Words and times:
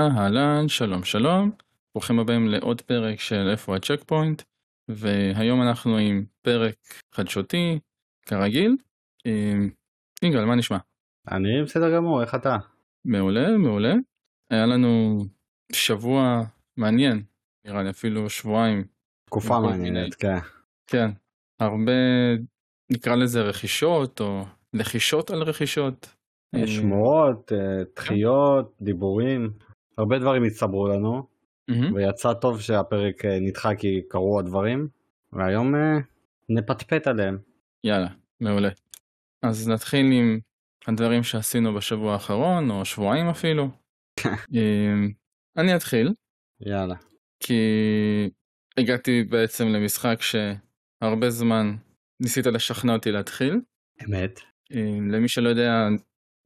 אהלן, 0.00 0.68
שלום 0.68 1.04
שלום, 1.04 1.50
ברוכים 1.94 2.18
הבאים 2.18 2.48
לעוד 2.48 2.80
פרק 2.80 3.20
של 3.20 3.48
איפה 3.50 3.76
הצ'ק 3.76 4.04
פוינט, 4.06 4.42
והיום 4.88 5.62
אנחנו 5.62 5.96
עם 5.96 6.24
פרק 6.42 6.74
חדשותי, 7.12 7.78
כרגיל. 8.26 8.76
אה, 9.26 9.54
יגאל, 10.22 10.44
מה 10.44 10.54
נשמע? 10.54 10.78
אני 11.32 11.62
בסדר 11.62 11.96
גמור, 11.96 12.22
איך 12.22 12.34
אתה? 12.34 12.56
מעולה, 13.04 13.58
מעולה. 13.58 13.94
היה 14.50 14.66
לנו 14.66 15.22
שבוע 15.72 16.40
מעניין, 16.76 17.22
נראה 17.66 17.82
לי 17.82 17.90
אפילו 17.90 18.30
שבועיים. 18.30 18.84
תקופה 19.26 19.60
מעניינת, 19.60 20.14
כן. 20.14 20.38
כן, 20.86 21.10
הרבה, 21.60 21.92
נקרא 22.92 23.14
לזה 23.16 23.40
רכישות, 23.40 24.20
או 24.20 24.44
לחישות 24.72 25.30
על 25.30 25.42
רכישות. 25.42 26.14
שמועות, 26.66 27.52
אה, 27.52 27.84
דחיות, 27.96 28.72
דיבורים, 28.80 29.50
הרבה 29.98 30.18
דברים 30.18 30.44
הצטברו 30.44 30.88
לנו, 30.88 31.26
מהמם. 31.68 31.94
ויצא 31.94 32.34
טוב 32.34 32.60
שהפרק 32.60 33.24
אה, 33.24 33.38
נדחה 33.40 33.74
כי 33.74 34.02
קרו 34.08 34.38
הדברים, 34.38 34.88
והיום 35.32 35.74
אה, 35.74 35.98
נפטפט 36.48 37.06
עליהם. 37.06 37.38
יאללה, 37.84 38.08
מעולה. 38.40 38.68
אז 39.42 39.68
נתחיל 39.68 40.06
עם 40.12 40.40
הדברים 40.86 41.22
שעשינו 41.22 41.74
בשבוע 41.74 42.12
האחרון, 42.12 42.70
או 42.70 42.84
שבועיים 42.84 43.28
אפילו. 43.28 43.68
אמ, 44.54 45.10
אני 45.56 45.76
אתחיל, 45.76 46.12
יאללה. 46.60 46.94
כי 47.40 47.60
הגעתי 48.76 49.24
בעצם 49.24 49.68
למשחק 49.68 50.18
שהרבה 50.20 51.30
זמן 51.30 51.76
ניסית 52.20 52.46
לשכנע 52.46 52.92
אותי 52.92 53.12
להתחיל. 53.12 53.60
אמת. 54.04 54.40
אמ, 54.72 55.10
למי 55.10 55.28
שלא 55.28 55.48
יודע, 55.48 55.88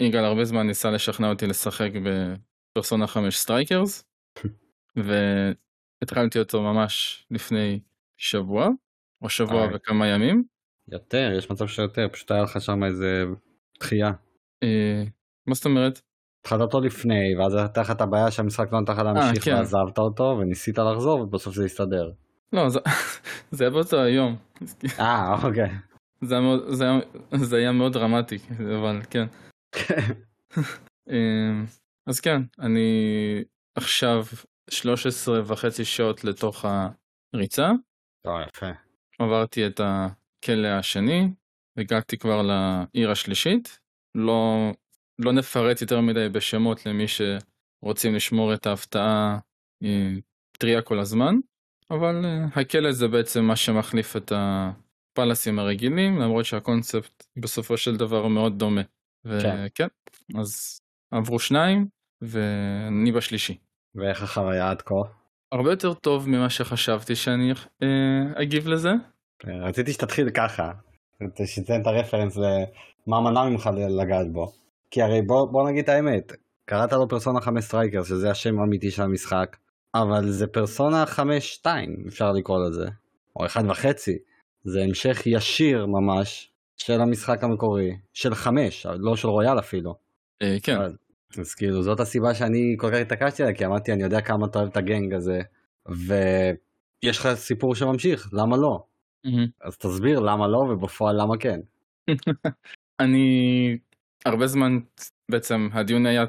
יגאל 0.02 0.24
הרבה 0.24 0.44
זמן 0.44 0.66
ניסה 0.66 0.90
לשכנע 0.90 1.30
אותי 1.30 1.46
לשחק 1.46 1.90
ב-Persona 2.78 3.06
5 3.06 3.36
Strikers, 3.36 4.04
והתחלתי 6.02 6.38
אותו 6.38 6.62
ממש 6.62 7.26
לפני 7.30 7.80
שבוע, 8.16 8.68
או 9.22 9.28
שבוע 9.28 9.64
או 9.64 9.74
וכמה 9.74 10.06
ימים. 10.06 10.44
יותר, 10.88 11.30
יש 11.38 11.50
מצב 11.50 11.66
שיותר, 11.66 12.08
פשוט 12.12 12.30
היה 12.30 12.42
לך 12.42 12.60
שם 12.60 12.84
איזה 12.84 13.24
דחייה. 13.80 14.12
אה, 14.62 15.02
מה 15.46 15.54
זאת 15.54 15.64
אומרת? 15.64 16.00
התחלת 16.40 16.60
אותו 16.60 16.80
לפני, 16.80 17.36
ואז 17.38 17.54
הייתה 17.54 17.80
לך 17.80 17.90
את 17.90 18.00
הבעיה 18.00 18.30
שהמשחק 18.30 18.72
לא 18.72 18.80
נתן 18.80 18.92
לך 18.92 18.98
להמשיך, 18.98 19.44
כן. 19.44 19.54
ועזבת 19.54 19.98
אותו, 19.98 20.38
וניסית 20.40 20.78
לחזור, 20.78 21.20
ובסוף 21.20 21.54
זה 21.54 21.64
הסתדר. 21.64 22.10
לא, 22.52 22.68
זה, 22.68 22.78
זה 23.50 23.64
היה 23.64 23.70
באותו 23.70 24.00
היום. 24.00 24.36
אה, 25.00 25.42
אוקיי. 25.42 25.70
זה 26.20 26.34
היה, 26.34 26.42
מאוד, 26.42 26.68
זה, 26.68 26.84
היה, 26.84 27.00
זה 27.36 27.56
היה 27.56 27.72
מאוד 27.72 27.92
דרמטי, 27.92 28.38
אבל 28.78 29.00
כן. 29.10 29.26
אז 32.08 32.20
כן, 32.20 32.42
אני 32.58 32.88
עכשיו 33.74 34.24
13 34.70 35.40
וחצי 35.46 35.84
שעות 35.84 36.24
לתוך 36.24 36.64
הריצה, 37.34 37.70
טוב, 38.26 38.34
יפה. 38.48 38.66
עברתי 39.18 39.66
את 39.66 39.80
הכלא 39.80 40.68
השני, 40.68 41.28
הגעתי 41.76 42.18
כבר 42.18 42.42
לעיר 42.42 43.10
השלישית, 43.10 43.78
לא, 44.14 44.72
לא 45.18 45.32
נפרט 45.32 45.80
יותר 45.80 46.00
מדי 46.00 46.28
בשמות 46.28 46.86
למי 46.86 47.04
שרוצים 47.08 48.14
לשמור 48.14 48.54
את 48.54 48.66
ההפתעה 48.66 49.38
אה, 49.82 50.14
טריה 50.58 50.82
כל 50.82 50.98
הזמן, 50.98 51.34
אבל 51.90 52.24
אה, 52.24 52.60
הכלא 52.60 52.92
זה 52.92 53.08
בעצם 53.08 53.44
מה 53.44 53.56
שמחליף 53.56 54.16
את 54.16 54.32
הפלאסים 54.36 55.58
הרגילים, 55.58 56.18
למרות 56.18 56.44
שהקונספט 56.44 57.26
בסופו 57.36 57.76
של 57.76 57.96
דבר 57.96 58.28
מאוד 58.28 58.58
דומה. 58.58 58.82
כן. 59.24 59.64
וכן, 59.66 59.88
אז 60.38 60.80
עברו 61.10 61.38
שניים, 61.38 61.97
ואני 62.22 63.12
בשלישי. 63.12 63.58
ואיך 63.94 64.22
החוויה 64.22 64.70
עד 64.70 64.82
כה? 64.82 64.94
הרבה 65.52 65.70
יותר 65.70 65.94
טוב 65.94 66.28
ממה 66.28 66.50
שחשבתי 66.50 67.16
שאני 67.16 67.52
אה, 67.82 68.42
אגיב 68.42 68.68
לזה. 68.68 68.90
רציתי 69.46 69.92
שתתחיל 69.92 70.30
ככה, 70.30 70.72
שתיתן 71.46 71.80
את 71.82 71.86
הרפרנס 71.86 72.36
למה 73.06 73.20
מנע 73.20 73.44
ממך 73.44 73.70
לגעת 74.00 74.32
בו. 74.32 74.52
כי 74.90 75.02
הרי 75.02 75.22
בוא, 75.22 75.52
בוא 75.52 75.70
נגיד 75.70 75.84
את 75.84 75.88
האמת, 75.88 76.32
קראת 76.64 76.92
לו 76.92 77.08
פרסונה 77.08 77.40
5 77.40 77.64
Striker, 77.64 78.02
שזה 78.02 78.30
השם 78.30 78.58
האמיתי 78.60 78.90
של 78.90 79.02
המשחק, 79.02 79.56
אבל 79.94 80.28
זה 80.30 80.46
פרסונה 80.46 81.04
5-2, 81.64 81.66
אפשר 82.08 82.32
לקרוא 82.32 82.58
לזה, 82.68 82.88
או 83.36 83.46
1.5. 83.46 83.86
זה 84.64 84.82
המשך 84.82 85.22
ישיר 85.26 85.86
ממש 85.86 86.52
של 86.76 87.00
המשחק 87.00 87.44
המקורי, 87.44 87.90
של 88.12 88.34
5, 88.34 88.86
לא 88.98 89.16
של 89.16 89.28
רויאל 89.28 89.58
אפילו. 89.58 89.94
אה, 90.42 90.56
כן, 90.62 90.76
אבל- 90.76 90.94
אז 91.36 91.54
כאילו 91.54 91.82
זאת 91.82 92.00
הסיבה 92.00 92.34
שאני 92.34 92.76
כל 92.78 92.90
כך 92.90 92.96
התעקשתי 92.96 93.42
עליה, 93.42 93.54
כי 93.54 93.66
אמרתי 93.66 93.92
אני 93.92 94.02
יודע 94.02 94.20
כמה 94.20 94.46
אתה 94.46 94.58
אוהב 94.58 94.70
את 94.70 94.76
הגנג 94.76 95.14
הזה, 95.14 95.40
ויש 95.88 97.18
לך 97.18 97.28
סיפור 97.34 97.74
שממשיך, 97.74 98.28
למה 98.32 98.56
לא? 98.56 98.84
מהמם. 99.24 99.46
אז 99.60 99.76
תסביר 99.78 100.20
למה 100.20 100.48
לא 100.48 100.58
ובפועל 100.58 101.22
למה 101.22 101.34
כן. 101.40 101.60
אני 103.02 103.78
הרבה 104.24 104.46
זמן 104.46 104.78
בעצם 105.30 105.68
הדיון 105.72 106.06
היה 106.06 106.24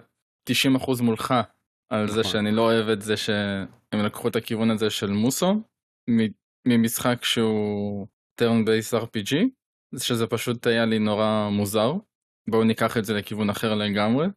90% 0.50 1.04
מולך 1.04 1.34
על 1.90 2.08
זה 2.08 2.20
נכון. 2.20 2.32
שאני 2.32 2.52
לא 2.52 2.62
אוהב 2.62 2.88
את 2.88 3.02
זה 3.02 3.18
שהם 3.18 4.06
לקחו 4.06 4.28
את 4.28 4.36
הכיוון 4.36 4.72
הזה 4.72 4.90
של 4.90 5.12
מוסו 5.12 5.62
ממשחק 6.68 7.24
שהוא 7.24 8.08
turn 8.42 8.66
based 8.66 9.04
RPG 9.04 9.36
שזה 9.98 10.28
פשוט 10.28 10.68
היה 10.68 10.86
לי 10.86 11.00
נורא 11.00 11.50
מוזר 11.52 11.94
בואו 12.50 12.64
ניקח 12.64 12.98
את 12.98 13.06
זה 13.06 13.14
לכיוון 13.14 13.50
אחר 13.50 13.76
לגמרי 13.76 14.28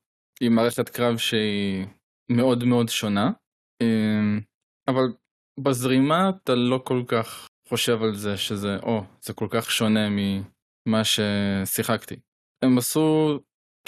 עם 0.42 0.54
מערכת 0.54 0.88
קרב 0.88 1.16
שהיא 1.16 1.86
מאוד 2.30 2.64
מאוד 2.64 2.88
שונה 2.88 3.30
אמ, 3.82 4.40
אבל 4.88 5.12
בזרימה 5.60 6.30
אתה 6.30 6.54
לא 6.54 6.80
כל 6.84 7.02
כך 7.08 7.48
חושב 7.68 8.02
על 8.02 8.14
זה 8.14 8.36
שזה 8.36 8.76
או 8.82 9.04
זה 9.20 9.32
כל 9.32 9.46
כך 9.50 9.70
שונה 9.70 10.08
ממה 10.10 11.02
ששיחקתי. 11.04 12.16
הם 12.64 12.78
עשו 12.78 13.38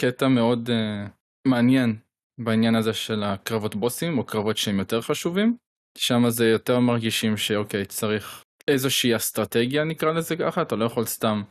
קטע 0.00 0.28
מאוד 0.28 0.68
uh, 0.68 1.08
מעניין 1.48 1.96
בעניין 2.40 2.74
הזה 2.74 2.92
של 2.92 3.22
הקרבות 3.22 3.74
בוסים 3.74 4.18
או 4.18 4.26
קרבות 4.26 4.56
שהם 4.56 4.78
יותר 4.78 5.00
חשובים. 5.00 5.56
שם 5.98 6.22
זה 6.28 6.46
יותר 6.48 6.80
מרגישים 6.80 7.36
שאוקיי 7.36 7.84
צריך 7.84 8.44
איזושהי 8.68 9.16
אסטרטגיה 9.16 9.84
נקרא 9.84 10.12
לזה 10.12 10.36
ככה 10.36 10.62
אתה 10.62 10.76
לא 10.76 10.84
יכול 10.84 11.04
סתם 11.04 11.42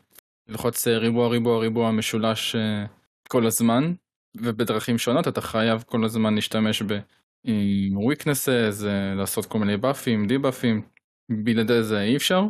ללחוץ 0.47 0.88
אה, 0.88 0.97
ריבוע 0.97 1.28
ריבוע 1.30 1.59
ריבוע 1.59 1.92
משולש 1.92 2.56
uh, 2.56 2.88
כל 3.30 3.46
הזמן 3.46 3.94
ובדרכים 4.38 4.98
שונות 4.98 5.28
אתה 5.28 5.42
חייב 5.42 5.84
כל 5.88 6.06
הזמן 6.06 6.36
להשתמש 6.36 6.82
ב 6.82 7.00
עם 7.44 7.98
weaknesses, 7.98 8.86
אה, 8.86 9.16
לעשות 9.16 9.46
כל 9.46 9.60
מיני 9.60 9.78
באפים, 9.78 10.28
דיבאפים, 10.28 10.82
בלעדי 11.30 11.84
זה 11.84 12.02
אי 12.02 12.16
אפשר. 12.16 12.44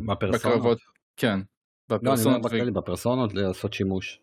בפרסונות. 0.00 0.34
בקרבות, 0.34 0.78
כן. 1.16 1.40
לא, 1.90 1.96
אני 2.14 2.24
אומר 2.24 2.38
בפרסונות, 2.38 2.74
ו- 2.76 2.80
בפרסונות 2.80 3.34
לעשות 3.34 3.72
שימוש. 3.72 4.20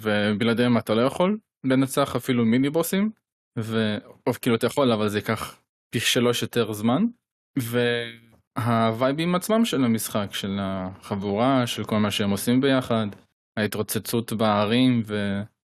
ובלעדיהם 0.00 0.78
אתה 0.78 0.94
לא 0.94 1.02
יכול 1.02 1.38
לנצח 1.64 2.16
אפילו 2.16 2.44
מיני 2.44 2.70
בוסים, 2.70 3.10
ו... 3.58 3.96
או 4.26 4.32
כאילו 4.40 4.56
אתה 4.56 4.66
יכול 4.66 4.92
אבל 4.92 5.08
זה 5.08 5.18
ייקח 5.18 5.60
פי 5.90 6.00
שלוש 6.00 6.42
יותר 6.42 6.72
זמן, 6.72 7.04
והווייבים 7.58 9.34
עצמם 9.34 9.64
של 9.64 9.84
המשחק, 9.84 10.28
של 10.32 10.58
החבורה, 10.60 11.66
של 11.66 11.84
כל 11.84 11.98
מה 11.98 12.10
שהם 12.10 12.30
עושים 12.30 12.60
ביחד, 12.60 13.06
ההתרוצצות 13.56 14.32
בערים 14.32 15.02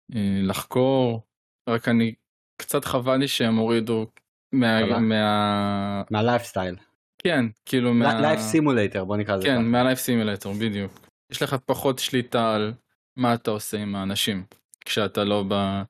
ולחקור, 0.10 1.22
רק 1.70 1.88
אני 1.88 2.14
קצת 2.58 2.86
חבל 2.86 3.16
לי 3.16 3.28
שהם 3.28 3.56
הורידו 3.56 4.08
מה... 4.52 5.00
מה... 5.00 6.04
מהלייפסטייל. 6.12 6.76
כן, 7.18 7.46
כאילו 7.66 7.94
מה... 7.94 8.22
life 8.22 8.40
simulator 8.40 9.06
בוא 9.06 9.18
נקרא 9.18 9.36
לזה 9.36 9.48
כן. 9.48 9.66
מה 9.66 9.77
life 9.77 10.00
simulator, 10.00 10.54
בדיוק. 10.54 10.92
יש 11.32 11.42
לך 11.42 11.56
פחות 11.66 12.00
שליטה 12.00 12.56
על 12.56 12.74
מה 13.18 13.34
אתה 13.34 13.52
עושה 13.52 13.78
עם 13.78 13.96
האנשים, 13.96 14.44
כשאתה 14.86 15.24
לא 15.24 15.44
ב- 15.48 15.82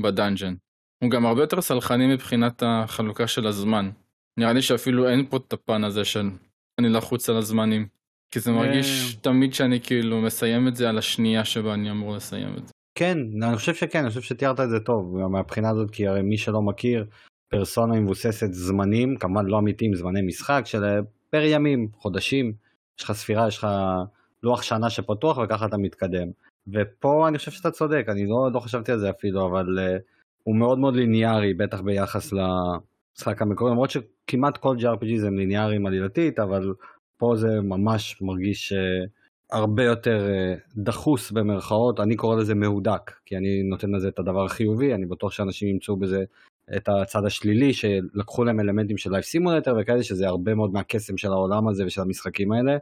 ב 0.00 0.06
dungeon. 0.06 0.54
הוא 1.02 1.10
גם 1.10 1.26
הרבה 1.26 1.42
יותר 1.42 1.60
סלחני 1.60 2.06
מבחינת 2.06 2.62
החלוקה 2.66 3.26
של 3.26 3.46
הזמן. 3.46 3.90
נראה 4.36 4.52
לי 4.52 4.62
שאפילו 4.62 5.08
אין 5.08 5.26
פה 5.26 5.36
את 5.36 5.52
הפן 5.52 5.84
הזה 5.84 6.04
של 6.04 6.30
אני 6.78 6.88
לחוץ 6.88 7.28
על 7.30 7.36
הזמנים. 7.36 7.88
כי 8.30 8.40
זה 8.40 8.52
מרגיש 8.52 9.14
תמיד 9.14 9.54
שאני 9.54 9.80
כאילו 9.80 10.20
מסיים 10.20 10.68
את 10.68 10.76
זה 10.76 10.88
על 10.88 10.98
השנייה 10.98 11.44
שבה 11.44 11.74
אני 11.74 11.90
אמור 11.90 12.16
לסיים 12.16 12.54
את 12.58 12.66
זה. 12.66 12.72
כן, 12.94 13.18
אני 13.42 13.56
חושב 13.56 13.74
שכן, 13.74 13.98
אני 13.98 14.08
חושב 14.08 14.20
שתיארת 14.20 14.60
את 14.60 14.70
זה 14.70 14.80
טוב 14.80 15.28
מהבחינה 15.28 15.70
הזאת, 15.70 15.90
כי 15.90 16.06
הרי 16.06 16.22
מי 16.22 16.38
שלא 16.38 16.62
מכיר, 16.62 17.06
פרסונה 17.48 18.00
מבוססת 18.00 18.52
זמנים, 18.52 19.16
כמובן 19.16 19.46
לא 19.46 19.58
אמיתיים, 19.58 19.94
זמני 19.94 20.22
משחק 20.22 20.62
של 20.64 20.84
אה, 20.84 20.98
פר 21.30 21.42
ימים, 21.44 21.88
חודשים, 21.98 22.52
יש 22.98 23.04
לך 23.04 23.12
ספירה, 23.12 23.48
יש 23.48 23.58
לך 23.58 23.66
לוח 24.42 24.62
שנה 24.62 24.90
שפתוח 24.90 25.38
וככה 25.38 25.66
אתה 25.66 25.76
מתקדם. 25.76 26.28
ופה 26.68 27.28
אני 27.28 27.38
חושב 27.38 27.50
שאתה 27.50 27.70
צודק, 27.70 28.06
אני 28.08 28.26
לא, 28.26 28.48
לא 28.52 28.60
חשבתי 28.60 28.92
על 28.92 28.98
זה 28.98 29.10
אפילו, 29.10 29.46
אבל 29.46 29.78
uh, 29.78 30.02
הוא 30.42 30.56
מאוד 30.56 30.78
מאוד 30.78 30.96
ליניארי, 30.96 31.54
בטח 31.54 31.80
ביחס 31.80 32.32
למשחק 32.32 33.42
המקורי, 33.42 33.70
למרות 33.70 33.90
שכמעט 33.90 34.56
כל 34.56 34.76
JRPG 34.76 35.30
ליניארי 35.30 35.76
עלילתית, 35.86 36.38
אבל 36.38 36.74
פה 37.18 37.34
זה 37.36 37.60
ממש 37.60 38.22
מרגיש 38.22 38.72
uh, 38.72 39.08
הרבה 39.52 39.84
יותר 39.84 40.26
uh, 40.26 40.60
דחוס 40.76 41.30
במרכאות, 41.30 42.00
אני 42.00 42.16
קורא 42.16 42.36
לזה 42.36 42.54
מהודק, 42.54 43.10
כי 43.26 43.36
אני 43.36 43.62
נותן 43.62 43.90
לזה 43.90 44.08
את 44.08 44.18
הדבר 44.18 44.44
החיובי, 44.44 44.94
אני 44.94 45.06
בטוח 45.06 45.32
שאנשים 45.32 45.68
ימצאו 45.68 45.96
בזה 45.96 46.24
את 46.76 46.88
הצד 46.88 47.24
השלילי, 47.24 47.72
שלקחו 47.72 48.44
להם 48.44 48.60
אלמנטים 48.60 48.98
של 48.98 49.10
life 49.10 49.24
simulator 49.24 49.76
וכאלה, 49.80 50.02
שזה 50.02 50.26
הרבה 50.26 50.54
מאוד 50.54 50.72
מהקסם 50.72 51.16
של 51.16 51.32
העולם 51.32 51.68
הזה 51.68 51.86
ושל 51.86 52.00
המשחקים 52.00 52.52
האלה. 52.52 52.76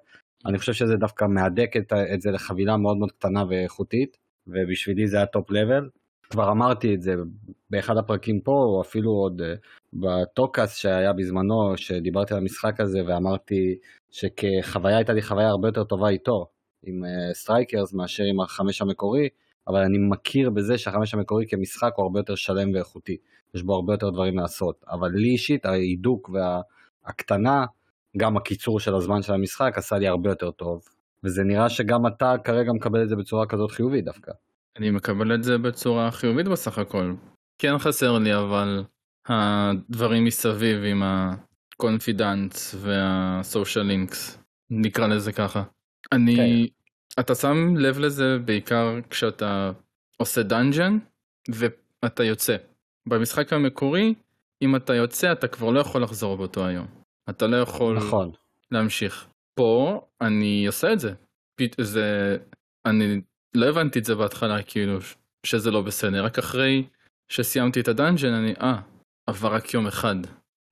אני 0.46 0.58
חושב 0.58 0.72
שזה 0.72 0.96
דווקא 0.96 1.24
מהדק 1.24 1.76
את, 1.76 1.92
את 2.14 2.22
זה 2.22 2.30
לחבילה 2.30 2.76
מאוד 2.76 2.96
מאוד 2.96 3.12
קטנה 3.12 3.44
ואיכותית, 3.48 4.16
ובשבילי 4.46 5.08
זה 5.08 5.16
היה 5.16 5.26
top 5.26 5.50
level. 5.50 5.88
כבר 6.32 6.50
אמרתי 6.50 6.94
את 6.94 7.02
זה 7.02 7.14
באחד 7.70 7.96
הפרקים 7.96 8.40
פה, 8.40 8.52
או 8.52 8.82
אפילו 8.82 9.10
עוד 9.10 9.40
uh, 9.40 9.44
בטוקאס 9.92 10.76
שהיה 10.76 11.12
בזמנו, 11.12 11.76
שדיברתי 11.76 12.34
על 12.34 12.40
המשחק 12.40 12.80
הזה 12.80 13.00
ואמרתי 13.06 13.78
שכחוויה 14.10 14.96
הייתה 14.96 15.12
לי 15.12 15.22
חוויה 15.22 15.48
הרבה 15.48 15.68
יותר 15.68 15.84
טובה 15.84 16.08
איתו, 16.08 16.46
עם 16.86 17.02
Strikers, 17.32 17.92
uh, 17.92 17.96
מאשר 17.96 18.24
עם 18.24 18.40
החמש 18.40 18.82
המקורי, 18.82 19.28
אבל 19.68 19.80
אני 19.80 19.98
מכיר 20.10 20.50
בזה 20.50 20.78
שהחמש 20.78 21.14
המקורי 21.14 21.46
כמשחק 21.48 21.92
הוא 21.96 22.02
הרבה 22.02 22.20
יותר 22.20 22.34
שלם 22.34 22.74
ואיכותי. 22.74 23.16
יש 23.54 23.62
בו 23.62 23.74
הרבה 23.74 23.92
יותר 23.92 24.10
דברים 24.10 24.38
לעשות, 24.38 24.84
אבל 24.90 25.10
לי 25.10 25.28
אישית 25.28 25.66
ההידוק 25.66 26.30
והקטנה, 26.32 27.64
גם 28.16 28.36
הקיצור 28.36 28.80
של 28.80 28.94
הזמן 28.94 29.22
של 29.22 29.32
המשחק 29.32 29.72
עשה 29.76 29.98
לי 29.98 30.08
הרבה 30.08 30.30
יותר 30.30 30.50
טוב, 30.50 30.82
וזה 31.24 31.42
נראה 31.44 31.68
שגם 31.68 32.06
אתה 32.06 32.34
כרגע 32.44 32.72
מקבל 32.72 33.02
את 33.02 33.08
זה 33.08 33.16
בצורה 33.16 33.46
כזאת 33.46 33.70
חיובית 33.70 34.04
דווקא. 34.04 34.32
אני 34.76 34.90
מקבל 34.90 35.34
את 35.34 35.44
זה 35.44 35.58
בצורה 35.58 36.10
חיובית 36.10 36.48
בסך 36.48 36.78
הכל. 36.78 37.14
כן 37.58 37.78
חסר 37.78 38.18
לי 38.18 38.34
אבל 38.36 38.84
הדברים 39.28 40.24
מסביב 40.24 40.84
עם 40.84 41.02
ה 41.02 41.18
confidants 41.18 42.74
וה 42.78 43.05
social 43.05 43.84
links, 43.84 44.38
נקרא 44.70 45.06
לזה 45.06 45.32
ככה. 45.32 45.62
אני, 46.12 46.36
כן. 46.36 47.22
אתה 47.22 47.34
שם 47.34 47.76
לב 47.76 47.98
לזה 47.98 48.38
בעיקר 48.38 48.98
כשאתה 49.10 49.72
עושה 50.16 50.42
dungeon 50.42 50.98
ואתה 51.48 52.24
יוצא. 52.24 52.56
במשחק 53.08 53.52
המקורי, 53.52 54.14
אם 54.62 54.76
אתה 54.76 54.94
יוצא 54.94 55.32
אתה 55.32 55.48
כבר 55.48 55.70
לא 55.70 55.80
יכול 55.80 56.02
לחזור 56.02 56.36
באותו 56.36 56.66
היום. 56.66 56.86
אתה 57.30 57.46
לא 57.46 57.56
יכול 57.56 57.96
נכון. 57.96 58.30
להמשיך. 58.70 59.26
פה 59.54 60.00
אני 60.20 60.66
עושה 60.66 60.92
את 60.92 61.00
זה. 61.00 61.12
זה 61.80 62.36
אני 62.86 63.20
לא 63.56 63.66
הבנתי 63.66 63.98
את 63.98 64.04
זה 64.04 64.14
בהתחלה 64.14 64.62
כאילו 64.62 64.98
שזה 65.46 65.70
לא 65.70 65.82
בסדר 65.82 66.24
רק 66.24 66.38
אחרי 66.38 66.84
שסיימתי 67.28 67.80
את 67.80 67.88
ה 67.88 67.94
dungeon 67.94 68.32
אני 68.32 68.54
אה 68.60 68.80
עבר 69.26 69.54
רק 69.54 69.74
יום 69.74 69.86
אחד 69.86 70.16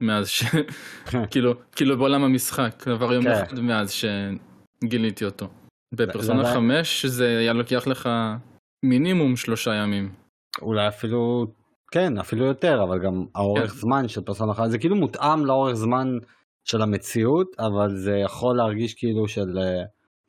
מאז 0.03 0.29
ש... 0.29 0.45
כאילו 1.31 1.55
כאילו 1.77 1.99
בעולם 1.99 2.25
המשחק 2.25 2.89
עבר 2.89 3.13
יום 3.13 3.25
כן. 3.25 3.31
אחד 3.31 3.61
מאז 3.61 3.93
שגיליתי 3.93 5.25
אותו. 5.25 5.49
בפרסונה 5.95 6.55
5 6.55 7.07
זה 7.07 7.39
היה 7.39 7.53
לוקח 7.53 7.87
לך 7.87 8.09
מינימום 8.85 9.37
שלושה 9.37 9.75
ימים. 9.75 10.13
אולי 10.63 10.89
אפילו 10.89 11.47
כן 11.93 12.19
אפילו 12.19 12.45
יותר 12.45 12.83
אבל 12.83 12.99
גם 12.99 13.25
האורך 13.35 13.71
כן. 13.71 13.79
זמן 13.79 14.09
של 14.09 14.21
פרסונה 14.21 14.55
5 14.55 14.69
זה 14.69 14.79
כאילו 14.79 14.97
מותאם 14.97 15.47
לאורך 15.47 15.75
זמן 15.75 16.19
של 16.65 16.83
המציאות 16.83 17.47
אבל 17.59 17.97
זה 17.97 18.17
יכול 18.17 18.57
להרגיש 18.57 18.95
כאילו 18.95 19.29
של. 19.29 19.59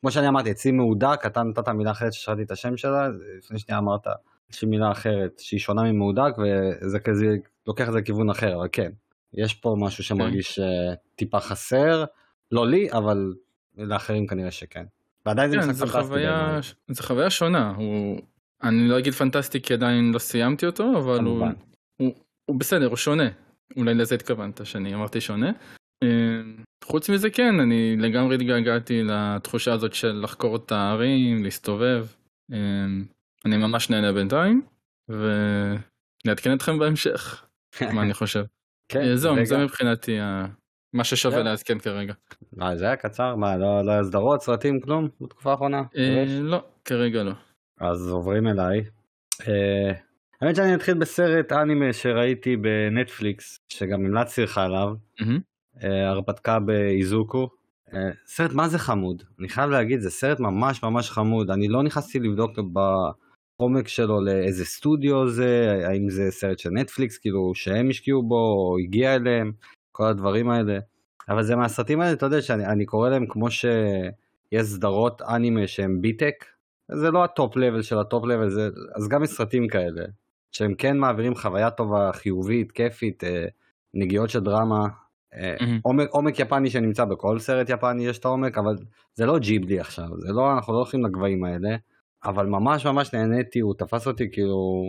אה, 0.02 0.10
כמו 0.10 0.10
שאני 0.10 0.28
אמרתי, 0.28 0.50
אצלי 0.50 0.72
מהודק, 0.72 1.20
אתה 1.26 1.42
נתת 1.42 1.68
מילה 1.68 1.90
אחרת 1.90 2.12
ששאלתי 2.12 2.42
את 2.42 2.50
השם 2.50 2.76
שלה, 2.76 3.08
לפני 3.38 3.58
שנייה 3.58 3.78
אמרת 3.78 4.06
לי 4.62 4.68
מילה 4.68 4.90
אחרת 4.90 5.38
שהיא 5.38 5.60
שונה 5.60 5.82
ממהודק 5.82 6.32
וזה 6.38 6.98
כזה 6.98 7.26
לוקח 7.66 7.88
את 7.88 7.92
זה 7.92 7.98
לכיוון 7.98 8.30
אחר, 8.30 8.56
אבל 8.56 8.68
כן, 8.72 8.90
יש 9.34 9.54
פה 9.54 9.76
משהו 9.78 10.04
שמרגיש. 10.04 10.58
כן. 10.58 10.64
טיפה 11.16 11.40
חסר, 11.40 12.04
לא 12.52 12.66
לי, 12.66 12.92
אבל 12.92 13.34
לאחרים 13.78 14.26
כנראה 14.26 14.50
שכן. 14.50 14.84
ועדיין 15.26 15.50
זה 15.50 15.56
כן, 15.56 15.70
משחק 15.70 16.02
פנטסטי. 16.02 16.74
זה 16.88 17.02
חוויה 17.02 17.30
שונה, 17.30 17.74
הוא, 17.76 18.20
אני 18.62 18.88
לא 18.88 18.98
אגיד 18.98 19.12
פנטסטי 19.12 19.62
כי 19.62 19.74
עדיין 19.74 20.12
לא 20.14 20.18
סיימתי 20.18 20.66
אותו, 20.66 20.84
אבל 20.98 21.24
הוא, 21.24 21.46
הוא, 21.96 22.12
הוא 22.44 22.60
בסדר, 22.60 22.86
הוא 22.86 22.96
שונה. 22.96 23.28
אולי 23.76 23.94
לזה 23.94 24.14
התכוונת 24.14 24.66
שאני 24.66 24.94
אמרתי 24.94 25.20
שונה. 25.20 25.50
חוץ 26.82 27.08
מזה 27.08 27.30
כן, 27.30 27.60
אני 27.60 27.96
לגמרי 27.96 28.34
התגעגעתי 28.34 29.02
לתחושה 29.02 29.72
הזאת 29.72 29.94
של 29.94 30.20
לחקור 30.22 30.56
את 30.56 30.72
הערים, 30.72 31.44
להסתובב. 31.44 32.06
אמ, 32.52 33.04
אני 33.44 33.56
ממש 33.56 33.90
נהנה 33.90 34.12
בינתיים, 34.12 34.62
ונעדכן 35.08 36.54
אתכם 36.54 36.78
בהמשך, 36.78 37.44
מה 37.94 38.02
אני 38.02 38.14
חושב. 38.14 38.44
כן, 38.92 39.00
אה, 39.00 39.16
זהו, 39.16 39.44
זה 39.44 39.58
מבחינתי 39.58 40.18
מה 40.92 41.04
ששווה 41.04 41.38
כן. 41.38 41.44
לעדכן 41.44 41.78
כרגע. 41.78 42.14
מה, 42.52 42.76
זה 42.76 42.84
היה 42.84 42.96
קצר? 42.96 43.36
מה, 43.36 43.56
לא, 43.56 43.84
לא 43.84 44.04
סדרות, 44.04 44.42
סרטים, 44.42 44.80
כלום 44.80 45.08
בתקופה 45.20 45.50
האחרונה? 45.50 45.82
אה, 45.96 46.24
לא, 46.28 46.64
כרגע 46.84 47.22
לא. 47.22 47.32
אז 47.80 48.10
עוברים 48.10 48.46
אליי. 48.46 48.84
אה, 49.48 49.92
האמת 50.40 50.56
שאני 50.56 50.74
אתחיל 50.74 50.94
בסרט 50.94 51.52
אנימה 51.52 51.92
שראיתי 51.92 52.56
בנטפליקס, 52.56 53.58
שגם 53.68 54.04
המלצתי 54.04 54.42
לך 54.42 54.58
עליו. 54.58 54.88
הרפתקה 55.82 56.58
באיזוקו. 56.58 57.48
אה, 57.94 58.10
סרט 58.26 58.52
מה 58.52 58.68
זה 58.68 58.78
חמוד, 58.78 59.22
אני 59.40 59.48
חייב 59.48 59.70
להגיד, 59.70 60.00
זה 60.00 60.10
סרט 60.10 60.40
ממש 60.40 60.82
ממש 60.82 61.10
חמוד, 61.10 61.50
אני 61.50 61.68
לא 61.68 61.82
נכנסתי 61.82 62.18
לבדוק 62.18 62.50
בעומק 62.58 63.88
שלו 63.88 64.20
לאיזה 64.20 64.64
סטודיו 64.64 65.28
זה, 65.28 65.82
האם 65.86 66.10
זה 66.10 66.30
סרט 66.30 66.58
של 66.58 66.70
נטפליקס, 66.70 67.18
כאילו 67.18 67.52
שהם 67.54 67.90
השקיעו 67.90 68.22
בו, 68.22 68.34
או 68.34 68.78
הגיע 68.78 69.14
אליהם, 69.14 69.52
כל 69.92 70.06
הדברים 70.06 70.50
האלה. 70.50 70.78
אבל 71.28 71.42
זה 71.42 71.56
מהסרטים 71.56 72.00
האלה, 72.00 72.12
אתה 72.12 72.26
יודע 72.26 72.42
שאני 72.42 72.86
קורא 72.86 73.08
להם 73.08 73.26
כמו 73.28 73.50
שיש 73.50 74.62
סדרות 74.62 75.22
אנימה 75.22 75.66
שהם 75.66 76.00
B-tier, 76.00 76.44
זה 76.92 77.10
לא 77.10 77.24
ה 77.24 77.32
top 77.32 77.56
level 77.56 77.82
של 77.82 77.98
ה 77.98 78.04
top 78.04 78.24
level, 78.24 78.50
זה, 78.50 78.68
אז 78.94 79.08
גם 79.08 79.24
יש 79.24 79.30
סרטים 79.30 79.68
כאלה, 79.68 80.04
שהם 80.52 80.74
כן 80.74 80.98
מעבירים 80.98 81.34
חוויה 81.34 81.70
טובה, 81.70 82.10
חיובית, 82.12 82.72
כיפית, 82.72 83.24
אה, 83.24 83.44
נגיעות 83.94 84.30
של 84.30 84.40
דרמה, 84.40 84.88
Mm-hmm. 85.32 85.80
עומק, 85.82 86.08
עומק 86.10 86.38
יפני 86.38 86.70
שנמצא 86.70 87.04
בכל 87.04 87.38
סרט 87.38 87.70
יפני 87.70 88.06
יש 88.06 88.18
את 88.18 88.24
העומק, 88.24 88.58
אבל 88.58 88.76
זה 89.14 89.26
לא 89.26 89.38
ג'יבלי 89.38 89.80
עכשיו, 89.80 90.08
זה 90.18 90.32
לא, 90.32 90.52
אנחנו 90.52 90.72
לא 90.72 90.78
הולכים 90.78 91.04
לגבהים 91.04 91.44
האלה, 91.44 91.76
אבל 92.24 92.46
ממש 92.46 92.86
ממש 92.86 93.14
נהניתי, 93.14 93.60
הוא 93.60 93.74
תפס 93.78 94.06
אותי 94.06 94.30
כאילו, 94.32 94.82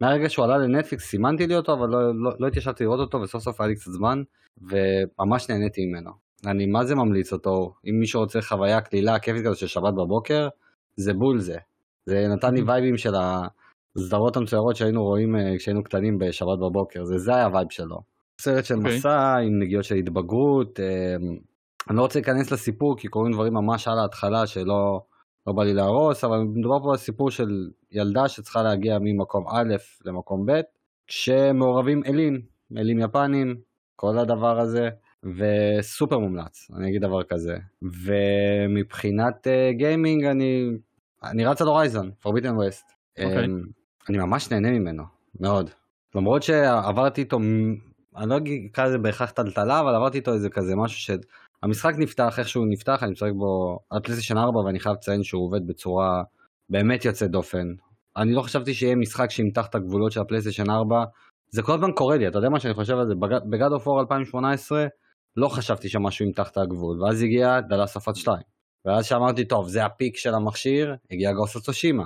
מהרגע 0.00 0.28
שהוא 0.28 0.44
עלה 0.44 0.58
לנטפליקס 0.58 1.04
סימנתי 1.04 1.46
לי 1.46 1.56
אותו, 1.56 1.72
אבל 1.72 1.88
לא, 1.88 2.14
לא, 2.14 2.30
לא 2.38 2.46
התיישבתי 2.46 2.84
לראות 2.84 3.00
אותו, 3.00 3.20
וסוף 3.20 3.42
סוף 3.42 3.60
היה 3.60 3.68
לי 3.68 3.74
קצת 3.74 3.90
זמן, 3.90 4.22
וממש 4.62 5.50
נהניתי 5.50 5.86
ממנו. 5.86 6.10
אני 6.46 6.66
מה 6.66 6.84
זה 6.84 6.94
ממליץ 6.94 7.32
אותו, 7.32 7.74
אם 7.86 7.98
מישהו 8.00 8.20
רוצה 8.20 8.42
חוויה 8.42 8.80
קלילה 8.80 9.18
כיפית 9.18 9.44
כזאת 9.44 9.56
של 9.56 9.66
שבת 9.66 9.94
בבוקר, 9.94 10.48
זה 10.96 11.12
בול 11.14 11.38
זה. 11.38 11.58
זה 12.06 12.26
נתן 12.28 12.54
לי 12.54 12.62
vibeים 12.62 12.96
של 12.96 13.14
הסדרות 13.96 14.36
המצוירות 14.36 14.76
שהיינו 14.76 15.04
רואים 15.04 15.36
אה, 15.36 15.58
כשהיינו 15.58 15.84
קטנים 15.84 16.18
בשבת 16.18 16.58
בבוקר, 16.58 17.04
זה, 17.04 17.18
זה 17.18 17.34
היה 17.34 17.44
ה 17.44 17.49
vibe 17.49 17.70
שלו. 17.70 18.13
סרט 18.40 18.64
של 18.64 18.74
okay. 18.74 18.78
אוקיי. 18.78 18.96
מסע 18.96 19.36
עם 19.36 19.62
נגיעות 19.62 19.84
של 19.84 19.94
התבגרות. 19.94 20.80
אמ, 20.80 21.38
אני 21.88 21.96
לא 21.96 22.02
רוצה 22.02 22.18
להיכנס 22.18 22.52
לסיפור 22.52 22.96
כי 22.96 23.08
קורים 23.08 23.32
דברים 23.32 23.54
ממש 23.54 23.88
על 23.88 23.98
ההתחלה 23.98 24.46
שלא 24.46 25.00
לא 25.46 25.52
בא 25.52 25.64
לי 25.64 25.74
להרוס, 25.74 26.24
אבל 26.24 26.38
מדובר 26.38 26.82
פה 26.82 26.90
על 26.90 26.96
סיפור 26.96 27.30
של 27.30 27.70
ילדה 27.92 28.28
שצריכה 28.28 28.62
להגיע 28.62 28.98
ממקום 29.00 29.44
א' 29.48 29.74
למקום 30.04 30.46
ב', 30.46 30.60
כשמעורבים 31.06 32.02
אלים, 32.06 32.40
אלים 32.76 32.98
יפנים, 32.98 33.56
כל 33.96 34.18
הדבר 34.18 34.60
הזה, 34.60 34.88
וסופר 35.22 36.18
מומלץ, 36.18 36.70
אני 36.76 36.88
אגיד 36.88 37.02
דבר 37.02 37.22
כזה. 37.22 37.56
ומבחינת 37.82 39.46
uh, 39.46 39.76
גיימינג 39.76 40.24
אני, 40.24 40.70
אני 41.24 41.44
רץ 41.44 41.62
על 41.62 41.68
הורייזון, 41.68 42.10
פורביטן 42.20 42.56
ווסט. 42.56 42.90
Um, 43.18 43.22
אני 44.08 44.18
ממש 44.18 44.50
נהנה 44.50 44.70
ממנו, 44.70 45.02
מאוד. 45.40 45.70
למרות 46.14 46.42
שעברתי 46.42 47.20
איתו 47.20 47.38
אני 48.16 48.30
לא 48.30 48.38
אקרא 48.70 48.84
לזה 48.84 48.98
בהכרח 48.98 49.30
טלטלה, 49.30 49.80
אבל 49.80 49.94
עברתי 49.94 50.18
איתו 50.18 50.32
איזה 50.32 50.50
כזה 50.50 50.76
משהו 50.76 51.16
שהמשחק 51.62 51.94
נפתח 51.98 52.38
איך 52.38 52.48
שהוא 52.48 52.66
נפתח, 52.68 53.02
אני 53.02 53.10
משחק 53.10 53.30
בו 53.36 53.78
על 53.90 54.00
פלייסטיישן 54.00 54.38
4 54.38 54.60
ואני 54.60 54.80
חייב 54.80 54.94
לציין 54.94 55.22
שהוא 55.22 55.46
עובד 55.46 55.66
בצורה 55.66 56.22
באמת 56.70 57.04
יוצאת 57.04 57.30
דופן. 57.30 57.66
אני 58.16 58.32
לא 58.32 58.42
חשבתי 58.42 58.74
שיהיה 58.74 58.96
משחק 58.96 59.30
שימתח 59.30 59.66
את 59.66 59.74
הגבולות 59.74 60.12
של 60.12 60.20
הפלייסטיישן 60.20 60.70
4, 60.70 61.04
זה 61.50 61.62
כל 61.62 61.72
הזמן 61.74 61.92
קורה 61.92 62.16
לי, 62.16 62.28
אתה 62.28 62.38
יודע 62.38 62.48
מה 62.48 62.60
שאני 62.60 62.74
חושב 62.74 62.94
על 62.94 63.06
זה, 63.08 63.14
ב-God 63.50 63.72
of 63.72 63.86
War 63.86 64.00
2018 64.00 64.86
לא 65.36 65.48
חשבתי 65.48 65.88
שמשהו 65.88 66.26
ימתח 66.26 66.50
את 66.50 66.56
הגבול, 66.56 67.02
ואז 67.02 67.22
הגיע 67.22 67.60
The 67.60 67.86
Last 67.86 68.01
of 68.01 68.08
Us 68.08 68.16
2. 68.16 68.36
ואז 68.84 69.06
שאמרתי 69.06 69.44
טוב 69.44 69.68
זה 69.68 69.84
ה 69.84 69.90
peak 69.90 70.16
של 70.16 70.34
המכשיר, 70.34 70.94
הגיע 71.10 71.32
Ghost 71.32 71.52
of 71.52 71.60
Tsushima. 71.60 72.04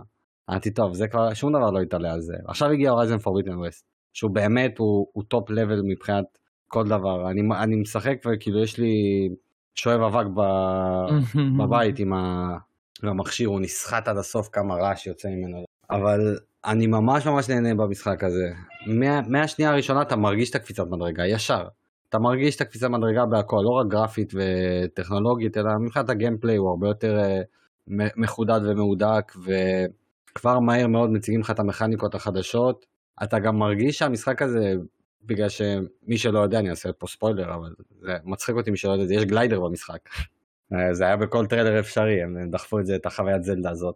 אמרתי 0.51 0.71
טוב 0.71 0.95
זה 0.95 1.09
כבר 1.09 1.35
שום 1.35 1.53
דבר 1.53 1.71
לא 1.71 1.83
יתעלה 1.83 2.13
על 2.13 2.21
זה. 2.21 2.35
עכשיו 2.49 2.71
הגיע 2.71 2.91
Horizon 2.91 3.19
Forbidden 3.19 3.57
West. 3.59 3.98
שהוא 4.19 4.31
באמת 4.31 4.79
הוא, 4.79 5.07
הוא 5.13 5.25
top 5.29 5.51
level 5.51 5.81
מבחינת 5.85 6.25
כל 6.69 6.85
דבר. 6.85 7.31
אני, 7.31 7.41
אני 7.63 7.77
משחק 7.77 8.17
וכאילו 8.27 8.63
יש 8.63 8.79
לי 8.79 8.93
שואב 9.75 10.01
אבק 10.01 10.27
ב, 10.35 10.41
בבית 11.59 11.99
עם, 11.99 12.13
ה, 12.13 12.49
עם 13.03 13.09
המכשיר, 13.09 13.49
הוא 13.49 13.61
נסחט 13.61 14.09
עד 14.09 14.17
הסוף 14.17 14.49
כמה 14.53 14.75
רעש 14.75 15.07
יוצא 15.07 15.29
ממנו. 15.29 15.65
אבל 15.91 16.39
אני 16.65 16.87
ממש 16.87 17.27
ממש 17.27 17.49
נהנה 17.51 17.75
במשחק 17.75 18.25
הזה. 18.25 18.49
מה, 18.87 19.21
מהשנייה 19.29 19.71
הראשונה 19.71 20.03
אתה 20.03 20.17
מרגיש 20.17 20.51
את 20.51 20.55
הקפיצת 20.55 20.85
מדרגה, 20.91 21.27
ישר. 21.27 21.69
אתה 22.09 22.19
מרגיש 22.19 22.57
את 22.57 22.61
הקפיצת 22.61 22.87
מדרגה 22.87 23.27
בהכל, 23.27 23.61
לא 23.65 23.81
רק 23.81 23.87
גרפית 23.93 24.33
וטכנולוגית, 24.35 25.57
אלא 25.57 25.71
מבחינת 25.85 26.11
הגיימפליי 26.11 26.57
הוא 26.57 26.69
הרבה 26.69 26.89
יותר 26.89 27.17
uh, 27.19 28.03
מחודד 28.17 28.61
ומהודק, 28.65 29.33
וכבר 29.45 30.59
מהר 30.61 30.87
מאוד 30.87 31.11
מציגים 31.11 31.41
לך 31.41 31.51
את 31.51 31.59
המכניקות 31.61 32.15
החדשות. 32.15 32.98
אתה 33.23 33.39
גם 33.39 33.59
מרגיש 33.59 33.99
שהמשחק 33.99 34.43
הזה 34.43 34.73
בגלל 35.25 35.49
שמי 35.49 36.19
שלא 36.19 36.39
יודע, 36.39 36.59
אני 36.59 36.71
אעשה 36.71 36.93
פה 36.93 37.07
ספוילר, 37.07 37.55
אבל 37.55 37.75
זה 38.01 38.17
מצחיק 38.25 38.57
אותי 38.57 38.71
מי 38.71 38.77
שלא 38.77 38.93
יודע, 38.93 39.15
יש 39.15 39.25
glider 39.25 39.61
במשחק. 39.61 39.99
אה, 40.73 40.95
זה 40.95 41.05
היה 41.05 41.17
בכל 41.17 41.47
טריילר 41.47 41.81
אפשרי, 41.81 42.23
הם 42.23 42.51
דחפו 42.51 42.81
את 42.81 42.87
זה, 42.87 42.97
את 42.97 43.07
החוויית 43.07 43.43
זלדה 43.43 43.71
הזאת. 43.71 43.95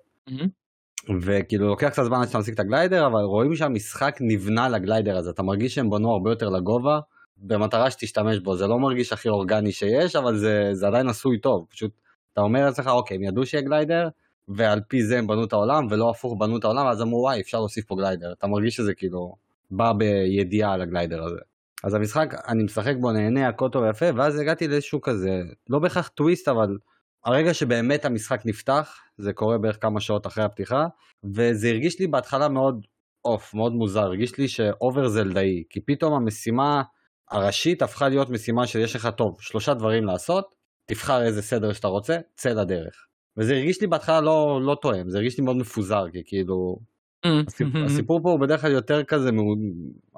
וכאילו 1.20 1.66
לוקח 1.66 1.88
קצת 1.88 2.04
זמן 2.04 2.20
עד 2.20 2.26
שאתה 2.26 2.38
משיג 2.38 2.54
את 2.54 2.60
ה 2.60 2.66
glider, 2.66 3.06
אבל 3.06 3.20
רואים 3.20 3.54
שהמשחק 3.54 4.16
נבנה 4.20 4.68
ל 4.68 4.75
glider 4.75 5.16
הזה, 5.16 5.30
אתה 5.30 5.42
מרגיש 5.42 5.74
שהם 5.74 5.90
בנו 5.90 6.12
הרבה 6.12 6.30
יותר 6.30 6.48
לגובה, 6.48 7.00
במטרה 7.36 7.90
שתשתמש 7.90 8.38
בו, 8.38 8.56
זה 8.56 8.66
לא 8.66 8.78
מרגיש 8.78 9.12
הכי 9.12 9.28
אורגני 9.28 9.72
שיש, 9.72 10.16
אבל 10.16 10.36
זה, 10.36 10.68
זה 10.72 10.86
עדיין 10.86 11.08
עשוי 11.08 11.40
טוב, 11.40 11.66
פשוט 11.70 11.90
אתה 12.32 12.40
אומר 12.40 12.64
לעצמך, 12.64 12.86
אוקיי, 12.86 13.16
הם 13.16 13.22
ידעו 13.22 13.46
שיהיה 13.46 13.62
glider, 13.62 14.08
ועל 14.48 14.80
פי 14.88 15.02
זה 15.02 15.18
הם 15.18 15.26
בנו 15.26 15.44
את 15.44 15.52
העולם, 15.52 15.86
ולא 15.90 16.10
הפוך 16.10 16.36
בנו 16.38 16.58
את 16.58 16.64
העולם, 16.64 16.86
אז 16.86 17.02
אמרו, 17.02 17.18
וואי, 17.18 17.40
אפשר 17.40 17.58
להוסיף 17.58 17.84
פה 17.84 17.96
glider, 17.96 18.32
אתה 18.32 18.46
מרגיש 18.46 18.76
שזה 18.76 18.94
כאילו 18.94 19.36
בא 19.70 19.92
בידיעה 19.92 20.72
על 20.72 20.82
ה 20.82 20.88
glider 20.88 21.24
הזה. 21.24 21.40
אז 21.84 21.94
המשחק, 21.94 22.34
אני 22.48 22.62
משחק 22.62 22.94
בו, 23.00 23.12
נהנה, 23.12 23.48
הכל 23.48 23.68
טוב 23.68 23.82
ויפה, 23.82 24.06
ואז 24.16 24.38
הגעתי 24.38 24.68
לאיזשהו 24.68 25.00
כזה, 25.00 25.42
לא 25.70 25.78
בהכרח 25.78 26.08
טוויסט, 26.08 26.48
אבל 26.48 26.78
הרגע 27.24 27.54
שבאמת 27.54 28.04
המשחק 28.04 28.42
נפתח, 28.44 28.98
זה 29.18 29.32
קורה 29.32 29.58
בערך 29.58 29.78
כמה 29.80 30.00
שעות 30.00 30.26
אחרי 30.26 30.44
הפתיחה, 30.44 30.86
וזה 31.24 31.68
הרגיש 31.68 32.00
לי 32.00 32.06
בהתחלה 32.06 32.48
מאוד 32.48 32.86
off, 33.24 33.54
מאוד 33.54 33.72
מוזר, 33.72 34.02
הרגיש 34.02 34.38
לי 34.38 34.48
ש 34.48 34.68
over 34.68 35.08
זלדאי, 35.08 35.64
כי 35.70 35.80
פתאום 35.80 36.14
המשימה 36.14 36.82
הראשית 37.30 37.82
הפכה 37.82 38.08
להיות 38.08 38.30
משימה 38.30 38.66
שיש 38.66 38.96
לך 38.96 39.08
טוב, 39.16 39.36
שלושה 39.40 39.74
דברים 39.74 40.04
לעשות, 40.04 40.54
תבחר 40.86 41.22
איזה 41.22 41.42
סדר 41.42 41.72
שאתה 41.72 41.88
רוצה, 41.88 42.18
צא 42.34 42.50
לדרך. 42.50 43.06
וזה 43.36 43.54
הרגיש 43.54 43.80
לי 43.80 43.86
בהתחלה 43.86 44.20
לא, 44.20 44.60
לא 44.62 44.76
תואם, 44.82 45.10
זה 45.10 45.18
הרגיש 45.18 45.38
לי 45.38 45.44
מאוד 45.44 45.56
מפוזר, 45.56 46.04
כי 46.12 46.22
כאילו... 46.24 46.76
הסיפור, 47.24 47.82
הסיפור 47.84 48.20
פה 48.22 48.30
הוא 48.30 48.40
בדרך 48.40 48.60
כלל 48.60 48.70
יותר 48.70 49.04
כזה, 49.04 49.30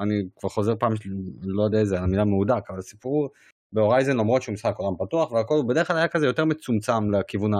אני 0.00 0.14
כבר 0.36 0.48
חוזר 0.48 0.72
פעם, 0.76 0.92
לא 1.42 1.62
יודע 1.62 1.78
איזה, 1.78 2.00
המילה 2.00 2.24
מהודק, 2.24 2.70
אבל 2.70 2.78
הסיפור 2.78 3.28
בהורייזן 3.72 4.16
למרות 4.16 4.42
שהוא 4.42 4.52
משחק 4.52 4.74
עולם 4.76 4.96
פתוח 4.98 5.32
והכל, 5.32 5.54
הוא 5.54 5.68
בדרך 5.68 5.86
כלל 5.86 5.96
היה 5.96 6.08
כזה 6.08 6.26
יותר 6.26 6.44
מצומצם 6.44 7.10
לכיוון 7.10 7.50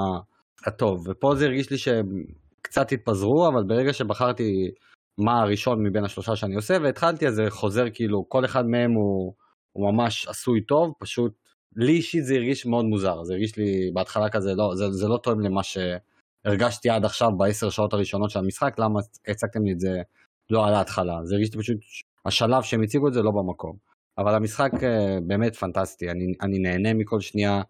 הטוב, 0.67 1.09
ופה 1.09 1.35
זה 1.35 1.45
הרגיש 1.45 1.71
לי 1.71 1.79
שקצת 1.79 2.93
התפזרו, 2.93 3.49
אבל 3.49 3.63
ברגע 3.63 3.93
שבחרתי 3.93 4.71
מה 5.19 5.41
הראשון 5.41 5.87
מבין 5.87 6.05
השלושה 6.05 6.37
שאני 6.37 6.55
עושה 6.55 6.77
והתחלתי 6.83 7.27
אז 7.27 7.35
זה 7.35 7.45
חוזר 7.49 7.85
כאילו 7.95 8.29
כל 8.29 8.45
אחד 8.45 8.67
מהם 8.67 8.93
הוא, 8.93 9.35
הוא 9.73 9.93
ממש 9.93 10.29
עשוי 10.29 10.61
טוב 10.61 10.93
פשוט 10.99 11.33
לי 11.77 11.93
אישית 11.93 12.25
זה 12.25 12.35
הרגיש 12.35 12.67
מאוד 12.67 12.85
מוזר 12.85 13.25
זה 13.25 13.33
הרגיש 13.33 13.57
לי 13.57 13.91
בהתחלה 13.95 14.29
כזה 14.29 14.55
לא 14.55 14.75
זה, 14.75 14.91
זה 14.91 15.09
לא 15.09 15.19
תואם 15.23 15.41
למה 15.41 15.61
שהרגשתי 15.63 16.91
עד 16.91 17.05
עכשיו 17.05 17.33
בעשר 17.37 17.71
שעות 17.71 17.93
הראשונות 17.93 18.31
של 18.31 18.39
המשחק 18.39 18.79
למה 18.79 19.01
הצגתם 19.29 19.65
לי 19.65 19.73
את 19.73 19.81
זה 19.81 20.03
לא 20.51 20.67
על 20.67 20.75
ההתחלה. 20.75 21.25
זה 21.25 21.35
הרגיש 21.35 21.55
לי 21.55 21.61
פשוט 21.61 21.77
השלב 22.25 22.63
שהם 22.63 22.83
הציגו 22.83 23.09
את 23.09 23.15
זה 23.15 23.23
לא 23.23 23.31
במקום. 23.31 23.77
אבל 24.19 24.35
המשחק 24.35 24.71
אה, 24.83 25.19
באמת 25.27 25.57
פנטסטי. 25.57 26.11
אני, 26.11 26.35
אני 26.43 26.59
נהנה 26.59 26.95
מכל 26.95 27.21
שנייה 27.21 27.63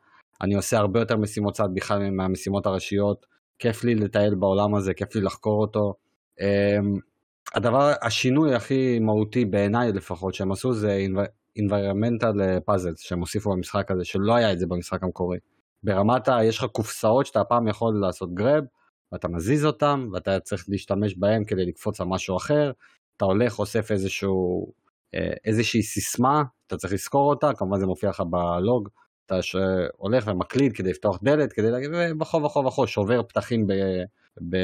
אני 0.43 0.55
עושה 0.55 0.79
הרבה 0.79 1.01
יותר 1.01 1.17
משימות 1.17 1.55
צד 1.55 1.69
בכלל 1.75 2.11
מהמשימות 2.11 2.67
הראשיות. 2.67 3.27
כיף 3.59 3.85
לי 3.85 3.95
לטייל 3.95 4.35
בעולם 4.35 4.75
הזה 4.75 4.95
כיף 4.95 5.15
לי 5.15 5.21
לחקור 5.21 5.61
אותו. 5.61 5.95
אמ, 6.41 6.99
הדבר, 7.55 7.93
השינוי 8.03 8.55
הכי 8.55 8.99
מהותי 8.99 9.45
בעיניי 9.45 9.93
לפחות 9.93 10.35
שהם 10.35 10.53
עשו 10.53 10.73
זה 10.73 11.07
environmental 11.59 12.37
puzzles 12.71 12.99
שהם 12.99 13.21
הוסיפו 13.21 13.51
במשחק 13.51 13.91
הזה, 13.91 14.05
שלא 14.05 14.35
היה 14.35 14.53
את 14.53 14.59
זה 14.59 14.67
במשחק 14.67 15.03
המקורי. 15.03 15.39
ברמת 15.83 16.29
ה... 16.29 16.45
יש 16.45 16.59
לך 16.59 16.65
קופסאות 16.65 17.27
שאתה 17.27 17.41
הפעם 17.41 17.69
יכול 17.69 17.95
לעשות 18.01 18.35
גרב, 18.35 18.65
ואתה 19.13 19.29
מזיז 19.29 19.65
אותם, 19.65 20.09
ואתה 20.13 20.41
צריך 20.41 20.65
להשתמש 20.69 21.15
בהם 21.19 21.45
כדי 21.45 21.67
לקפוץ 21.67 22.01
על 22.01 22.07
משהו 22.07 22.37
אחר, 22.37 22.73
אתה 23.17 23.25
הולך, 23.25 23.59
אוסף 23.59 23.91
איזשהו, 23.91 24.73
אה, 25.15 25.33
איזושהי 25.45 25.83
סיסמה, 25.83 26.43
אתה 26.67 26.77
צריך 26.77 26.93
לזכור 26.93 27.31
אותה, 27.31 27.51
כמובן 27.55 27.81
זה 27.81 27.87
מופיע 27.87 28.11
לך 28.11 28.23
בלוג, 28.31 28.89
אתה 29.27 29.39
הולך 29.97 30.27
ומקליד 30.27 30.73
כדי 30.73 30.91
לפתוח 30.91 31.19
דלת, 31.23 31.53
כדי 31.53 31.71
להגיד, 31.71 31.91
וכו 32.21 32.43
וכו 32.43 32.65
וכו, 32.65 32.87
שובר 32.87 33.23
פתחים 33.23 33.67
ב... 33.67 33.73
ב... 34.51 34.57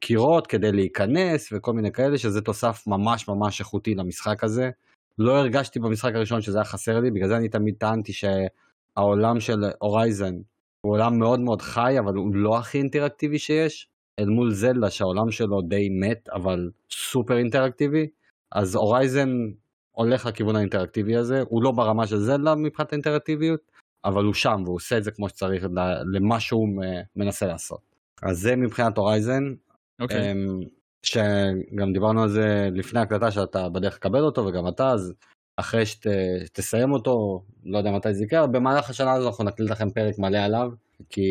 קירות 0.00 0.46
כדי 0.46 0.72
להיכנס 0.72 1.48
וכל 1.52 1.72
מיני 1.72 1.92
כאלה, 1.92 2.18
שזה 2.18 2.40
תוסף 2.40 2.86
ממש 2.86 3.28
ממש 3.28 3.60
איכותי 3.60 3.94
למשחק 3.94 4.44
הזה. 4.44 4.70
לא 5.18 5.38
הרגשתי 5.38 5.80
במשחק 5.80 6.14
הראשון 6.14 6.40
שזה 6.40 6.58
היה 6.58 6.64
חסר 6.64 7.00
לי, 7.00 7.10
בגלל 7.10 7.28
זה 7.28 7.36
אני 7.36 7.48
תמיד 7.48 7.74
טענתי 7.78 8.12
שהעולם 8.12 9.40
של 9.40 9.58
הורייזן 9.78 10.34
הוא 10.86 10.92
עולם 10.92 11.18
מאוד 11.18 11.40
מאוד 11.40 11.62
חי, 11.62 11.98
אבל 11.98 12.14
הוא 12.14 12.34
לא 12.34 12.58
הכי 12.58 12.78
אינטראקטיבי 12.78 13.38
שיש, 13.38 13.88
אל 14.20 14.26
מול 14.26 14.50
זלדה 14.50 14.90
שהעולם 14.90 15.30
שלו 15.30 15.62
די 15.68 15.88
מת, 15.88 16.28
אבל 16.28 16.70
סופר 16.90 17.36
אינטראקטיבי. 17.36 18.08
אז 18.52 18.74
הורייזן 18.74 19.28
הולך 19.96 20.26
לכיוון 20.26 20.56
האינטראקטיבי 20.56 21.16
הזה, 21.16 21.42
הוא 21.48 21.62
לא 21.62 21.70
ברמה 21.70 22.06
של 22.06 22.16
זלדה 22.16 22.54
מבחינת 22.54 22.92
האינטראקטיביות, 22.92 23.60
אבל 24.04 24.24
הוא 24.24 24.34
שם 24.34 24.56
והוא 24.64 24.76
עושה 24.76 24.98
את 24.98 25.04
זה 25.04 25.10
כמו 25.10 25.28
שצריך 25.28 25.66
למה 26.14 26.40
שהוא 26.40 26.68
מנסה 27.16 27.46
לעשות. 27.46 27.80
אז 28.22 28.38
זה 28.38 28.56
מבחינת 28.56 28.98
הורייזן, 28.98 29.42
אוקיי. 30.00 30.32
Okay. 30.32 30.81
שגם 31.02 31.92
דיברנו 31.92 32.22
על 32.22 32.28
זה 32.28 32.68
לפני 32.72 33.00
הקלטה 33.00 33.30
שאתה 33.30 33.68
בדרך 33.68 33.94
לקבל 33.94 34.20
אותו 34.20 34.46
וגם 34.46 34.68
אתה 34.68 34.90
אז 34.90 35.14
אחרי 35.56 35.86
שתסיים 35.86 36.92
אותו 36.92 37.44
לא 37.64 37.78
יודע 37.78 37.90
מתי 37.90 38.14
זה 38.14 38.24
יקרה 38.24 38.46
במהלך 38.46 38.90
השנה 38.90 39.12
הזו 39.12 39.28
אנחנו 39.28 39.44
נקליט 39.44 39.70
לכם 39.70 39.90
פרק 39.90 40.18
מלא 40.18 40.38
עליו 40.38 40.70
כי 41.08 41.22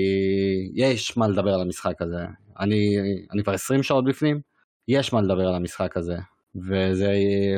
יש 0.76 1.18
מה 1.18 1.28
לדבר 1.28 1.54
על 1.54 1.62
המשחק 1.62 2.02
הזה 2.02 2.26
אני 2.60 2.98
אני 3.34 3.44
כבר 3.44 3.54
20 3.54 3.84
שעות 3.84 4.06
בפנים 4.06 4.42
יש 4.88 5.14
מה 5.14 5.22
לדבר 5.22 5.48
על 5.48 5.56
המשחק 5.56 5.98
הזה 5.98 6.16
וזה 6.56 7.12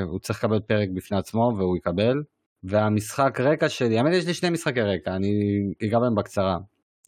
הוא 0.03 0.19
צריך 0.19 0.43
לקבל 0.43 0.59
פרק 0.59 0.89
בפני 0.93 1.17
עצמו 1.17 1.51
והוא 1.57 1.77
יקבל 1.77 2.23
והמשחק 2.63 3.39
רקע 3.39 3.69
שלי 3.69 3.97
האמת 3.97 4.13
יש 4.13 4.27
לי 4.27 4.33
שני 4.33 4.49
משחקי 4.49 4.81
רקע 4.81 5.15
אני 5.15 5.31
אגע 5.83 5.99
בהם 5.99 6.15
בקצרה 6.15 6.57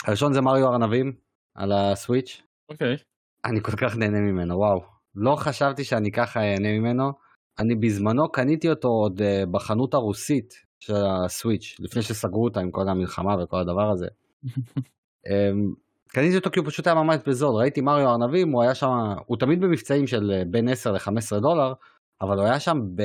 הראשון 0.08 0.34
זה 0.34 0.42
מריו 0.42 0.68
ארנבים 0.68 1.14
על 1.56 1.72
הסוויץ'. 1.72 2.42
אוקיי. 2.70 2.96
Okay. 2.96 3.00
אני 3.46 3.62
כל 3.62 3.72
כך 3.72 3.98
נהנה 3.98 4.20
ממנו, 4.20 4.58
וואו. 4.58 4.95
לא 5.16 5.36
חשבתי 5.36 5.84
שאני 5.84 6.12
ככה 6.12 6.40
אהנה 6.40 6.80
ממנו. 6.80 7.12
אני 7.60 7.76
בזמנו 7.76 8.32
קניתי 8.32 8.70
אותו 8.70 8.88
עוד 8.88 9.22
uh, 9.22 9.50
בחנות 9.52 9.94
הרוסית 9.94 10.54
של 10.80 10.96
הסוויץ', 10.96 11.76
לפני 11.80 12.02
שסגרו 12.02 12.44
אותה 12.44 12.60
עם 12.60 12.72
כל 12.72 12.90
המלחמה 12.90 13.44
וכל 13.44 13.60
הדבר 13.60 13.92
הזה. 13.92 14.08
um, 14.46 15.76
קניתי 16.16 16.36
אותו 16.36 16.52
כי 16.52 16.60
הוא 16.60 16.68
פשוט 16.68 16.88
היה 16.88 16.94
ממש 16.94 17.18
בזול, 17.28 17.56
ראיתי 17.56 17.82
מריו 17.82 18.10
ארנבים, 18.10 18.52
הוא 18.52 18.64
היה 18.64 18.76
שם, 18.76 18.88
הוא 19.26 19.38
תמיד 19.38 19.62
במבצעים 19.62 20.08
של 20.08 20.32
אה, 20.32 20.44
בין 20.48 20.70
10 20.70 20.92
ל-15 20.92 21.40
דולר, 21.42 21.74
אבל 22.22 22.38
הוא 22.38 22.46
היה 22.46 22.60
שם 22.60 22.82
ב... 22.96 23.02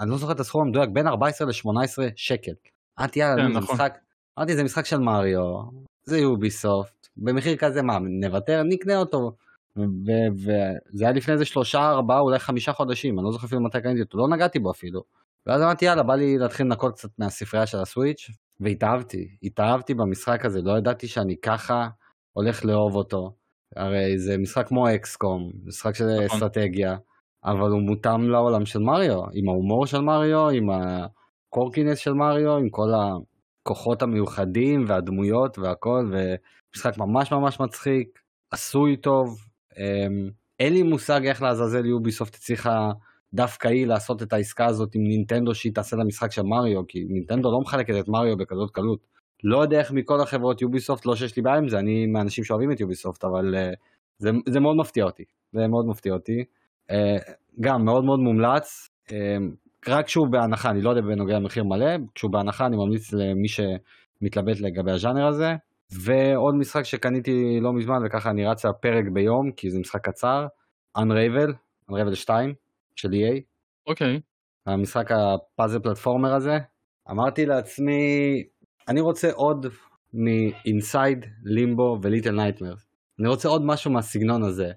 אני 0.00 0.10
לא 0.10 0.16
זוכר 0.16 0.32
את 0.32 0.40
הסכום 0.40 0.62
המדויק, 0.62 0.90
בין 0.92 1.06
14 1.06 1.48
ל-18 1.48 2.02
שקל. 2.16 2.52
אמרתי 3.00 3.18
יאללה, 3.18 3.42
כן, 3.42 3.52
זה 3.52 3.58
נכון. 3.58 3.74
משחק, 3.74 3.98
אמרתי 4.38 4.56
זה 4.56 4.64
משחק 4.64 4.86
של 4.86 4.98
מריו, 4.98 5.62
זה 6.04 6.18
יוביסופט, 6.18 7.08
במחיר 7.16 7.56
כזה 7.56 7.82
מה, 7.82 7.98
נוותר, 8.20 8.62
נקנה 8.62 8.96
אותו. 8.96 9.32
וזה 9.76 11.04
היה 11.04 11.12
לפני 11.12 11.34
איזה 11.34 11.44
שלושה, 11.44 11.90
ארבעה, 11.90 12.20
אולי 12.20 12.38
חמישה 12.38 12.72
חודשים, 12.72 13.18
אני 13.18 13.24
לא 13.24 13.32
זוכר 13.32 13.46
אפילו 13.46 13.60
מתי 13.60 13.80
קניתי 13.80 14.00
אותו, 14.00 14.18
לא 14.18 14.28
נגעתי 14.28 14.58
בו 14.58 14.70
אפילו. 14.70 15.02
ואז 15.46 15.62
אמרתי 15.62 15.84
יאללה, 15.84 16.02
בא 16.02 16.14
לי 16.14 16.38
להתחיל 16.38 16.66
לנקות 16.66 16.94
קצת 16.94 17.08
מהספרייה 17.18 17.66
של 17.66 17.78
הסוויץ', 17.78 18.30
והתאהבתי, 18.60 19.36
התאהבתי 19.42 19.94
במשחק 19.94 20.44
הזה, 20.44 20.62
לא 20.62 20.78
ידעתי 20.78 21.08
שאני 21.08 21.36
ככה 21.42 21.88
הולך 22.32 22.64
לאהוב 22.64 22.94
אותו. 22.94 23.34
הרי 23.76 24.18
זה 24.18 24.38
משחק 24.38 24.68
כמו 24.68 24.94
אקסקום, 24.94 25.50
משחק 25.64 25.94
של 25.94 26.04
נכון. 26.04 26.24
אסטרטגיה, 26.24 26.96
אבל 27.44 27.70
הוא 27.70 27.82
מותאם 27.82 28.30
לעולם 28.30 28.66
של 28.66 28.78
מריו, 28.78 29.20
עם 29.32 29.48
ההומור 29.48 29.86
של 29.86 30.00
מריו, 30.00 30.48
עם 30.48 30.68
הקורקינס 30.70 31.98
של 31.98 32.12
מריו, 32.12 32.56
עם 32.56 32.68
כל 32.68 32.88
הכוחות 32.94 34.02
המיוחדים 34.02 34.84
והדמויות 34.88 35.58
והכל, 35.58 36.10
ומשחק 36.12 36.98
ממש 36.98 37.32
ממש 37.32 37.60
מצחיק, 37.60 38.18
עשוי 38.50 38.96
טוב, 38.96 39.38
אין 40.60 40.72
לי 40.72 40.82
מושג 40.82 41.26
איך 41.26 41.42
לעזאזל 41.42 41.86
יוביסופט 41.86 42.34
הצליחה 42.34 42.92
דווקא 43.34 43.68
היא 43.68 43.86
לעשות 43.86 44.22
את 44.22 44.32
העסקה 44.32 44.66
הזאת 44.66 44.94
עם 44.94 45.02
נינטנדו 45.02 45.54
שהיא 45.54 45.74
תעשה 45.74 45.96
את 45.96 46.00
המשחק 46.00 46.32
של 46.32 46.42
מריו, 46.42 46.86
כי 46.86 47.04
נינטנדו 47.08 47.52
לא 47.52 47.60
מחלקת 47.60 47.94
את 48.00 48.08
מריו 48.08 48.36
בכזאת 48.36 48.70
קלות. 48.70 48.98
לא 49.44 49.62
יודע 49.62 49.78
איך 49.78 49.92
מכל 49.92 50.20
החברות 50.20 50.62
יוביסופט, 50.62 51.06
לא 51.06 51.16
שיש 51.16 51.36
לי 51.36 51.42
בעיה 51.42 51.56
עם 51.56 51.68
זה, 51.68 51.78
אני 51.78 52.06
מהאנשים 52.06 52.44
שאוהבים 52.44 52.72
את 52.72 52.80
יוביסופט, 52.80 53.24
אבל 53.24 53.54
uh, 53.54 53.76
זה, 54.18 54.30
זה 54.48 54.60
מאוד 54.60 54.76
מפתיע 54.76 55.04
אותי, 55.04 55.24
זה 55.52 55.66
מאוד 55.66 55.86
מפתיע 55.86 56.12
אותי. 56.12 56.44
Uh, 56.90 56.94
גם 57.60 57.84
מאוד 57.84 58.04
מאוד 58.04 58.20
מומלץ, 58.20 58.90
uh, 59.08 59.12
רק 59.88 60.06
כשהוא 60.06 60.28
בהנחה, 60.28 60.70
אני 60.70 60.82
לא 60.82 60.90
יודע 60.90 61.00
בנוגע 61.00 61.38
למחיר 61.38 61.64
מלא, 61.64 61.96
כשהוא 62.14 62.30
בהנחה 62.30 62.66
אני 62.66 62.76
ממליץ 62.76 63.12
למי 63.12 63.48
שמתלבט 63.48 64.60
לגבי 64.60 64.90
הז'אנר 64.90 65.26
הזה. 65.26 65.54
ועוד 66.02 66.54
משחק 66.54 66.82
שקניתי 66.82 67.60
לא 67.60 67.72
מזמן 67.72 67.96
וככה 68.06 68.30
אני 68.30 68.46
רץ 68.46 68.64
הפרק 68.66 69.04
ביום 69.12 69.52
כי 69.56 69.70
זה 69.70 69.78
משחק 69.78 70.08
קצר, 70.08 70.46
Unravel, 70.98 71.52
Unravel 71.90 72.14
2 72.14 72.54
של 72.96 73.08
EA. 73.08 73.40
אוקיי. 73.86 74.16
Okay. 74.16 74.20
המשחק 74.66 75.10
הפאזל 75.10 75.78
פלטפורמר 75.78 76.34
הזה. 76.34 76.58
אמרתי 77.10 77.46
לעצמי, 77.46 78.42
אני 78.88 79.00
רוצה 79.00 79.30
עוד 79.32 79.66
מ-Inside, 80.14 81.26
לימבו 81.44 81.98
וליטל 82.02 82.30
נייטמר. 82.30 82.74
אני 83.20 83.28
רוצה 83.28 83.48
עוד 83.48 83.62
משהו 83.64 83.92
מהסגנון 83.92 84.42
הזה. 84.42 84.68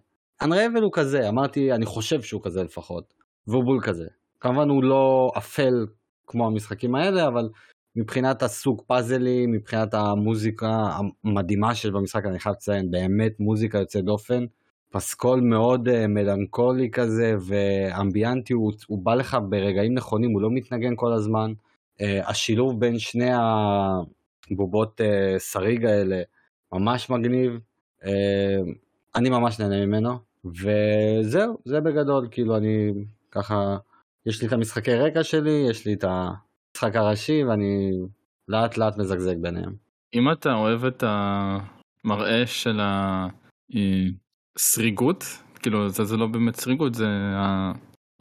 Unravel 0.44 0.82
הוא 0.82 0.92
כזה, 0.94 1.30
אמרתי, 1.30 1.72
אני 1.72 1.86
חושב 1.86 2.22
שהוא 2.22 2.42
כזה 2.44 2.64
לפחות. 2.64 3.14
והוא 3.48 3.64
בול 3.64 3.80
כזה. 3.84 4.06
כמובן 4.40 4.70
הוא 4.70 4.84
לא 4.84 5.32
אפל 5.38 5.74
כמו 6.28 6.48
המשחקים 6.48 6.96
האלה, 6.96 7.28
אבל 7.28 7.50
מבחינת 7.98 8.44
הסוג 8.44 8.82
פאזלים, 8.88 9.52
מבחינת 9.52 9.94
המוזיקה 9.94 10.98
המדהימה 11.24 11.76
שיש 11.76 11.92
במשחק, 11.92 12.26
אני 12.26 12.40
חייב 12.40 12.56
לציין, 12.56 12.92
באמת 12.92 13.40
מוזיקה 13.40 13.78
יוצאת 13.78 14.04
דופן. 14.04 14.46
פסקול 14.90 15.42
מאוד 15.42 15.88
uh, 15.88 15.92
מלנכולי 16.08 16.90
כזה 16.92 17.36
ואמביאנטי, 17.48 18.54
הוא, 18.54 18.74
הוא 18.88 19.00
בא 19.06 19.16
לך 19.16 19.38
ברגעים 19.50 19.94
נכונים, 19.94 20.32
הוא 20.32 20.42
לא 20.42 20.50
מתנגן 20.52 20.94
כל 20.96 21.14
הזמן. 21.14 21.54
Uh, 22.00 22.04
השילוב 22.28 22.80
בין 22.80 23.00
שני 23.00 23.30
הבובות 24.52 25.02
uh, 25.02 25.40
שריג 25.40 25.86
האלה 25.86 26.22
ממש 26.74 27.10
מגניב. 27.10 27.52
אני 29.16 29.30
ממש 29.30 29.60
נהנה 29.60 29.86
ממנו, 29.86 30.18
וזהו, 30.46 31.58
זה 31.66 31.80
בגדול, 31.80 32.28
כאילו 32.32 32.58
אני 32.58 32.92
ככה, 33.32 33.78
יש 34.26 34.42
לי 34.42 34.48
את 34.48 34.54
המשחקי 34.54 34.94
רקע 34.94 35.24
שלי, 35.24 35.66
יש 35.70 35.86
לי 35.86 35.94
את 35.94 36.04
המשחק 36.76 36.96
הראשי 36.96 37.44
ואני 37.44 37.92
לאט 38.48 38.78
לאט 38.78 38.98
מזגזג 38.98 39.36
ביניהם. 39.42 39.74
אם 40.14 40.32
אתה 40.32 40.54
אוהב 40.54 40.86
את 40.86 41.04
המראה 41.08 42.48
של 42.48 42.80
הסריגות, 44.56 45.24
כאילו 45.62 45.90
זה, 45.90 46.04
זה 46.04 46.18
לא 46.18 46.28
באמת 46.28 46.56
סריגות, 46.56 46.94
זה 46.94 47.08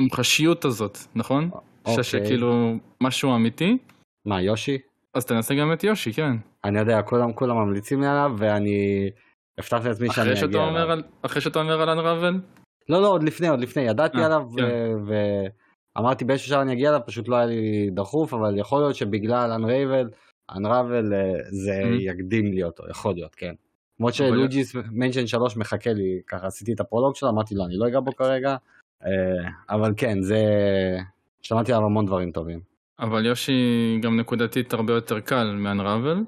המוחשיות 0.00 0.64
הזאת, 0.64 0.98
נכון? 1.14 1.50
אוקיי. 1.86 2.04
שכאילו 2.04 2.74
משהו 3.00 3.34
אמיתי. 3.34 3.78
מה, 4.26 4.42
יושי? 4.42 4.78
אז 5.14 5.24
תנסה 5.24 5.54
גם 5.54 5.72
את 5.72 5.84
יושי, 5.84 6.12
כן. 6.12 6.36
אני 6.64 6.78
יודע, 6.78 7.02
כולם 7.02 7.32
כולם 7.32 7.56
ממליצים 7.56 8.00
לי 8.00 8.06
עליו, 8.06 8.32
ואני 8.38 9.10
הבטחתי 9.58 9.88
לעצמי 9.88 10.08
שאני 10.10 10.44
אגיע 10.44 10.68
אליו. 10.68 10.90
על... 10.90 11.02
אחרי 11.22 11.40
שאתה 11.40 11.58
אומר 11.58 11.82
על 11.82 11.88
אנראבל? 11.88 12.40
לא, 12.88 13.02
לא, 13.02 13.08
עוד 13.08 13.22
לפני, 13.22 13.48
עוד 13.48 13.60
לפני, 13.60 13.82
ידעתי 13.82 14.16
아, 14.16 14.20
אה, 14.20 14.26
עליו, 14.26 14.42
כן. 14.56 14.64
ואמרתי 15.96 16.24
באיזשהו 16.24 16.48
שעה 16.48 16.62
אני 16.62 16.72
אגיע 16.72 16.90
אליו, 16.90 17.00
פשוט 17.06 17.28
לא 17.28 17.36
היה 17.36 17.46
לי 17.46 17.90
דחוף, 17.94 18.34
אבל 18.34 18.58
יכול 18.58 18.80
להיות 18.80 18.94
שבגלל 18.94 19.50
אנרייבל, 19.52 20.08
אנראבל 20.56 21.14
אה, 21.14 21.20
זה 21.50 21.82
mm-hmm. 21.82 22.02
יקדים 22.02 22.52
לי 22.52 22.62
אותו, 22.62 22.84
יכול 22.90 23.14
להיות, 23.14 23.34
כן. 23.34 23.52
למרות 24.00 24.14
שלוג'יס 24.14 24.74
מנשן 24.92 25.26
3 25.26 25.56
מחכה 25.56 25.92
לי, 25.92 26.20
ככה 26.26 26.46
עשיתי 26.46 26.72
את 26.72 26.80
הפרולוג 26.80 27.16
שלו, 27.16 27.28
אמרתי 27.28 27.54
לו, 27.54 27.64
אני 27.64 27.74
לא 27.76 27.88
אגע 27.88 28.00
בו 28.00 28.12
כרגע, 28.16 28.56
אה, 29.04 29.10
אבל 29.70 29.92
כן, 29.96 30.22
זה... 30.22 30.40
שמעתי 31.42 31.72
עליו 31.72 31.86
המון 31.86 32.06
דברים 32.06 32.30
טובים. 32.30 32.60
אבל 33.00 33.26
יושי 33.26 33.52
גם 34.02 34.20
נקודתית 34.20 34.72
הרבה 34.72 34.92
יותר 34.92 35.20
קל 35.20 35.56
מאנראבל, 35.58 36.18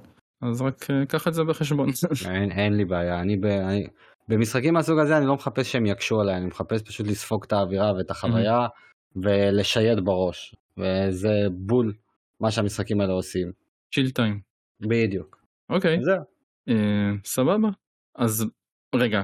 אז 0.42 0.62
רק 0.62 0.86
קח 1.08 1.28
את 1.28 1.34
זה 1.34 1.44
בחשבון. 1.44 1.88
אין, 2.30 2.52
אין 2.52 2.76
לי 2.76 2.84
בעיה, 2.84 3.20
אני, 3.20 3.36
ב, 3.36 3.44
אני 3.44 3.86
במשחקים 4.28 4.74
מהסוג 4.74 4.98
הזה 4.98 5.18
אני 5.18 5.26
לא 5.26 5.34
מחפש 5.34 5.72
שהם 5.72 5.86
יקשו 5.86 6.20
עליי, 6.20 6.36
אני 6.36 6.46
מחפש 6.46 6.82
פשוט 6.82 7.06
לספוג 7.06 7.44
את 7.46 7.52
האווירה 7.52 7.92
ואת 7.92 8.10
החוויה 8.10 8.66
mm-hmm. 8.66 8.87
ולשייד 9.16 10.04
בראש, 10.04 10.54
וזה 10.76 11.46
בול 11.50 11.92
מה 12.40 12.50
שהמשחקים 12.50 13.00
האלה 13.00 13.12
עושים. 13.12 13.52
צ'יל 13.94 14.10
טיים. 14.10 14.40
בדיוק. 14.80 15.42
אוקיי. 15.70 15.98
זהו. 16.02 16.22
אה, 16.68 17.10
סבבה. 17.24 17.68
אז 18.14 18.46
רגע. 18.94 19.22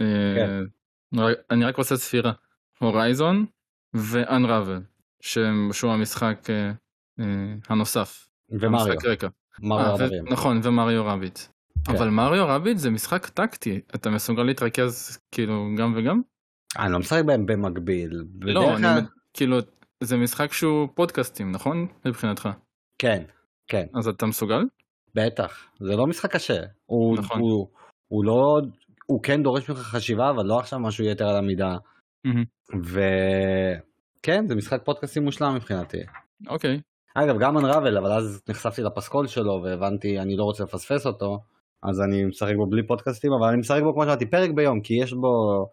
אה, 0.00 0.34
כן. 0.36 0.64
אני 1.50 1.64
רק 1.64 1.76
רוצה 1.76 1.96
ספירה. 1.96 2.32
הורייזון 2.78 3.46
ואנראבל, 3.94 4.80
שהוא 5.20 5.92
המשחק 5.92 6.50
אה, 6.50 6.70
אה, 7.20 7.24
הנוסף. 7.68 8.28
ומריו. 8.50 8.86
המשחק 8.86 9.04
רקע. 9.04 9.28
מריו 9.60 9.94
רביט. 9.94 10.22
נכון, 10.30 10.60
ומריו 10.62 11.06
רביט. 11.06 11.38
כן. 11.84 11.92
אבל 11.92 12.08
מריו 12.08 12.46
רביט 12.48 12.78
זה 12.78 12.90
משחק 12.90 13.26
טקטי, 13.26 13.80
אתה 13.94 14.10
מסוגל 14.10 14.42
להתרכז 14.42 15.18
כאילו 15.32 15.68
גם 15.78 15.94
וגם? 15.96 16.20
אני 16.78 16.92
לא 16.92 16.98
משחק 16.98 17.22
בהם 17.24 17.46
במקביל. 17.46 18.24
לא, 18.40 18.76
אני, 18.76 18.86
כאילו, 19.36 19.56
זה 20.02 20.16
משחק 20.16 20.52
שהוא 20.52 20.88
פודקאסטים, 20.94 21.52
נכון? 21.52 21.86
מבחינתך. 22.04 22.48
כן, 22.98 23.22
כן. 23.68 23.86
אז 23.98 24.08
אתה 24.08 24.26
מסוגל? 24.26 24.60
בטח, 25.14 25.70
זה 25.80 25.96
לא 25.96 26.06
משחק 26.06 26.32
קשה. 26.32 26.62
הוא, 26.86 27.16
נכון. 27.18 27.40
הוא, 27.40 27.68
הוא 28.08 28.24
לא, 28.24 28.60
הוא 29.06 29.22
כן 29.22 29.42
דורש 29.42 29.70
ממך 29.70 29.78
חשיבה, 29.78 30.30
אבל 30.30 30.46
לא 30.46 30.58
עכשיו 30.58 30.78
משהו 30.78 31.04
יתר 31.04 31.28
על 31.28 31.36
המידה. 31.36 31.76
Mm-hmm. 32.26 32.76
וכן, 32.82 34.46
זה 34.48 34.54
משחק 34.54 34.84
פודקאסטים 34.84 35.24
מושלם 35.24 35.54
מבחינתי. 35.54 35.98
אוקיי. 36.48 36.80
אגב, 37.14 37.38
גם 37.38 37.58
אנראבל, 37.58 37.98
אבל 37.98 38.12
אז 38.12 38.42
נחשפתי 38.48 38.82
לפסקול 38.82 39.26
שלו 39.26 39.62
והבנתי, 39.64 40.18
אני 40.18 40.36
לא 40.36 40.44
רוצה 40.44 40.64
לפספס 40.64 41.06
אותו, 41.06 41.38
אז 41.82 42.00
אני 42.00 42.24
משחק 42.24 42.54
בו 42.56 42.66
בלי 42.66 42.86
פודקאסטים, 42.86 43.32
אבל 43.32 43.48
אני 43.48 43.56
משחק 43.56 43.80
בו 43.82 43.92
כמו 43.92 44.02
שאמרתי, 44.02 44.30
פרק 44.30 44.50
ביום, 44.50 44.80
כי 44.80 44.94
יש 45.02 45.12
בו 45.12 45.66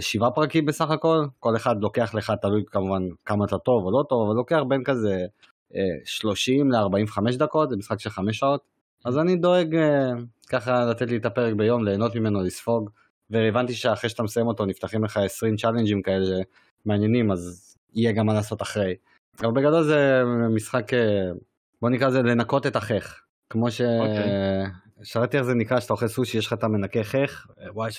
שבעה 0.00 0.30
פרקים 0.30 0.66
בסך 0.66 0.90
הכל, 0.90 1.24
כל 1.40 1.56
אחד 1.56 1.74
לוקח 1.80 2.14
לך, 2.14 2.32
תלוי 2.42 2.62
כמובן 2.66 3.02
כמה 3.24 3.44
אתה 3.44 3.58
טוב 3.58 3.84
או 3.84 3.90
לא 3.90 4.04
טוב, 4.08 4.26
אבל 4.26 4.36
לוקח 4.36 4.60
בין 4.68 4.84
כזה 4.84 5.26
אה, 5.74 5.80
30 6.04 6.70
ל-45 6.70 7.36
דקות, 7.38 7.70
זה 7.70 7.76
משחק 7.76 8.00
של 8.00 8.10
5 8.10 8.38
שעות, 8.38 8.60
אז 9.04 9.18
אני 9.18 9.36
דואג 9.36 9.74
אה, 9.76 10.10
ככה 10.48 10.84
לתת 10.84 11.10
לי 11.10 11.16
את 11.16 11.26
הפרק 11.26 11.54
ביום, 11.54 11.84
ליהנות 11.84 12.16
ממנו, 12.16 12.42
לספוג, 12.42 12.90
והבנתי 13.30 13.74
שאחרי 13.74 14.10
שאתה 14.10 14.22
מסיים 14.22 14.46
אותו 14.46 14.66
נפתחים 14.66 15.04
לך 15.04 15.16
20 15.16 15.56
challenge 15.56 15.94
ים 15.94 16.02
כאלה 16.02 16.42
מעניינים, 16.86 17.32
אז 17.32 17.74
יהיה 17.94 18.12
גם 18.12 18.26
מה 18.26 18.34
לעשות 18.34 18.62
אחרי. 18.62 18.94
אבל 19.40 19.52
בגדול 19.52 19.82
זה 19.82 20.22
משחק, 20.54 20.94
אה, 20.94 20.98
בוא 21.82 21.90
נקרא 21.90 22.08
לזה 22.08 22.22
לנקות 22.22 22.66
את 22.66 22.76
החך. 22.76 23.20
כמו 23.50 23.70
ש... 23.70 23.80
Okay. 23.80 24.84
שאלתי 25.02 25.36
איך 25.36 25.46
זה 25.46 25.54
נקרא 25.54 25.80
שאתה 25.80 25.92
אוכל 25.92 26.08
סושי, 26.08 26.38
יש 26.38 26.46
לך 26.46 26.52
את 26.52 26.64
המנקה 26.64 27.02
חך. 27.02 27.46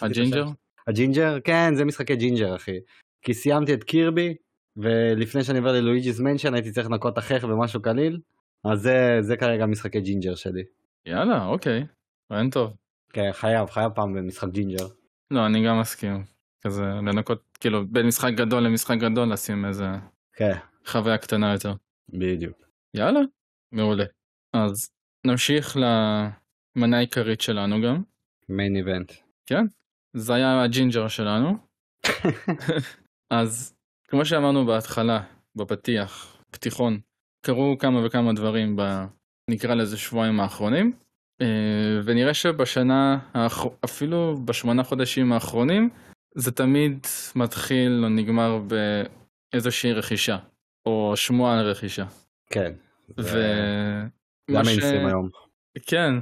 ה 0.02 0.07
ginger? 0.07 0.46
ה 0.88 0.94
ginger? 0.94 1.40
כן, 1.44 1.76
זה 1.76 1.86
משחקי 1.86 2.16
ג'ינג'ר 2.16 2.56
אחי. 2.56 2.80
כי 3.22 3.34
סיימתי 3.34 3.74
את 3.74 3.84
קירבי, 3.84 4.36
ולפני 4.78 5.44
שאני 5.44 5.58
עובר 5.58 5.72
ל 5.72 5.78
Luigi's 5.78 6.20
Mansion 6.20 6.54
הייתי 6.54 6.72
צריך 6.72 6.88
לנקות 6.88 7.18
החך 7.18 7.44
במשהו 7.44 7.82
קליל, 7.82 8.20
אז 8.66 8.80
זה, 8.82 9.18
זה 9.22 9.38
כרגע 9.38 9.66
משחקי 9.66 10.02
ג'ינג'ר 10.02 10.36
שלי. 10.36 10.64
יאללה, 11.06 11.46
אוקיי. 11.46 11.86
רעיון 12.32 12.50
טוב. 12.50 12.74
כן, 13.14 13.32
חייב, 13.32 13.70
חייב 13.70 13.92
פעם 13.96 14.14
במשחק 14.14 14.50
ג'ינג'ר. 14.50 14.88
לא, 15.32 15.46
אני 15.46 15.66
גם 15.66 15.80
מסכים. 15.80 16.24
כזה 16.62 16.84
לנקות, 16.84 17.42
כאילו, 17.60 17.88
בין 17.88 18.08
משחק 18.08 18.34
גדול 18.34 18.64
למשחק 18.64 18.98
גדול 18.98 19.34
לשים 19.34 19.66
איזה... 19.66 19.86
כן. 20.34 20.54
חוויה 20.86 21.18
קטנה 21.18 21.54
יותר. 21.54 21.74
בדיוק. 22.10 22.58
יאללה, 22.94 23.20
מעולה. 23.72 24.06
אז 24.54 24.90
נמשיך 25.26 25.78
למנה 25.78 26.98
העיקרית 26.98 27.42
שלנו 27.42 27.82
גם. 27.82 28.04
Main 28.50 28.76
event. 28.76 29.12
כן, 29.46 29.66
זה 30.16 30.34
היה 30.34 30.64
הג'ינג'ר 30.64 31.08
שלנו. 31.08 31.58
אז 33.30 33.76
כמו 34.08 34.26
שאמרנו 34.26 34.66
בהתחלה, 34.66 35.22
בפתיח, 35.56 36.38
פתיחון, 36.52 37.00
קרו 37.46 37.78
כמה 37.80 38.06
וכמה 38.06 38.34
דברים 38.34 38.76
ב... 38.76 38.82
נקרא 39.50 39.76
לזה 39.76 39.98
שבועיים 39.98 40.40
האחרונים, 40.40 40.94
אה, 41.42 42.00
ונראה 42.06 42.34
שבשנה, 42.34 43.20
אפילו 43.86 44.38
בשמונה 44.46 44.84
חודשים 44.84 45.34
האחרונים, 45.34 45.90
זה 46.36 46.52
תמיד 46.52 47.08
מתחיל 47.36 48.02
או 48.04 48.10
נגמר 48.10 48.60
באיזושהי 49.54 49.94
רכישה. 49.94 50.38
או 50.86 51.14
שמוע 51.16 51.54
על 51.54 51.66
רכישה. 51.66 52.06
כן. 52.50 52.74
ו... 53.18 53.22
זה 53.22 54.60
המיינסטרים 54.60 55.06
היום. 55.06 55.30
כן, 55.86 56.14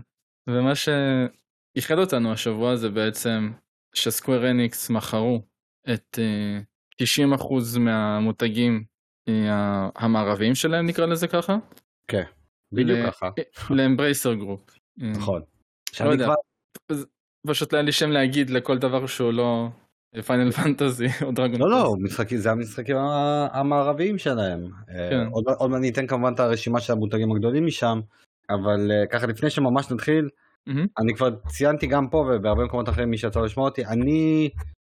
ומה 0.50 0.74
שאיחד 0.76 1.98
אותנו 1.98 2.32
השבוע 2.32 2.76
זה 2.76 2.90
בעצם 2.90 3.52
שסקוויר 3.94 4.52
אניקס 4.52 4.90
מכרו 4.90 5.42
את 5.94 6.20
90% 7.02 7.06
אה, 7.76 7.80
מהמותגים 7.80 8.84
אה, 9.28 9.90
המערביים 9.96 10.56
שלהם 10.56 10.86
נקרא 10.86 11.06
לזה 11.06 11.28
ככה. 11.28 11.58
כן, 12.08 12.24
בדיוק 12.72 13.00
ככה. 13.08 13.30
ל 13.70 13.77
Embracer 13.77 14.34
Group. 14.34 14.78
נכון. 14.98 15.42
לא 16.06 16.10
יודע, 16.10 16.28
פשוט 17.48 17.74
לא 17.74 17.78
היה 17.78 17.86
לי 17.86 17.92
שם 17.92 18.10
להגיד 18.10 18.50
לכל 18.50 18.78
דבר 18.78 19.08
שהוא 19.08 19.34
לא 19.34 19.70
Final 20.26 20.52
Fantasy 20.52 21.08
או 21.26 21.32
דרגון 21.32 21.60
לא 21.60 21.70
לא 21.70 21.94
משחקים 22.00 22.38
זה 22.38 22.52
המשחקים 22.52 22.96
המערביים 23.52 24.18
שלהם 24.18 24.70
כן. 24.88 25.28
עוד, 25.32 25.44
עוד 25.58 25.74
אני 25.74 25.90
אתן 25.90 26.08
כמובן 26.08 26.34
את 26.34 26.40
הרשימה 26.40 26.80
של 26.80 26.94
המותגים 26.94 27.32
הגדולים 27.32 27.66
משם 27.66 28.00
אבל 28.50 28.92
ככה 29.12 29.28
לפני 29.28 29.50
שממש 29.50 29.92
נתחיל 29.92 30.30
mm-hmm. 30.70 30.88
אני 31.00 31.16
כבר 31.16 31.30
ציינתי 31.48 31.88
גם 31.88 32.10
פה 32.10 32.18
ובהרבה 32.18 32.66
מקומות 32.66 32.90
אחרים 32.90 33.10
מי 33.10 33.18
שיצא 33.18 33.40
לשמוע 33.40 33.70
אותי 33.70 33.86
אני 33.86 34.50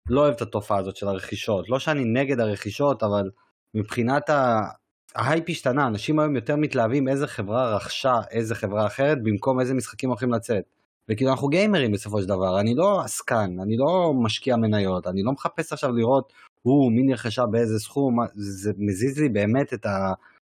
לא 0.10 0.22
אוהב 0.22 0.34
את 0.34 0.42
התופעה 0.42 0.78
הזאת 0.78 0.96
של 0.96 1.08
הרכישות 1.08 1.70
לא 1.70 1.80
שאני 1.80 2.04
נגד 2.06 2.40
הרכישות 2.40 3.04
אבל 3.04 3.30
מבחינת. 3.74 4.30
ההייפ 5.16 5.44
השתנה 5.50 5.88
אנשים 5.88 6.20
היום 6.20 6.36
יותר 6.36 6.56
מתלהבים 6.56 7.08
איזה 7.08 7.28
חברה 7.28 7.76
רכשה 7.76 8.16
איזה 8.32 8.56
חברה 8.56 8.88
אחרת 8.88 9.24
במקום 9.24 9.60
איזה 9.60 9.74
משחקים 9.74 10.10
הולכים 10.10 10.34
לצאת. 10.34 10.64
וכאילו 11.10 11.32
אנחנו 11.32 11.48
גיימרים 11.48 11.92
בסופו 11.92 12.22
של 12.22 12.28
דבר, 12.28 12.60
אני 12.60 12.76
לא 12.76 13.02
עסקן, 13.02 13.60
אני 13.62 13.78
לא 13.78 14.14
משקיע 14.24 14.56
מניות, 14.56 15.08
אני 15.08 15.24
לא 15.24 15.32
מחפש 15.32 15.74
עכשיו 15.74 15.92
לראות, 15.92 16.34
הוא, 16.62 16.92
מי 16.92 17.04
נרכשה 17.04 17.46
באיזה 17.46 17.80
סכום, 17.80 18.18
זה 18.36 18.72
מזיז 18.78 19.20
לי 19.20 19.30
באמת 19.30 19.74
את, 19.74 19.86
ה, 19.86 20.14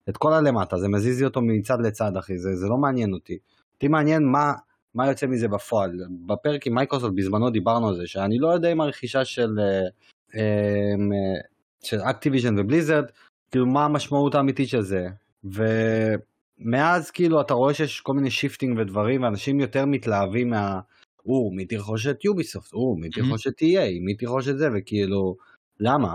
את 0.08 0.16
כל 0.16 0.32
הלמטה, 0.32 0.78
זה 0.78 0.88
מזיז 0.88 1.20
לי 1.20 1.24
אותו 1.24 1.40
מצד 1.42 1.80
לצד 1.80 2.16
אחי, 2.16 2.38
זה, 2.38 2.56
זה 2.56 2.66
לא 2.66 2.76
מעניין 2.76 3.12
אותי. 3.12 3.38
אותי 3.74 3.88
מעניין 3.88 4.22
מה, 4.24 4.52
מה 4.94 5.08
יוצא 5.08 5.26
מזה 5.26 5.48
בפועל. 5.48 5.90
בפרק 6.26 6.66
עם 6.66 6.74
מייקרוסופט 6.74 7.12
בזמנו 7.14 7.50
דיברנו 7.50 7.88
על 7.88 7.96
זה, 7.96 8.06
שאני 8.06 8.38
לא 8.38 8.48
יודע 8.48 8.72
אם 8.72 8.80
הרכישה 8.80 9.24
של, 9.24 9.50
אה, 9.58 9.88
אה, 10.36 11.40
של 11.82 12.00
אקטיביז'ן 12.00 12.58
ובליזרד, 12.58 13.04
כאילו 13.50 13.66
מה 13.66 13.84
המשמעות 13.84 14.34
האמיתית 14.34 14.68
של 14.68 14.80
זה. 14.80 15.06
ומאז 15.44 17.10
כאילו 17.10 17.40
אתה 17.40 17.54
רואה 17.54 17.74
שיש 17.74 18.00
כל 18.00 18.12
מיני 18.14 18.30
shifting 18.30 18.78
ודברים 18.78 19.22
ואנשים 19.22 19.60
יותר 19.60 19.86
מתלהבים 19.86 20.50
מה... 20.50 20.80
או, 21.26 21.50
מי 21.50 21.64
תרכוש 21.64 22.06
את 22.06 22.24
יוביסופט, 22.24 22.72
או, 22.72 22.96
מי 22.96 23.10
תרכוש 23.10 23.46
את 23.46 23.62
EA, 23.62 24.04
מי 24.04 24.14
תרכוש 24.14 24.48
את 24.48 24.58
זה, 24.58 24.68
וכאילו, 24.74 25.36
למה? 25.80 26.14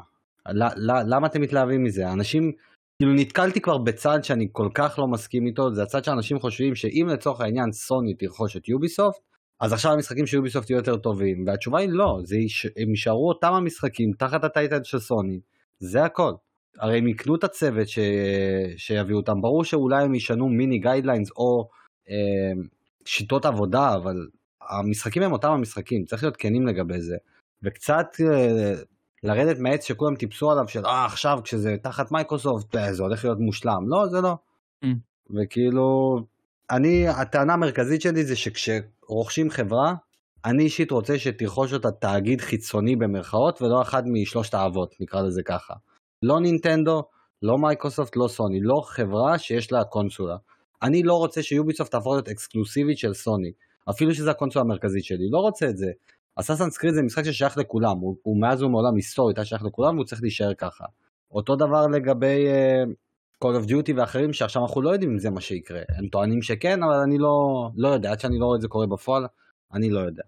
למה 0.86 1.28
אתם 1.28 1.42
מתלהבים 1.42 1.84
מזה? 1.84 2.12
אנשים, 2.12 2.52
כאילו 3.02 3.14
נתקלתי 3.14 3.62
כבר 3.62 3.78
בצד 3.78 4.20
שאני 4.24 4.48
כל 4.52 4.70
כך 4.74 5.00
לא 5.00 5.08
מסכים 5.08 5.46
איתו, 5.46 5.74
זה 5.74 5.84
הצד 5.84 6.04
שאנשים 6.04 6.40
חושבים 6.40 6.76
שאם 6.76 7.08
לצורך 7.10 7.42
העניין 7.42 7.72
סוני 7.72 8.14
תרכוש 8.14 8.58
את 8.58 8.70
יוביסופט, 8.70 9.20
אז 9.60 9.74
עכשיו 9.74 9.92
המשחקים 9.92 10.26
של 10.26 10.38
יוביסופט 10.38 10.70
יהיו 10.70 10.78
יותר 10.78 10.98
טובים, 10.98 11.44
והתשובה 11.48 11.80
היא 11.80 11.90
לא, 11.90 12.20
זה 12.24 12.38
יש, 12.38 12.66
הם 12.66 12.90
יישארו 12.90 13.30
אותם 13.30 13.54
המשחקים 13.54 14.12
תחת 14.20 14.44
ה 14.44 14.51
title 14.51 14.84
של 14.84 15.00
סוני, 15.00 15.40
זה 15.80 16.04
הכל. 16.04 16.32
הרי 16.80 16.98
הם 16.98 17.08
יקנו 17.08 17.36
את 17.36 17.44
הצוות 17.44 17.88
ש... 17.88 18.00
שיביאו 18.78 19.18
אותם, 19.18 19.42
ברור 19.42 19.64
שאולי 19.64 20.04
הם 20.04 20.16
ישנו 20.16 20.50
מיני 20.50 20.80
guidelines 20.80 21.32
או 21.32 21.68
אה, 22.10 22.62
שיטות 23.06 23.46
עבודה, 23.46 23.96
אבל 23.96 24.28
המשחקים 24.70 25.24
הם 25.24 25.32
אותם 25.32 25.52
המשחקים, 25.52 26.06
צריך 26.06 26.24
להיות 26.24 26.38
כנים 26.38 26.68
לגבי 26.68 27.02
זה. 27.02 27.18
וקצת 27.64 28.08
אה, 28.20 28.74
לרדת 29.24 29.60
מהעץ 29.60 29.88
שכולם 29.88 30.16
טיפסו 30.16 30.52
עליו 30.52 30.68
של 30.68 30.86
אה 30.86 31.06
עכשיו 31.06 31.40
כשזה 31.44 31.76
תחת 31.82 32.12
מייקרוסופט 32.12 32.76
אה, 32.76 32.94
זה 32.94 33.04
הולך 33.04 33.24
להיות 33.24 33.40
מושלם, 33.40 33.90
לא 33.90 34.08
זה 34.08 34.22
לא. 34.22 34.36
Mm. 34.86 34.88
וכאילו 35.36 36.18
אני 36.72 37.08
הטענה 37.08 37.54
המרכזית 37.54 38.02
שלי 38.02 38.24
זה 38.24 38.36
שכשרוכשים 38.36 39.50
חברה 39.50 39.94
אני 40.46 40.64
אישית 40.64 40.92
רוצה 40.92 41.20
שתרכוש 41.20 41.74
אותה 41.74 41.92
תאגיד 41.92 42.42
חיצוני 42.42 42.96
במרכאות 42.96 43.62
ולא 43.62 43.82
אחד 43.82 44.04
משלושת 44.08 44.54
האבות 44.54 44.96
נקרא 45.00 45.22
לזה 45.22 45.44
ככה. 45.44 45.74
לא 46.24 46.40
נינטנדו, 46.40 47.04
לא 47.42 47.58
מייקרוסופט, 47.58 48.16
לא 48.16 48.28
סוני, 48.28 48.60
לא 48.62 48.82
חברה 48.86 49.38
שיש 49.38 49.72
לה 49.72 49.84
קונסולה. 49.84 50.36
אני 50.82 51.04
לא 51.04 51.14
רוצה 51.14 51.44
שיוביסופט 51.44 51.92
תהפוך 51.92 52.14
להיות 52.14 52.30
אקסקלוסיבית 52.30 52.98
של 52.98 53.14
סוני. 53.14 53.52
אפילו 53.90 54.14
שזה 54.16 54.32
הקונסולה 54.32 54.66
המרכזית 54.66 55.04
שלי, 55.04 55.30
לא 55.30 55.38
רוצה 55.38 55.70
את 55.70 55.78
זה. 55.78 55.92
Assassin's 56.40 56.70
Creed 56.70 56.94
זה 56.94 57.02
משחק 57.04 57.24
ששייך 57.24 57.58
לכולם, 57.58 57.98
הוא, 57.98 58.16
הוא 58.24 58.42
מאז 58.42 58.64
ומעולם 58.64 58.96
היסטורית 58.96 59.38
היה 59.38 59.46
שייך 59.46 59.64
לכולם 59.64 59.96
והוא 59.96 60.06
צריך 60.06 60.22
להישאר 60.22 60.54
ככה. 60.54 60.86
אותו 61.32 61.56
דבר 61.56 61.88
לגבי 61.88 62.48
uh, 62.48 62.90
Call 63.46 63.64
of 63.64 63.70
Duty 63.70 63.92
ואחרים 63.96 64.34
שעכשיו 64.34 64.62
אנחנו 64.62 64.82
לא 64.82 64.90
יודעים 64.90 65.12
אם 65.12 65.20
זה 65.20 65.30
מה 65.30 65.42
שיקרה, 65.42 65.82
הם 65.90 66.08
טוענים 66.08 66.42
שכן 66.42 66.84
אבל 66.84 66.96
אני 67.04 67.18
לא, 67.18 67.70
לא 67.76 67.88
יודע, 67.88 68.12
עד 68.12 68.20
שאני 68.20 68.40
לא 68.40 68.46
רואה 68.46 68.56
את 68.56 68.62
זה 68.62 68.68
קורה 68.68 68.88
בפועל, 68.88 69.26
אני 69.74 69.90
לא 69.90 70.00
יודע. 70.00 70.24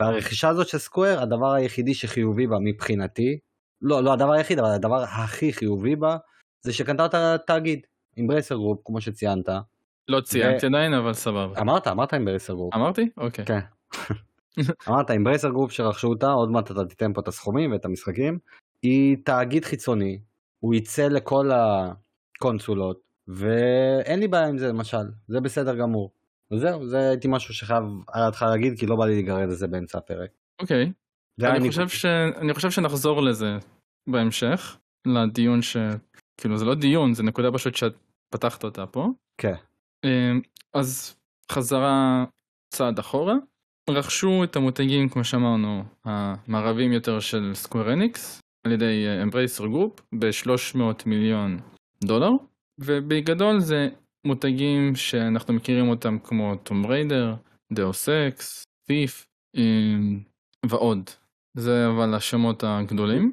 והרכישה 0.00 0.48
הזאת 0.48 0.68
של 0.68 0.78
סקוויר, 0.78 1.20
הדבר 1.20 1.52
היחידי 1.52 1.94
שחיובי 1.94 2.46
בה 2.46 2.56
מבחינתי, 2.60 3.38
לא, 3.82 4.02
לא 4.02 4.12
הדבר 4.12 4.32
היחיד, 4.32 4.58
אבל 4.58 4.70
הדבר 4.70 5.02
הכי 5.02 5.52
חיובי 5.52 5.96
בה, 5.96 6.16
זה 6.60 6.72
שקנתה 6.72 7.06
את 7.06 7.14
התאגיד, 7.14 7.80
Embracer 8.16 8.54
Group, 8.54 8.80
כמו 8.84 9.00
שציינת, 9.00 9.48
לא 10.08 10.20
ציינתי 10.20 10.66
עדיין 10.66 10.94
אבל 10.94 11.12
סבבה. 11.12 11.60
אמרת 11.60 11.88
אמרת 11.88 12.14
Embracer 12.14 12.54
Group. 12.54 12.74
אמרתי? 12.74 13.08
אוקיי. 13.16 13.44
כן. 13.44 13.60
אמרת 14.88 15.10
Embracer 15.10 15.50
Group 15.50 15.72
שרכשו 15.72 16.08
אותה 16.08 16.30
עוד 16.30 16.50
מעט 16.50 16.70
אתה 16.70 16.84
תיתן 16.84 17.12
פה 17.12 17.20
את 17.20 17.28
הסכומים 17.28 17.72
ואת 17.72 17.84
המשחקים. 17.84 18.38
היא 18.82 19.16
תאגיד 19.24 19.64
חיצוני 19.64 20.20
הוא 20.60 20.74
יצא 20.74 21.08
לכל 21.08 21.50
הקונסולות 21.52 23.00
ואין 23.28 24.20
לי 24.20 24.28
בעיה 24.28 24.46
עם 24.46 24.58
זה 24.58 24.68
למשל 24.68 25.06
זה 25.28 25.40
בסדר 25.40 25.76
גמור. 25.76 26.12
וזהו 26.52 26.88
זה 26.88 27.08
הייתי 27.08 27.28
משהו 27.30 27.54
שחייב 27.54 27.84
היה 28.14 28.28
לך 28.28 28.42
להגיד 28.42 28.78
כי 28.78 28.86
לא 28.86 28.96
בא 28.96 29.06
לי 29.06 29.12
להיגרד 29.12 29.48
לזה 29.48 29.66
באמצע 29.66 29.98
הפרק. 29.98 30.30
אוקיי. 30.60 30.92
אני 31.40 31.68
חושב 31.68 31.88
ש... 31.88 32.04
אני 32.40 32.54
חושב 32.54 32.70
שנחזור 32.70 33.22
לזה 33.22 33.56
בהמשך 34.08 34.78
לדיון 35.06 35.62
ש... 35.62 35.76
כאילו 36.36 36.58
זה 36.58 36.64
לא 36.64 36.74
דיון 36.74 37.14
זה 37.14 37.22
נקודה 37.22 37.52
פשוט 37.52 37.74
שאת 37.74 37.94
פתחת 38.30 38.64
אותה 38.64 38.86
פה. 38.86 39.08
כן. 39.38 39.54
אמ, 40.04 40.40
אז 40.74 41.16
חזרה 41.52 42.24
צעד 42.74 42.98
אחורה, 42.98 43.34
רכשו 43.90 44.44
את 44.44 44.56
המותגים 44.56 45.08
כמו 45.08 45.24
שאמרנו 45.24 45.84
המערבים 46.04 46.92
יותר 46.92 47.20
של 47.20 47.50
Square 47.54 47.92
Enix 47.92 48.40
על 48.66 48.72
ידי 48.72 49.06
Embracer 49.22 49.66
Group 49.66 50.00
ב-300 50.18 50.80
מיליון 51.06 51.60
דולר 52.04 52.30
ובגדול 52.80 53.60
זה 53.60 53.88
מותגים 54.26 54.96
שאנחנו 54.96 55.54
מכירים 55.54 55.88
אותם 55.88 56.18
כמו 56.24 56.56
Tomb 56.56 56.86
Raider, 56.86 57.34
Deus 57.72 58.08
Ex, 58.08 58.64
Thief 58.86 59.26
ועוד. 60.66 61.10
זה 61.56 61.86
אבל 61.88 62.14
השמות 62.14 62.64
הגדולים. 62.66 63.32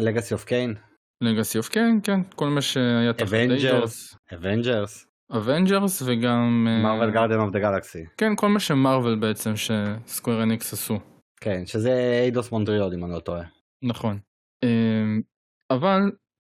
Legacy 0.00 0.34
of 0.34 0.44
Kain. 0.44 0.74
Legacy 1.20 1.58
of 1.58 1.68
Kain, 1.68 2.00
כן, 2.02 2.20
כל 2.36 2.48
מה 2.48 2.62
שהיה 2.62 3.12
תחת 3.12 3.28
Avengers. 3.28 4.16
Avengers. 4.34 5.09
Avengers 5.36 6.02
וגם 6.06 6.66
Marvel 6.82 7.10
Guardians 7.10 7.40
of 7.40 7.50
the 7.50 7.58
Galaxy 7.58 8.04
כן 8.16 8.36
כל 8.36 8.48
מה 8.48 8.60
ש 8.60 8.73
Marvel 8.73 9.14
בעצם 9.14 9.52
ש 9.56 9.78
Square 9.78 10.42
Enix 10.42 10.72
עשו. 10.72 10.98
כן 11.40 11.66
שזה 11.66 12.20
Eidos 12.22 12.52
Montreal 12.52 12.94
אם 12.94 13.04
אני 13.04 13.12
לא 13.12 13.18
טועה. 13.18 13.42
נכון. 13.82 14.18
אמ, 14.62 15.20
אבל 15.70 16.00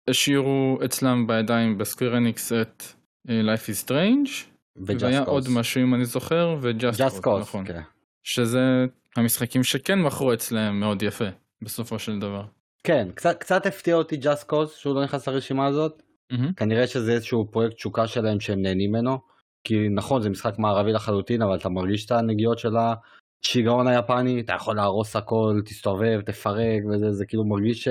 השאירו 0.09 0.79
אצלם 0.85 1.27
בידיים 1.27 1.79
ב 1.79 1.84
Square 1.84 2.17
Enix 2.17 2.53
את 2.53 2.83
אה, 3.29 3.41
Life 3.41 3.67
is 3.67 3.89
Strange 3.89 4.31
והיה 4.77 5.23
עוד 5.23 5.45
משהו 5.55 5.83
אם 5.83 5.95
אני 5.95 6.05
זוכר 6.05 6.57
ו 6.61 6.73
Just 6.73 7.21
Cause 7.23 7.41
נכון. 7.43 7.67
כן. 7.67 7.81
שזה 8.23 8.85
המשחקים 9.17 9.65
שכן 9.65 9.99
מכרו 9.99 10.33
אצלם 10.35 10.81
מאוד 10.81 11.03
יפה 11.03 11.29
בסופו 11.63 11.99
של 11.99 12.19
דבר. 12.19 12.45
כן 12.85 13.09
קצת 13.15 13.41
קצת 13.41 13.67
הפתיע 13.67 13.95
אותי 13.95 14.17
Just 14.17 14.49
Cause 14.49 14.77
שהוא 14.77 14.95
לא 14.95 15.05
נכנס 15.05 15.29
לרשימה 15.29 15.67
הזאת 15.67 16.03
Mm-hmm. 16.33 16.55
כנראה 16.57 16.87
שזה 16.87 17.13
איזשהו 17.13 17.51
פרויקט 17.51 17.77
תשוקה 17.77 18.07
שלהם 18.07 18.41
שהם 18.41 18.63
נהנים 18.63 18.91
ממנו. 18.91 19.19
כי 19.65 19.89
נכון 19.89 20.23
זה 20.23 20.31
משחק 20.31 20.59
מערבי 20.59 20.93
לחלוטין 20.93 21.43
אבל 21.43 21.57
אתה 21.57 21.69
מרגיש 21.69 22.07
את 22.07 22.11
הנגיעות 22.11 22.59
של 22.59 22.75
השיגעון 22.77 23.87
היפני 23.87 24.41
אתה 24.41 24.53
יכול 24.53 24.77
להרוס 24.77 25.17
הכל 25.17 25.61
תסתובב 25.65 26.21
תפרק 26.21 26.83
וזה 26.91 27.13
זה 27.13 27.27
כאילו 27.27 27.45
מרגיש 27.45 27.89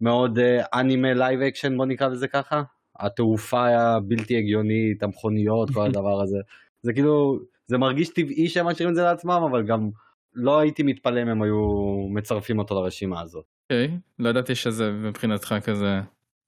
מאוד 0.00 0.38
אנימה 0.74 1.14
live 1.14 1.40
action 1.40 1.76
בוא 1.76 1.86
נקרא 1.86 2.08
לזה 2.08 2.28
ככה. 2.28 2.62
התעופה 3.00 3.66
הזה 3.66 3.98
בלתי 4.00 4.38
הגיונית 4.38 5.02
המכוניות 5.02 5.70
כל 5.70 5.86
הדבר 5.88 6.22
הזה 6.22 6.38
זה 6.82 6.92
כאילו 6.92 7.38
זה 7.66 7.78
מרגיש 7.78 8.08
טבעי 8.08 8.48
שהם 8.48 8.66
משאירים 8.66 8.90
את 8.90 8.96
זה 8.96 9.02
לעצמם 9.02 9.42
אבל 9.50 9.62
גם 9.62 9.90
לא 10.34 10.58
הייתי 10.58 10.82
מתפלא 10.82 11.22
אם 11.22 11.28
הם 11.28 11.42
היו 11.42 11.62
מצרפים 12.10 12.58
אותו 12.58 12.74
לרשימה 12.74 13.20
הזאת. 13.20 13.44
אוקיי, 13.62 13.86
okay, 13.86 13.90
לא 14.18 14.28
ידעתי 14.28 14.54
שזה 14.54 14.90
מבחינתך 14.92 15.54
כזה 15.64 16.00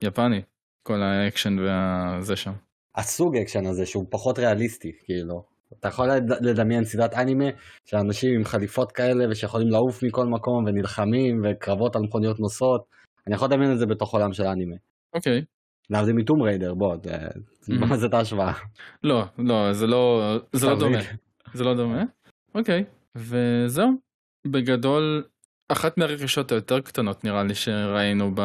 יפני. 0.03 0.41
כל 0.87 1.01
האקשן 1.03 1.55
וזה 1.59 2.35
שם. 2.35 2.51
הסוג 2.95 3.37
אקשן 3.37 3.65
הזה 3.65 3.85
שהוא 3.85 4.05
פחות 4.09 4.39
ריאליסטי 4.39 4.91
כאילו 5.05 5.43
אתה 5.79 5.87
יכול 5.87 6.07
לדמיין 6.41 6.83
סדרת 6.83 7.13
אנימה 7.13 7.45
של 7.85 7.97
אנשים 7.97 8.29
עם 8.35 8.43
חליפות 8.45 8.91
כאלה 8.91 9.25
ושיכולים 9.29 9.67
לעוף 9.67 10.03
מכל 10.03 10.25
מקום 10.25 10.65
ונלחמים 10.65 11.41
וקרבות 11.43 11.95
על 11.95 12.01
מכוניות 12.01 12.39
נוסעות 12.39 12.81
אני 13.27 13.35
יכול 13.35 13.47
לדמיין 13.47 13.71
את 13.71 13.79
זה 13.79 13.85
בתוך 13.85 14.13
עולם 14.13 14.33
של 14.33 14.43
אנימה. 14.43 14.75
אוקיי. 15.15 15.41
להבדיל 15.89 16.13
מ 16.15 16.20
Tomb 16.20 16.41
Raider 16.41 16.73
בוא 16.73 16.95
מה 17.67 17.97
זה 17.97 18.05
את 18.07 18.13
ההשוואה. 18.13 18.53
לא 19.03 19.23
לא 19.37 19.73
זה 19.73 19.87
לא 19.87 20.35
זה 20.53 20.67
לא 20.67 20.79
דומה 20.79 20.99
זה 21.53 21.63
לא 21.63 21.75
דומה 21.75 22.03
אוקיי 22.55 22.83
וזהו 23.15 23.87
בגדול 24.47 25.23
אחת 25.69 25.97
מהרכישות 25.97 26.51
היותר 26.51 26.79
קטנות 26.79 27.23
נראה 27.23 27.43
לי 27.43 27.55
שראינו 27.55 28.31
ב... 28.35 28.41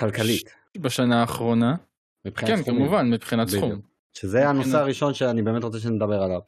כלכלית. 0.00 0.61
בשנה 0.78 1.20
האחרונה. 1.20 1.74
כן 2.36 2.56
סכומים. 2.56 2.80
כמובן 2.80 3.10
מבחינת 3.10 3.48
בדיוק. 3.48 3.64
סכום. 3.64 3.80
שזה 4.16 4.48
הנושא 4.48 4.78
הראשון 4.78 5.14
שאני 5.14 5.42
באמת 5.42 5.64
רוצה 5.64 5.78
שנדבר 5.78 6.22
עליו. 6.22 6.40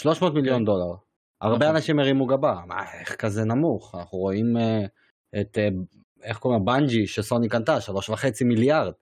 300 0.00 0.34
מיליון 0.34 0.58
כן. 0.58 0.64
דולר. 0.64 0.94
הרבה 1.40 1.64
נכון. 1.64 1.76
אנשים 1.76 1.98
הרימו 1.98 2.26
גבה 2.26 2.60
מה 2.66 2.92
איך 3.00 3.16
כזה 3.16 3.44
נמוך 3.44 3.94
אנחנו 3.94 4.18
רואים 4.18 4.56
uh, 4.56 5.40
את 5.40 5.58
uh, 5.58 5.96
איך 6.22 6.38
קוראים 6.38 6.64
בנג'י 6.64 7.06
שסוני 7.06 7.48
קנתה 7.48 7.78
3.5 7.78 8.44
מיליארד. 8.44 8.92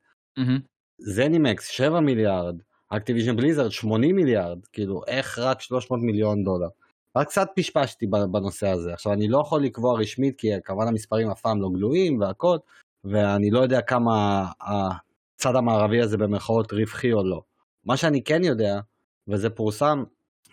ZeniMax 0.99 1.69
7 1.69 2.01
מיליארד. 2.01 2.55
Activision 2.89 3.37
Blizzard 3.37 3.71
80 3.71 4.17
מיליארד 4.17 4.59
כאילו 4.73 5.01
איך 5.07 5.39
רק 5.39 5.61
300 5.61 6.01
מיליון 6.03 6.45
דולר. 6.45 6.69
רק 7.17 7.27
קצת 7.27 7.49
פשפשתי 7.57 8.07
בנושא 8.07 8.69
הזה 8.69 8.93
עכשיו 8.93 9.13
אני 9.13 9.29
לא 9.29 9.39
יכול 9.39 9.63
לקבוע 9.63 10.01
רשמית 10.01 10.35
כי 10.39 10.49
כמובן 10.65 10.89
המספרים 10.89 11.31
אף 11.31 11.41
פעם 11.41 11.61
לא 11.61 11.69
גלויים 11.75 12.21
והכל 12.21 12.57
ואני 13.05 13.51
לא 13.51 13.61
יודע 13.61 13.81
כמה 13.81 14.47
הצד 14.61 15.57
המערבי 15.57 16.01
הזה 16.01 16.17
במרכאות 16.17 16.73
רווחי 16.73 17.13
או 17.13 17.25
לא. 17.25 17.43
מה 17.85 17.97
שאני 17.97 18.25
כן 18.25 18.45
יודע, 18.45 18.81
וזה 19.29 19.51
פורסם, 19.51 20.05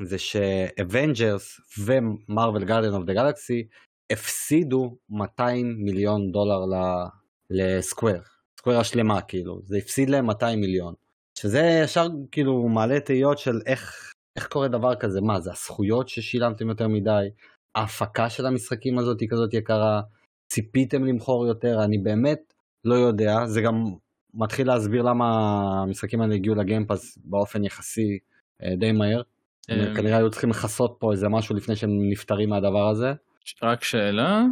זה 0.04 0.18
ש 0.18 0.46
Avengers 0.46 1.60
ו 1.80 1.92
Marvel 1.92 2.66
Guardians 2.66 2.94
of 2.94 3.04
the 3.06 3.14
Galaxy 3.14 3.68
הפסידו 4.12 4.98
200 5.10 5.76
מיליון 5.80 6.32
דולר 6.32 6.60
ל 7.50 7.59
Square, 7.59 8.22
Square 8.60 8.80
השלמה 8.80 9.22
כאילו, 9.22 9.60
זה 9.64 9.78
הפסיד 9.78 10.10
להם 10.10 10.26
200 10.26 10.60
מיליון. 10.60 10.94
שזה 11.40 11.82
ישר 11.84 12.08
כאילו 12.32 12.68
מעלה 12.68 13.00
תהיות 13.00 13.38
של 13.38 13.62
איך, 13.66 14.12
איך 14.36 14.48
קורה 14.48 14.68
דבר 14.68 14.96
כזה, 14.96 15.22
מה 15.22 15.40
זה 15.40 15.52
הזכויות 15.52 16.10
ששילמתם 16.10 16.70
יותר 16.70 16.88
מדי, 16.88 17.28
ההפקה 17.76 18.30
של 18.30 18.46
המשחקים 18.46 19.00
הזאת 19.00 19.20
היא 19.22 19.30
כזאת 19.30 19.54
יקרה, 19.54 20.02
ציפיתם 20.48 21.06
למכור 21.06 21.48
יותר, 21.48 21.84
אני 21.84 21.98
באמת 21.98 22.54
לא 22.86 22.96
יודע, 22.96 23.46
זה 23.46 23.62
גם 23.62 23.84
מתחיל 24.34 24.68
להסביר 24.68 25.02
למה 25.02 25.26
המשחקים 25.82 26.22
האלה 26.22 26.36
הגיעו 26.36 26.56
לגיימפאס 26.56 27.18
באופן 27.26 27.64
יחסי 27.64 28.20
אה, 28.64 28.76
די 28.76 28.92
מהר. 28.92 29.22
אה, 29.70 29.96
כנראה 29.96 30.18
היו 30.18 30.30
צריכים 30.32 30.50
לכסות 30.50 30.96
פה 31.00 31.12
איזה 31.12 31.30
משהו 31.30 31.56
לפני 31.56 31.76
שהם 31.76 32.10
נפטרים 32.10 32.50
מהדבר 32.50 32.90
הזה. 32.90 33.14
רק 33.64 33.84
שאלה, 33.84 34.44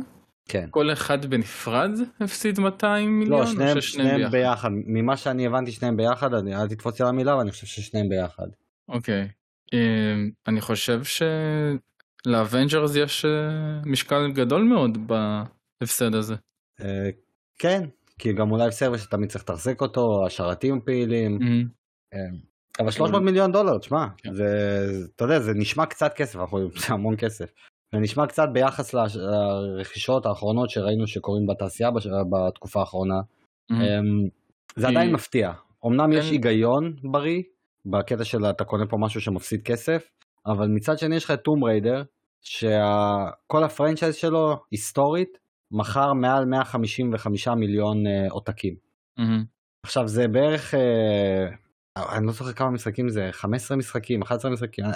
כן. 0.50 0.68
כל 0.72 0.92
אחד 0.94 1.26
בנפרד 1.26 1.92
הפסיד 2.20 2.60
200 2.60 3.20
מיליון? 3.20 3.40
לא, 3.40 3.46
שניהם, 3.46 3.82
שניהם 3.82 4.32
ביחד. 4.32 4.70
ממה 4.74 5.18
שאני 5.18 5.46
הבנתי 5.46 5.72
שניהם 5.72 5.98
ביחד, 5.98 6.34
אני 6.34 6.56
אל 6.56 6.68
תתפוס 6.68 7.02
על 7.02 7.08
המילה, 7.08 7.34
אבל 7.34 7.42
אני 7.42 7.52
חושב 7.52 7.68
ששניהם 7.68 8.10
ביחד. 8.10 8.48
אוקיי. 8.90 9.28
אמ, 9.74 10.30
אני 10.48 10.62
חושב 10.62 11.02
של 12.26 12.45
Avengers 12.45 12.96
יש 12.96 13.26
אה, 13.26 13.32
משקל 13.86 14.32
גדול 14.32 14.64
מאוד 14.64 14.98
בהפסד 15.82 16.16
הזה. 16.16 16.36
אה, 16.82 17.10
כן, 17.60 17.82
כי 18.20 18.34
גם 18.34 18.52
אולי 18.52 18.72
service 18.72 19.04
שתמיד 19.04 19.30
צריך 19.30 19.44
לתחזק 19.44 19.82
אותו, 19.82 20.26
השרתים 20.26 20.80
פעילים. 20.86 21.40
אמ, 22.14 22.20
אבל 22.80 22.92
300 22.92 23.24
מיליון 23.24 23.52
דולר, 23.52 23.78
תשמע, 23.78 24.06
כן. 24.18 24.34
זה, 24.34 24.46
אתה 25.16 25.24
יודע, 25.24 25.40
זה 25.40 25.52
נשמע 25.56 25.86
קצת 25.86 26.14
כסף, 26.14 26.40
זה 26.76 26.94
המון 26.94 27.16
כסף. 27.18 27.52
זה 27.94 28.00
נשמע 28.00 28.28
קצת 28.28 28.48
ביחס 28.54 28.94
לרכישות 28.94 30.26
האחרונות 30.26 30.70
שראינו 30.70 31.08
שקורים 31.08 31.48
בתעשייה 31.48 31.90
בתקופה 32.32 32.80
האחרונה. 32.80 33.16
אמ, 33.72 33.78
זה 34.76 34.88
עדיין 34.88 35.14
מפתיע. 35.14 35.52
אמנם 35.86 36.12
יש 36.12 36.26
כן. 36.26 36.32
היגיון 36.32 36.96
בריא, 37.12 37.42
בקטע 37.86 38.24
של 38.24 38.46
אתה 38.46 38.64
קונה 38.64 38.86
פה 38.90 38.98
משהו 39.00 39.22
שמפסיד 39.22 39.62
כסף, 39.62 40.10
אבל 40.46 40.68
מצד 40.68 40.98
שני 40.98 41.16
יש 41.16 41.26
לך 41.26 41.32
את 41.32 41.42
טום 41.44 41.64
ריידר, 41.64 42.04
שכל 42.42 43.64
הפרנצ'ייז 43.64 44.16
שלו, 44.16 44.58
היסטורית, 44.72 45.38
מכר 45.76 46.14
מעל 46.14 46.46
155 46.46 47.48
מיליון 47.48 48.08
אה, 48.08 48.28
עותקים. 48.30 48.76
אמ, 49.20 49.44
עכשיו 49.86 50.08
זה 50.08 50.28
בערך, 50.28 50.74
אה, 50.74 51.48
אני 52.18 52.26
לא 52.26 52.32
זוכר 52.32 52.52
כמה 52.54 52.70
משחקים 52.70 53.10
זה, 53.10 53.30
15 53.32 53.78
משחקים, 53.78 54.22
11 54.22 54.52
משחקים. 54.52 54.86
אני- 54.86 54.94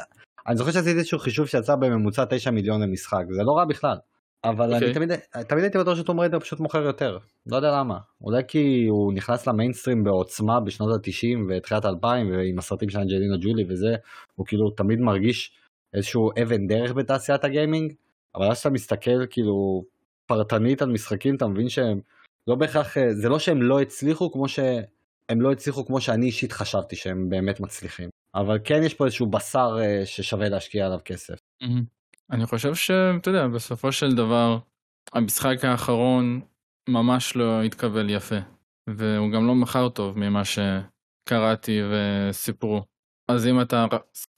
אני 0.47 0.57
זוכר 0.57 0.71
שעשיתי 0.71 0.97
איזשהו 0.99 1.19
חישוב 1.19 1.47
שיצא 1.47 1.75
בממוצע 1.75 2.25
9 2.29 2.51
מיליון 2.51 2.81
למשחק, 2.81 3.23
זה 3.31 3.43
לא 3.43 3.51
רע 3.51 3.65
בכלל. 3.65 3.97
אבל 4.43 4.73
אוקיי. 4.73 4.85
אני 4.87 4.93
תמיד, 4.93 5.11
תמיד 5.47 5.63
הייתי 5.63 5.77
בטוח 5.77 5.97
שטום 5.97 6.19
ריידר 6.19 6.39
פשוט 6.39 6.59
מוכר 6.59 6.81
יותר, 6.81 7.17
לא 7.47 7.55
יודע 7.55 7.71
למה. 7.71 7.97
אולי 8.21 8.41
כי 8.47 8.85
הוא 8.89 9.13
נכנס 9.13 9.47
למיינסטרים 9.47 10.03
בעוצמה 10.03 10.59
בשנות 10.59 10.89
ה-90 11.07 11.39
ותחילת 11.49 11.85
2000 11.85 12.31
ועם 12.31 12.59
הסרטים 12.59 12.89
של 12.89 12.99
אנג'לינה 12.99 13.37
ג'ולי 13.41 13.63
וזה, 13.69 13.95
הוא 14.35 14.45
כאילו 14.45 14.69
תמיד 14.69 14.99
מרגיש 14.99 15.51
איזשהו 15.93 16.29
אבן 16.43 16.67
דרך 16.67 16.93
בתעשיית 16.93 17.43
הגיימינג, 17.43 17.93
אבל 18.35 18.51
אז 18.51 18.57
שאתה 18.57 18.69
מסתכל 18.69 19.25
כאילו 19.29 19.83
פרטנית 20.29 20.81
על 20.81 20.89
משחקים 20.89 21.35
אתה 21.35 21.47
מבין 21.47 21.69
שהם 21.69 21.99
לא 22.47 22.55
בהכרח, 22.55 22.97
אה, 22.97 23.13
זה 23.13 23.29
לא 23.29 23.39
שהם 23.39 23.61
לא 23.61 23.81
הצליחו 23.81 24.31
כמו 24.31 24.47
שהם 24.47 25.41
לא 25.41 25.51
הצליחו 25.51 25.85
כמו 25.85 26.01
שאני 26.01 26.25
אישית 26.25 26.51
חשבתי 26.51 26.95
שהם 26.95 27.29
באמת 27.29 27.59
מצליחים. 27.59 28.09
אבל 28.35 28.59
כן 28.63 28.83
יש 28.83 28.93
פה 28.93 29.05
איזשהו 29.05 29.27
בשר 29.27 29.77
אה, 29.81 30.05
ששווה 30.05 30.49
להשקיע 30.49 30.85
עליו 30.85 30.99
כסף. 31.05 31.35
אני 32.31 32.45
חושב 32.45 32.75
שאתה 32.75 33.29
יודע, 33.29 33.47
בסופו 33.47 33.91
של 33.91 34.15
דבר, 34.15 34.57
המשחק 35.13 35.65
האחרון 35.65 36.41
ממש 36.89 37.35
לא 37.35 37.63
התקבל 37.63 38.09
יפה, 38.09 38.39
והוא 38.89 39.31
גם 39.31 39.47
לא 39.47 39.55
מכר 39.55 39.89
טוב 39.89 40.19
ממה 40.19 40.41
שקראתי 40.45 41.81
וסיפרו. 41.91 42.83
אז 43.31 43.47
אם 43.47 43.61
אתה 43.61 43.85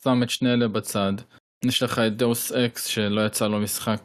שם 0.03 0.23
את 0.23 0.29
שני 0.29 0.53
אלה 0.53 0.67
בצד, 0.67 1.13
יש 1.65 1.83
לך 1.83 1.99
את 1.99 2.17
Deus 2.17 2.51
Ex 2.51 2.85
שלא 2.85 3.25
יצא 3.25 3.47
לו 3.47 3.59
משחק 3.59 4.01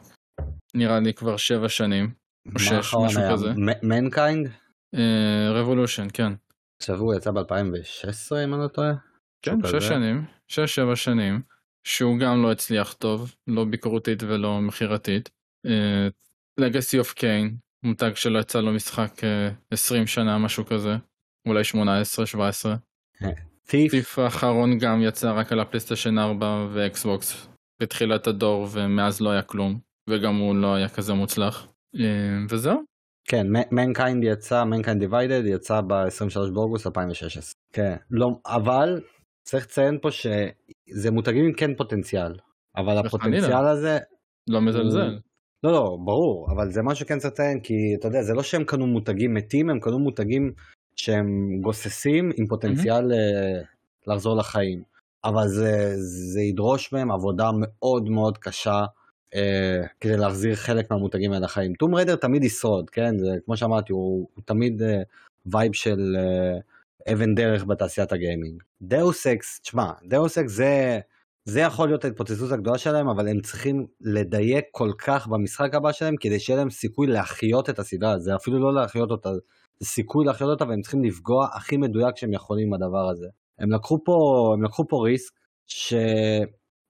נראה 0.75 1.01
לי 1.01 1.15
כבר 1.15 1.37
שבע 1.37 1.69
שנים, 1.69 2.11
או 2.55 2.59
שש, 2.59 2.95
משהו 3.05 3.23
כזה. 3.33 3.49
Mankind? 3.83 4.49
Revolution, 5.55 6.07
כן. 6.13 6.33
שהוא 6.83 7.17
יצא 7.17 7.31
ב-2016 7.31 8.45
אם 8.45 8.55
אני 8.55 8.63
לא 8.63 8.69
טועה. 8.69 8.93
כן, 9.43 9.57
שש 9.63 9.75
כזה. 9.75 9.81
שנים, 9.81 10.25
שש 10.49 10.75
שבע 10.75 10.97
שנים, 10.97 11.43
שהוא 11.85 12.19
גם 12.19 12.43
לא 12.43 12.53
הצליח 12.53 12.93
טוב, 12.93 13.35
לא 13.47 13.65
ביקורתית 13.65 14.23
ולא 14.23 14.61
מכירתית. 14.61 15.31
Legacy 16.59 16.99
of 16.99 17.13
Kain, 17.13 17.57
מותג 17.83 18.11
שלא 18.15 18.39
יצא 18.39 18.61
לו 18.61 18.73
משחק 18.73 19.25
אה, 19.25 19.51
20 19.71 20.07
שנה, 20.07 20.39
משהו 20.39 20.67
כזה, 20.67 20.97
אולי 21.49 21.65
18, 21.65 22.27
17. 22.27 22.77
Thief. 23.67 23.91
Thief 23.91 24.19
האחרון 24.19 24.79
גם 24.79 25.03
יצא 25.03 25.33
רק 25.33 25.53
על 25.53 25.61
הפלייסטיישן 25.61 26.19
4 26.19 26.67
ואקסבוקס 26.73 27.49
בתחילת 27.83 28.27
הדור 28.27 28.69
ומאז 28.73 29.21
לא 29.21 29.31
היה 29.31 29.43
כלום, 29.43 29.79
וגם 30.11 30.37
הוא 30.37 30.57
לא 30.57 30.75
היה 30.75 30.89
כזה 30.89 31.15
מוצלח. 31.15 31.67
אה, 32.01 32.39
וזהו. 32.51 32.83
כן, 33.29 33.47
Mankind 33.73 34.25
יצא, 34.25 34.65
Mankind 34.65 35.01
Divided 35.01 35.43
יצא 35.47 35.81
ב-23 35.81 36.53
באוגוסט 36.55 36.87
2016. 36.87 37.53
כן, 37.73 37.97
לא, 38.11 38.27
אבל 38.47 39.01
צריך 39.45 39.65
לציין 39.65 39.99
פה 40.03 40.11
שזה 40.11 41.11
מותגים 41.11 41.45
עם 41.45 41.53
כן 41.53 41.75
פוטנציאל, 41.75 42.33
אבל 42.77 42.99
הפוטנציאל 42.99 43.67
הזה, 43.67 43.99
לא 44.49 44.61
מזלזל. 44.61 45.19
לא 45.65 45.73
לא, 45.73 45.97
ברור, 46.05 46.49
אבל 46.53 46.71
זה 46.71 46.83
משהו 46.83 47.05
שכן 47.05 47.19
צריך 47.19 47.33
לציין, 47.33 47.61
כי 47.61 47.75
אתה 47.99 48.09
יודע, 48.09 48.23
זה 48.23 48.35
לא 48.35 48.43
שהם 48.43 48.65
קנו 48.65 48.87
מותגים 48.87 49.35
מתים, 49.35 49.71
הם 49.71 49.81
קנו 49.81 49.99
מותגים 49.99 50.53
שהם 50.97 51.27
גוססים 51.61 52.31
עם 52.37 52.47
פוטנציאל 52.47 53.13
אה, 53.13 53.63
לחזור 54.07 54.37
לחיים. 54.37 54.83
אבל 55.25 55.49
זה, 55.49 55.93
זה 56.33 56.41
ידרוש 56.41 56.93
מהם 56.93 57.11
עבודה 57.11 57.51
מאוד 57.61 58.09
מאוד 58.09 58.39
קשה 58.39 58.85
אה, 59.35 59.87
כדי 60.01 60.17
להחזיר 60.17 60.55
חלק 60.55 60.91
מהמותגים 60.91 61.33
האלה 61.33 61.45
לחיים. 61.45 61.75
טום 61.75 61.95
ריידר 61.95 62.17
תמיד 62.17 62.45
ישרוד, 62.45 62.91
כן? 62.91 63.19
זה 63.19 63.31
כמו 63.45 63.57
שאמרתי, 63.57 63.93
הוא, 63.93 64.29
הוא 64.35 64.43
תמיד 64.45 64.83
אה, 64.83 65.03
vibe 65.47 65.73
של 65.73 66.17
אה, 66.19 66.59
אבן 67.13 67.35
דרך 67.35 67.65
בתעשיית 67.65 68.13
הגיימינג. 68.13 68.63
Deus 68.83 69.27
Ex, 69.27 69.61
תשמע, 69.61 69.91
Deus 70.09 70.39
Ex 70.39 70.53
זה, 70.53 71.01
זה 71.45 71.61
יכול 71.61 71.89
להיות 71.89 72.05
ההתפוצצות 72.05 72.53
הגדולה 72.53 72.79
שלהם, 72.79 73.09
אבל 73.09 73.29
הם 73.29 73.41
צריכים 73.41 73.87
לדייק 74.01 74.65
כל 74.71 74.91
כך 74.99 75.27
במשחק 75.27 75.75
הבא 75.75 75.93
שלהם, 75.93 76.15
כדי 76.21 76.41
שיהיה 76.41 76.59
להם 76.59 76.71
סיכוי 76.71 77.07
להחיות 77.07 77.71
את 77.71 77.79
הסדרה, 77.79 78.19
זה 78.19 78.37
אפילו 78.37 78.61
לא 78.61 78.75
להחיות 78.75 79.11
אותה, 79.11 79.31
זה 79.81 79.87
סיכוי 79.87 80.27
להחיות 80.27 80.51
אותה, 80.51 80.65
והם 80.65 80.81
צריכים 80.81 81.05
לפגוע 81.05 81.49
הכי 81.53 81.77
מדויק 81.77 82.17
שהם 82.17 82.33
יכולים 82.33 82.67
עם 82.67 82.75
הדבר 82.75 83.09
הזה. 83.11 83.27
הם 83.59 83.73
לקחו 83.73 83.99
פה, 84.05 84.51
הם 84.55 84.63
לקחו 84.63 84.89
פה 84.89 84.97
ריסק, 85.05 85.33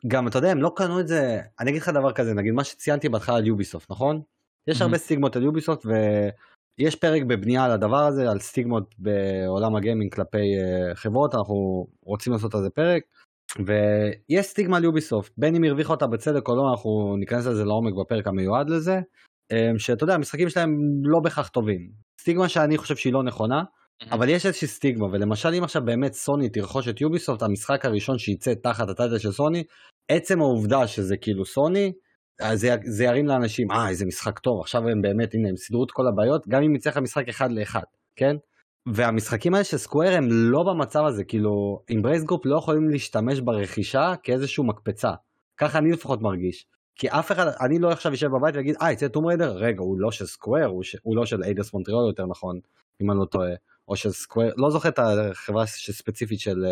שגם, 0.06 0.28
אתה 0.28 0.38
יודע, 0.38 0.50
הם 0.50 0.62
לא 0.62 0.72
קנו 0.76 1.00
את 1.00 1.08
זה, 1.08 1.40
אני 1.60 1.70
אגיד 1.70 1.82
לך 1.82 1.88
דבר 1.88 2.12
כזה, 2.12 2.34
נגיד 2.34 2.52
מה 2.52 2.64
שציינתי 2.64 3.08
בהתחלה 3.08 3.36
על 3.36 3.46
יוביסופט, 3.46 3.90
נכון? 3.90 4.20
יש 4.68 4.80
הרבה 4.80 4.98
סטיגמות 4.98 5.36
על 5.36 5.42
יוביסופט, 5.42 5.86
ויש 5.86 6.96
פרק 6.96 7.22
בבנייה 7.22 7.64
על 7.64 7.70
הדבר 7.70 8.04
הזה, 8.04 8.30
על 8.30 8.38
סטיגמות 8.38 8.94
בעולם 8.98 9.76
הגיימינג 9.76 10.14
כלפי 10.14 10.38
אה, 10.38 10.94
חברות, 10.94 11.34
אנחנו 11.34 11.86
רוצים 12.02 12.32
לעשות 12.32 12.54
על 12.54 12.62
זה 12.62 12.70
פרק. 12.70 13.02
ויש 13.66 14.46
סטיגמה 14.46 14.76
על 14.76 14.84
יוביסופט, 14.84 15.32
בין 15.38 15.54
אם 15.54 15.64
הרוויחה 15.64 15.92
אותה 15.92 16.06
בצדק 16.06 16.48
או 16.48 16.56
לא, 16.56 16.70
אנחנו 16.70 17.16
ניכנס 17.18 17.46
לזה 17.46 17.64
לעומק 17.64 17.94
בפרק 17.94 18.26
המיועד 18.26 18.70
לזה, 18.70 19.00
אה, 19.52 19.78
שאתה 19.78 20.04
יודע, 20.04 20.14
המשחקים 20.14 20.48
שלהם 20.48 20.70
לא 21.02 21.20
בהכרח 21.20 21.48
טובים. 21.48 21.90
סטיגמה 22.20 22.48
שאני 22.48 22.78
חושב 22.78 22.96
שהיא 22.96 23.12
לא 23.12 23.22
נכונה, 23.22 23.62
אבל 24.10 24.28
יש 24.28 24.46
איזושהי 24.46 24.68
סטיגמה, 24.68 25.06
ולמשל 25.06 25.54
אם 25.54 25.64
עכשיו 25.64 25.84
באמת 25.84 26.12
סוני 26.12 26.48
תרכוש 26.48 26.88
את 26.88 27.00
יוביסופט, 27.00 27.42
המשחק 27.42 27.84
הראשון 27.84 28.18
שייצא 28.18 28.54
תחת 28.54 28.88
הטייטל 28.88 29.18
של 29.18 29.32
סוני, 29.32 29.64
עצם 30.08 30.40
העובדה 30.40 30.86
שזה 30.86 31.16
כאילו 31.16 31.44
סוני, 31.44 31.92
אז 32.40 32.60
זה, 32.60 32.76
זה 32.84 33.04
ירים 33.04 33.26
לאנשים, 33.26 33.70
אה 33.70 33.88
איזה 33.88 34.06
משחק 34.06 34.38
טוב, 34.38 34.60
עכשיו 34.60 34.88
הם 34.88 35.02
באמת, 35.02 35.34
הנה 35.34 35.48
הם 35.48 35.56
סידרו 35.56 35.84
את 35.84 35.90
כל 35.90 36.06
הבעיות, 36.06 36.48
גם 36.48 36.62
אם 36.62 36.74
יצא 36.74 36.90
לך 36.90 36.96
משחק 36.96 37.28
אחד 37.28 37.52
לאחד, 37.52 37.82
כן? 38.16 38.36
והמשחקים 38.86 39.54
האלה 39.54 39.64
של 39.64 39.76
Square 39.76 40.12
הם 40.12 40.28
לא 40.30 40.62
במצב 40.62 41.04
הזה, 41.04 41.24
כאילו, 41.24 41.82
Embracer 41.88 42.24
Group 42.24 42.46
לא 42.46 42.56
יכולים 42.56 42.90
להשתמש 42.90 43.40
ברכישה 43.40 44.14
כאיזשהו 44.22 44.64
מקפצה. 44.64 45.10
ככה 45.56 45.78
אני 45.78 45.92
לפחות 45.92 46.22
מרגיש. 46.22 46.66
כי 46.96 47.08
אף 47.08 47.32
אחד, 47.32 47.46
אני 47.60 47.78
לא 47.78 47.90
עכשיו 47.90 48.12
אשב 48.14 48.28
בבית 48.28 48.54
ואגיד, 48.54 48.76
אה, 48.82 48.92
יצא 48.92 49.08
Tomb 49.08 49.26
Raider? 49.26 49.56
רגע, 49.56 49.80
הוא 49.80 49.98
לא 49.98 50.10
של 50.10 50.26
Square, 50.26 50.66
הוא, 50.66 50.82
ש... 50.82 50.96
הוא 51.02 51.16
לא 51.16 51.26
של 51.26 51.42
Eidos 51.42 51.72
Montreal 51.72 52.06
יותר 52.06 52.26
נכון, 52.26 52.60
אם 53.02 53.10
אני 53.10 53.18
לא 53.18 53.24
טועה. 53.24 53.50
או 53.88 53.96
של 53.96 54.10
Square, 54.10 54.54
לא 54.56 54.70
זוכר 54.70 54.88
את 54.88 54.98
החברה 54.98 55.66
ספציפית 55.66 56.40
של 56.40 56.64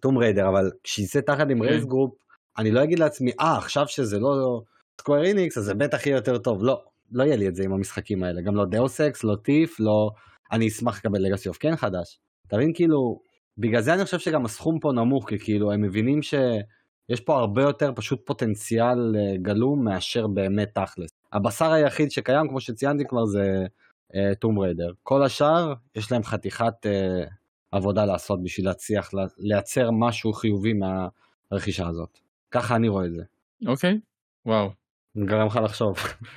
Tomb 0.00 0.18
Raider, 0.18 0.48
אבל 0.48 0.70
כשיצא 0.82 1.20
תחת 1.20 1.46
Embracer 1.50 1.84
Group, 1.84 2.14
אני 2.58 2.70
לא 2.70 2.84
אגיד 2.84 2.98
לעצמי, 2.98 3.30
אה, 3.40 3.56
עכשיו 3.58 3.88
שזה 3.88 4.18
לא 4.18 4.62
Square 5.00 5.24
Enix, 5.24 5.58
אז 5.58 5.64
זה 5.64 5.74
בטח 5.74 6.06
יהיה 6.06 6.16
יותר 6.16 6.38
טוב. 6.38 6.64
לא, 6.64 6.82
לא 7.12 7.22
יהיה 7.24 7.36
לי 7.36 7.48
את 7.48 7.54
זה 7.54 7.64
עם 7.64 7.72
המשחקים 7.72 8.22
האלה. 8.22 8.40
גם 8.40 8.56
לא 8.56 8.64
Deus 8.64 9.00
Ex, 9.00 9.24
לא 9.24 9.36
Thief, 9.36 9.80
לא... 9.80 10.10
אני 10.52 10.68
אשמח 10.68 10.98
לקבל 10.98 11.22
Legacy 11.22 11.48
of 11.48 11.58
Kain 11.58 11.76
חדש. 11.76 12.18
אתה 12.46 12.56
מבין, 12.56 12.72
כאילו, 12.74 13.20
בגלל 13.58 13.80
זה 13.80 13.94
אני 13.94 14.04
חושב 14.04 14.18
שגם 14.18 14.44
הסכום 14.44 14.78
פה 14.80 14.92
נמוך, 14.92 15.28
כי 15.28 15.38
כאילו, 15.38 15.72
הם 15.72 15.82
מבינים 15.82 16.22
שיש 16.22 17.20
פה 17.24 17.38
הרבה 17.38 17.62
יותר 17.62 17.92
פשוט 17.94 18.26
פוטנציאל 18.26 19.16
גלום 19.42 19.84
מאשר 19.84 20.26
באמת 20.26 20.74
תכלס. 20.74 21.10
הבשר 21.32 21.72
היחיד 21.72 22.10
שקיים, 22.10 22.48
כמו 22.48 22.60
שציינתי 22.60 23.04
כבר, 23.04 23.24
זה 23.24 23.66
Tomb 24.38 24.58
uh, 24.58 24.60
Raider. 24.60 24.90
כל 25.02 25.22
השאר, 25.22 25.72
יש 25.94 26.12
להם 26.12 26.22
חתיכת 26.22 26.74
uh, 26.82 27.30
עבודה 27.72 28.04
לעשות 28.04 28.42
בשביל 28.42 28.66
להצליח 28.66 29.10
לייצר 29.38 29.90
משהו 29.90 30.32
חיובי 30.32 30.72
מהרכישה 30.72 31.88
הזאת. 31.88 32.18
ככה 32.50 32.76
אני 32.76 32.88
רואה 32.88 33.06
את 33.06 33.12
זה. 33.12 33.22
אוקיי, 33.66 33.92
okay. 33.94 33.98
וואו. 34.46 34.70
גרם 35.18 35.46
לך 35.46 35.56
לחשוב. 35.56 35.96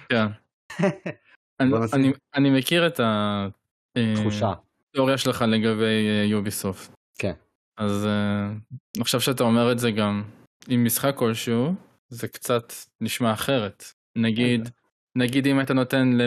כן. 0.09 0.27
אני, 2.35 2.49
מכיר 2.49 2.87
את 2.87 2.99
ה... 2.99 3.47
תחושה. 4.15 4.53
התיאוריה 4.89 5.17
שלך 5.17 5.45
לגבי 5.47 6.25
יוביסופט. 6.25 6.91
כן. 7.19 7.33
אז 7.77 8.07
עכשיו 8.99 9.21
שאתה 9.21 9.43
אומר 9.43 9.71
את 9.71 9.79
זה 9.79 9.91
גם 9.91 10.23
עם 10.67 10.85
משחק 10.85 11.15
כלשהו, 11.15 11.73
זה 12.09 12.27
קצת 12.27 12.73
נשמע 13.01 13.33
אחרת. 13.33 13.83
נגיד, 14.15 14.67
okay. 14.67 14.71
נגיד 15.15 15.47
אם 15.47 15.57
היית 15.57 15.71
נותן 15.71 16.17
ל... 16.17 16.21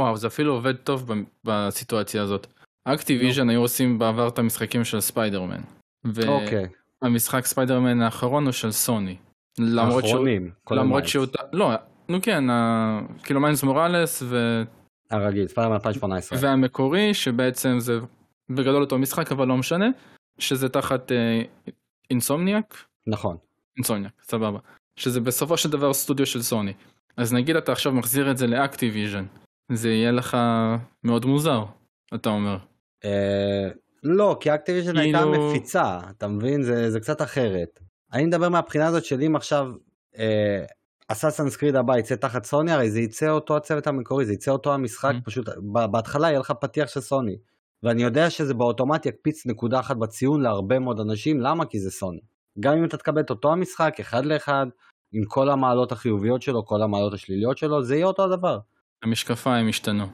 וואו, 0.00 0.16
זה 0.16 0.26
אפילו 0.26 0.52
עובד 0.52 0.76
טוב 0.76 1.10
בסיטואציה 1.44 2.22
הזאת. 2.22 2.46
Activision 2.84 3.50
היו 3.50 3.60
עושים 3.60 3.98
בעבר 3.98 4.28
את 4.28 4.38
המשחקים 4.38 4.84
של 4.84 5.00
ספיידרמן. 5.00 5.60
אוקיי. 6.26 6.66
והמשחק 7.02 7.46
ספיידרמן 7.46 8.00
האחרון 8.00 8.44
הוא 8.44 8.52
של 8.52 8.70
סוני. 8.70 9.16
למרות 9.58 10.06
שהוא... 10.06 10.28
למרות 10.70 11.06
שהוא... 11.06 11.26
לא, 11.52 11.70
נו 12.08 12.22
כן, 12.22 12.44
כאילו 13.22 13.40
Miles 13.40 13.62
Morales 13.62 14.22
ו... 14.26 14.62
הרגיל, 15.10 15.48
ספיידרמן 15.48 15.74
2018. 15.74 16.38
והמקורי 16.42 17.14
שבעצם 17.14 17.80
זה 17.80 17.98
בגדול 18.50 18.82
אותו 18.82 18.98
משחק 18.98 19.32
אבל 19.32 19.48
לא 19.48 19.56
משנה, 19.56 19.86
שזה 20.38 20.68
תחת 20.68 21.12
אה, 21.12 21.42
אינסומניאק. 22.10 22.84
נכון. 23.06 23.36
אינסומניאק, 23.76 24.12
סבבה. 24.22 24.58
שזה 24.96 25.20
בסופו 25.20 25.56
של 25.56 25.70
דבר 25.70 25.92
סטודיו 25.92 26.26
של 26.26 26.42
סוני. 26.42 26.72
אז 27.16 27.32
נגיד 27.32 27.56
אתה 27.56 27.72
עכשיו 27.72 27.92
מחזיר 27.92 28.30
את 28.30 28.38
זה 28.38 28.46
ל 28.46 28.53
Activision, 28.53 29.24
זה 29.72 29.90
יהיה 29.90 30.10
לך 30.10 30.36
מאוד 31.04 31.24
מוזר, 31.24 31.64
אתה 32.14 32.30
אומר. 32.30 32.58
אה, 33.04 33.68
לא, 34.02 34.36
כי 34.40 34.54
Activision 34.54 34.96
הייתה 34.96 35.18
כאילו- 35.18 35.50
מפיצה, 35.50 35.98
אתה 36.10 36.28
מבין? 36.28 36.62
זה 36.62 37.00
קצת 37.00 37.22
אחרת. 37.22 37.80
אני 38.12 38.24
מדבר 38.24 38.48
מהבחינה 38.48 38.86
הזאת 38.86 39.04
של 39.04 39.22
אם 39.22 39.36
עכשיו 39.36 39.72
Assassin's 41.08 41.56
Creed 41.56 41.76
הבא 41.76 41.98
יצא 41.98 42.14
תחת 42.14 42.44
סוני, 42.44 42.72
הרי 42.72 42.90
זה 42.90 43.00
יצא 43.00 43.30
אותו 43.30 43.56
הצוות 43.56 43.86
המקורי, 43.86 44.24
זה 44.24 44.32
יצא 44.32 44.50
אותו 44.50 44.74
המשחק, 44.74 45.12
mm. 45.18 45.24
פשוט 45.24 45.48
בהתחלה 45.90 46.28
יהיה 46.28 46.38
לך 46.38 46.52
פתיח 46.60 46.88
של 46.88 47.00
סוני. 47.00 47.36
ואני 47.82 48.02
יודע 48.02 48.30
שזה 48.30 48.54
באוטומט 48.54 49.06
יקפיץ 49.06 49.46
נקודה 49.46 49.80
אחת 49.80 49.96
בציון 49.96 50.42
להרבה 50.42 50.78
מאוד 50.78 51.00
אנשים, 51.00 51.40
למה? 51.40 51.66
כי 51.66 51.80
זה 51.80 51.90
סוני. 51.90 52.20
גם 52.60 52.76
אם 52.78 52.84
אתה 52.84 52.96
תקבל 52.96 53.20
את 53.20 53.30
אותו 53.30 53.52
המשחק, 53.52 53.96
אחד 54.00 54.24
לאחד, 54.24 54.66
עם 55.12 55.24
כל 55.24 55.50
המעלות 55.50 55.92
החיוביות 55.92 56.42
שלו, 56.42 56.66
כל 56.66 56.82
המעלות 56.82 57.12
השליליות 57.12 57.58
שלו, 57.58 57.82
זה 57.82 57.94
יהיה 57.94 58.06
אותו 58.06 58.24
הדבר. 58.24 58.58
המשקפיים 59.02 59.68
השתנו. 59.68 60.04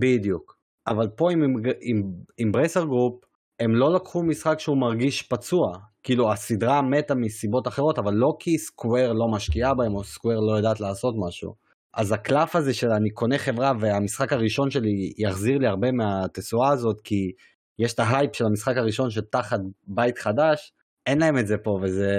בדיוק. 0.00 0.56
אבל 0.86 1.08
פה 1.16 1.32
עם, 1.32 1.42
עם, 1.80 2.02
עם 2.38 2.52
Embracer 2.52 2.84
Group, 2.84 3.24
הם 3.60 3.74
לא 3.74 3.94
לקחו 3.94 4.22
משחק 4.22 4.60
שהוא 4.60 4.76
מרגיש 4.80 5.22
פצוע. 5.22 5.78
כאילו 6.02 6.32
הסדרה 6.32 6.82
מתה 6.82 7.14
מסיבות 7.14 7.68
אחרות, 7.68 7.98
אבל 7.98 8.14
לא 8.14 8.36
כי 8.38 8.58
Square 8.58 9.12
לא 9.12 9.28
משקיעה 9.28 9.74
בהם, 9.74 9.94
או 9.94 10.04
Square 10.04 10.40
לא 10.40 10.56
יודעת 10.56 10.80
לעשות 10.80 11.14
משהו. 11.28 11.54
אז 11.94 12.12
הקלף 12.12 12.56
הזה 12.56 12.74
של 12.74 12.90
אני 12.90 13.10
קונה 13.10 13.38
חברה 13.38 13.72
והמשחק 13.80 14.32
הראשון 14.32 14.70
שלי 14.70 15.12
יחזיר 15.18 15.58
לי 15.58 15.66
הרבה 15.66 15.92
מהתשואה 15.92 16.68
הזאת, 16.68 17.00
כי 17.00 17.32
יש 17.78 17.94
את 17.94 17.98
ההייפ 17.98 18.36
של 18.36 18.46
המשחק 18.46 18.76
הראשון 18.76 19.10
שתחת 19.10 19.60
בית 19.86 20.18
חדש, 20.18 20.72
אין 21.06 21.18
להם 21.18 21.38
את 21.38 21.46
זה 21.46 21.58
פה, 21.58 21.78
וזה... 21.82 22.10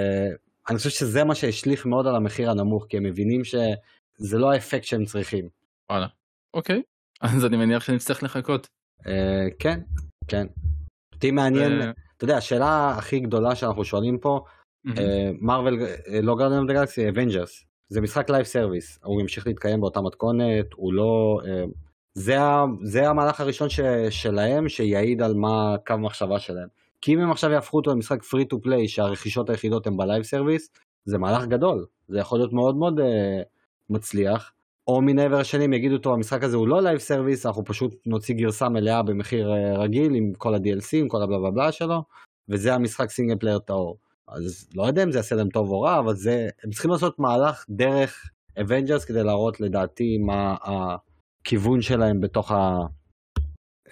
אני 0.68 0.78
חושב 0.78 0.90
שזה 0.90 1.24
מה 1.24 1.34
שהשליך 1.34 1.86
מאוד 1.86 2.06
על 2.06 2.16
המחיר 2.16 2.50
הנמוך, 2.50 2.86
כי 2.88 2.96
הם 2.96 3.02
מבינים 3.02 3.44
שזה 3.44 4.38
לא 4.38 4.52
האפקט 4.52 4.84
שהם 4.84 5.04
צריכים. 5.04 5.48
וואלה, 5.90 6.06
אוקיי, 6.54 6.82
אז 7.20 7.44
אני 7.44 7.56
מניח 7.56 7.84
שנצטרך 7.84 8.22
לחכות. 8.22 8.66
אה, 9.06 9.46
כן, 9.58 9.80
כן. 10.28 10.46
אותי 11.14 11.30
מעניין, 11.30 11.72
אתה 12.16 12.24
יודע, 12.24 12.36
השאלה 12.36 12.94
הכי 12.98 13.20
גדולה 13.20 13.54
שאנחנו 13.54 13.84
שואלים 13.84 14.18
פה, 14.18 14.44
Marvel, 15.40 15.82
אה, 15.82 16.20
לא 16.20 16.36
Guardians 16.36 16.58
of 16.58 16.66
the 16.66 16.74
Galaxy, 16.74 17.08
Avengers. 17.08 17.64
זה 17.88 18.00
משחק 18.00 18.30
live 18.30 18.44
service, 18.44 18.98
הוא 19.04 19.20
ימשיך 19.20 19.46
להתקיים 19.46 19.80
באותה 19.80 20.00
מתכונת, 20.00 20.72
הוא 20.74 20.92
לא... 20.92 21.40
אה, 21.46 21.64
זה, 22.14 22.36
זה 22.82 23.08
המהלך 23.08 23.40
הראשון 23.40 23.68
ש, 23.68 23.80
שלהם 24.10 24.68
שיעיד 24.68 25.22
על 25.22 25.34
מה 25.34 25.76
קו 25.86 25.92
המחשבה 25.92 26.38
שלהם. 26.38 26.68
כי 27.00 27.14
אם 27.14 27.20
הם 27.20 27.30
עכשיו 27.30 27.50
יהפכו 27.50 27.76
אותו 27.76 27.90
למשחק 27.90 28.22
free 28.22 28.44
to 28.44 28.60
play 28.60 28.88
שהרכישות 28.88 29.50
היחידות 29.50 29.86
הן 29.86 29.96
ב 29.96 30.01
live 30.01 30.22
service, 30.22 30.70
זה 31.04 31.18
מהלך 31.18 31.46
גדול, 31.46 31.86
זה 32.08 32.18
יכול 32.18 32.38
להיות 32.38 32.52
מאוד 32.52 32.76
מאוד 32.76 32.98
uh, 32.98 33.02
מצליח. 33.90 34.52
או 34.88 35.02
מן 35.02 35.18
העבר 35.18 35.36
השני 35.36 35.64
הם 35.64 35.72
יגידו 35.72 35.94
אותו 35.94 36.12
המשחק 36.12 36.42
הזה 36.42 36.56
הוא 36.56 36.68
לא 36.68 36.82
live 36.82 36.98
service, 36.98 37.46
אנחנו 37.46 37.64
פשוט 37.64 37.94
נוציא 38.06 38.34
גרסה 38.34 38.68
מלאה 38.68 39.02
במחיר 39.02 39.52
uh, 39.52 39.78
רגיל 39.78 40.14
עם 40.14 40.32
כל 40.38 40.54
ה-DLC, 40.54 40.88
עם 40.92 41.08
כל 41.08 41.22
הבלה 41.22 41.50
בלה 41.50 41.72
שלו, 41.72 42.04
וזה 42.48 42.74
המשחק 42.74 43.10
single 43.10 43.36
player 43.36 43.58
טהור. 43.58 43.98
אז 44.28 44.68
לא 44.74 44.86
יודע 44.86 45.02
אם 45.02 45.12
זה 45.12 45.18
יעשה 45.18 45.34
להם 45.34 45.48
טוב 45.48 45.70
או 45.70 45.80
רע, 45.80 45.98
אבל 45.98 46.14
זה, 46.14 46.48
הם 46.64 46.70
צריכים 46.70 46.90
לעשות 46.90 47.18
מהלך 47.18 47.64
דרך 47.68 48.30
Avengers 48.60 49.04
כדי 49.04 49.22
להראות 49.22 49.60
לדעתי 49.60 50.18
מה 50.18 50.56
הכיוון 50.62 51.82
שלהם 51.82 52.20
בתוך 52.20 52.52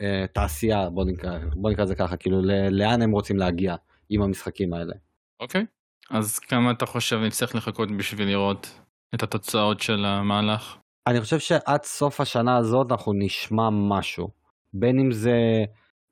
התעשייה, 0.01 0.91
בוא 0.91 1.05
נקרא, 1.05 1.39
בוא 1.55 1.71
נקרא 1.71 1.85
זה 1.85 1.95
ככה, 1.95 2.17
כאילו 2.17 2.43
לאן 2.71 3.03
הם 3.03 3.11
רוצים 3.11 3.37
להגיע 3.37 3.77
עם 4.11 4.23
המשחקים 4.23 4.73
האלה. 4.73 4.95
אוקיי, 5.41 5.63
okay. 5.63 6.17
אז 6.17 6.39
כמה 6.39 6.71
אתה 6.71 6.87
חושב 6.87 7.17
נצטרך 7.17 7.55
לחכות 7.55 7.89
בשביל 7.97 8.29
לראות 8.29 8.81
את 9.15 9.23
התוצאות 9.23 9.81
של 9.81 10.05
המהלך? 10.05 10.77
אני 11.07 11.21
חושב 11.21 11.39
שעד 11.39 11.83
סוף 11.85 12.21
השנה 12.21 12.57
הזאת 12.57 12.93
אנחנו 12.93 13.13
נשמע 13.13 13.69
משהו, 13.73 14.29
בין 14.75 14.99
אם 14.99 15.13
זה 15.13 15.65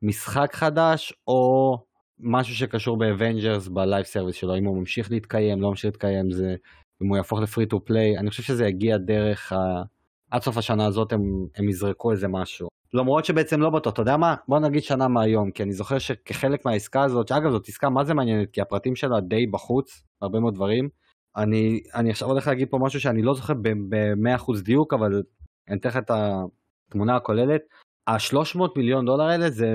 משחק 0.02 0.50
חדש 0.54 1.12
או 1.28 1.78
משהו 2.18 2.54
שקשור 2.54 2.98
ב 2.98 3.06
Avengers 3.06 3.68
ב 3.68 3.75
live 3.75 4.04
service 4.04 4.36
שלו, 4.36 4.56
אם 4.56 4.64
הוא 4.64 4.78
ממשיך 4.78 5.10
להתקיים, 5.10 5.62
לא 5.62 5.68
ממשיך 5.68 5.84
להתקיים, 5.84 6.30
זה, 6.30 6.54
אם 7.02 7.08
הוא 7.08 7.16
יהפוך 7.16 7.40
לפרי 7.40 7.66
טו 7.66 7.84
פליי, 7.84 8.18
אני 8.18 8.30
חושב 8.30 8.42
שזה 8.42 8.66
יגיע 8.66 8.96
דרך, 8.96 9.52
ה... 9.52 9.82
עד 10.30 10.42
סוף 10.42 10.56
השנה 10.56 10.86
הזאת 10.86 11.12
הם, 11.12 11.46
הם 11.56 11.68
יזרקו 11.68 12.12
איזה 12.12 12.28
משהו. 12.28 12.68
למרות 12.94 13.24
שבעצם 13.24 13.60
לא 13.60 13.70
בטוח, 13.70 13.92
אתה 13.92 14.02
יודע 14.02 14.16
מה? 14.16 14.34
בוא 14.48 14.58
נגיד 14.58 14.82
שנה 14.82 15.08
מהיום, 15.08 15.50
כי 15.50 15.62
אני 15.62 15.72
זוכר 15.72 15.98
שכחלק 15.98 16.64
מהעסקה 16.64 17.02
הזאת, 17.02 17.28
שאגב 17.28 17.50
זאת 17.50 17.68
עסקה 17.68 17.90
מה 17.90 18.04
זה 18.04 18.14
מעניינת, 18.14 18.50
כי 18.50 18.60
הפרטים 18.60 18.96
שלה 18.96 19.20
די 19.20 19.46
בחוץ, 19.46 20.02
הרבה 20.22 20.40
מאוד 20.40 20.54
דברים. 20.54 20.88
אני, 21.36 21.80
אני 21.94 22.10
עכשיו 22.10 22.28
הולך 22.28 22.46
להגיד 22.46 22.68
פה 22.70 22.78
משהו 22.82 23.00
שאני 23.00 23.22
לא 23.22 23.34
זוכר 23.34 23.54
ב-100% 23.54 24.62
דיוק, 24.62 24.94
אבל 24.94 25.22
אני 25.68 25.78
אתן 25.78 25.88
לך 25.88 25.96
את 25.96 26.10
התמונה 26.10 27.16
הכוללת. 27.16 27.60
ה-300 28.06 28.60
מיליון 28.76 29.06
דולר 29.06 29.24
האלה 29.24 29.50
זה 29.50 29.68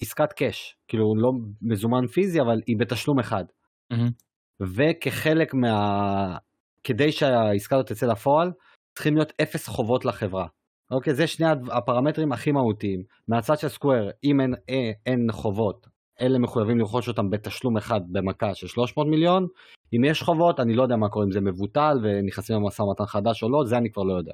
עסקת 0.00 0.32
קאש, 0.32 0.76
כאילו 0.88 1.14
לא 1.16 1.32
מזומן 1.62 2.06
פיזי 2.06 2.40
אבל 2.40 2.60
היא 2.66 2.76
בתשלום 2.78 3.18
אחד. 3.18 3.44
Mm-hmm. 3.92 4.12
וכחלק 4.60 5.54
מה... 5.54 6.36
כדי 6.84 7.12
שהעסקה 7.12 7.76
הזאת 7.76 7.92
תצא 7.92 8.06
לפועל, 8.06 8.52
צריכים 8.94 9.14
להיות 9.14 9.32
אפס 9.42 9.68
חובות 9.68 10.04
לחברה. 10.04 10.46
אוקיי, 10.90 11.14
זה 11.14 11.26
שני 11.26 11.46
הפרמטרים 11.72 12.32
הכי 12.32 12.52
מהותיים. 12.52 13.02
מהצד 13.28 13.58
של 13.58 13.68
סקוויר, 13.68 14.10
אם 14.24 14.40
אין, 14.40 14.54
אין, 14.68 14.92
אין 15.06 15.26
חובות, 15.32 15.86
אלה 16.20 16.38
מחויבים 16.38 16.78
לרכוש 16.78 17.08
אותם 17.08 17.30
בתשלום 17.30 17.76
אחד 17.76 18.00
במכה 18.12 18.54
של 18.54 18.66
300 18.66 19.06
מיליון. 19.06 19.46
אם 19.96 20.04
יש 20.04 20.22
חובות, 20.22 20.60
אני 20.60 20.74
לא 20.74 20.82
יודע 20.82 20.96
מה 20.96 21.08
קורה, 21.08 21.24
אם 21.24 21.30
זה 21.30 21.40
מבוטל 21.40 21.98
ונכנסים 22.02 22.56
למשא 22.56 22.82
ומתן 22.82 23.06
חדש 23.06 23.42
או 23.42 23.50
לא, 23.50 23.64
זה 23.64 23.78
אני 23.78 23.90
כבר 23.90 24.02
לא 24.02 24.12
יודע. 24.12 24.32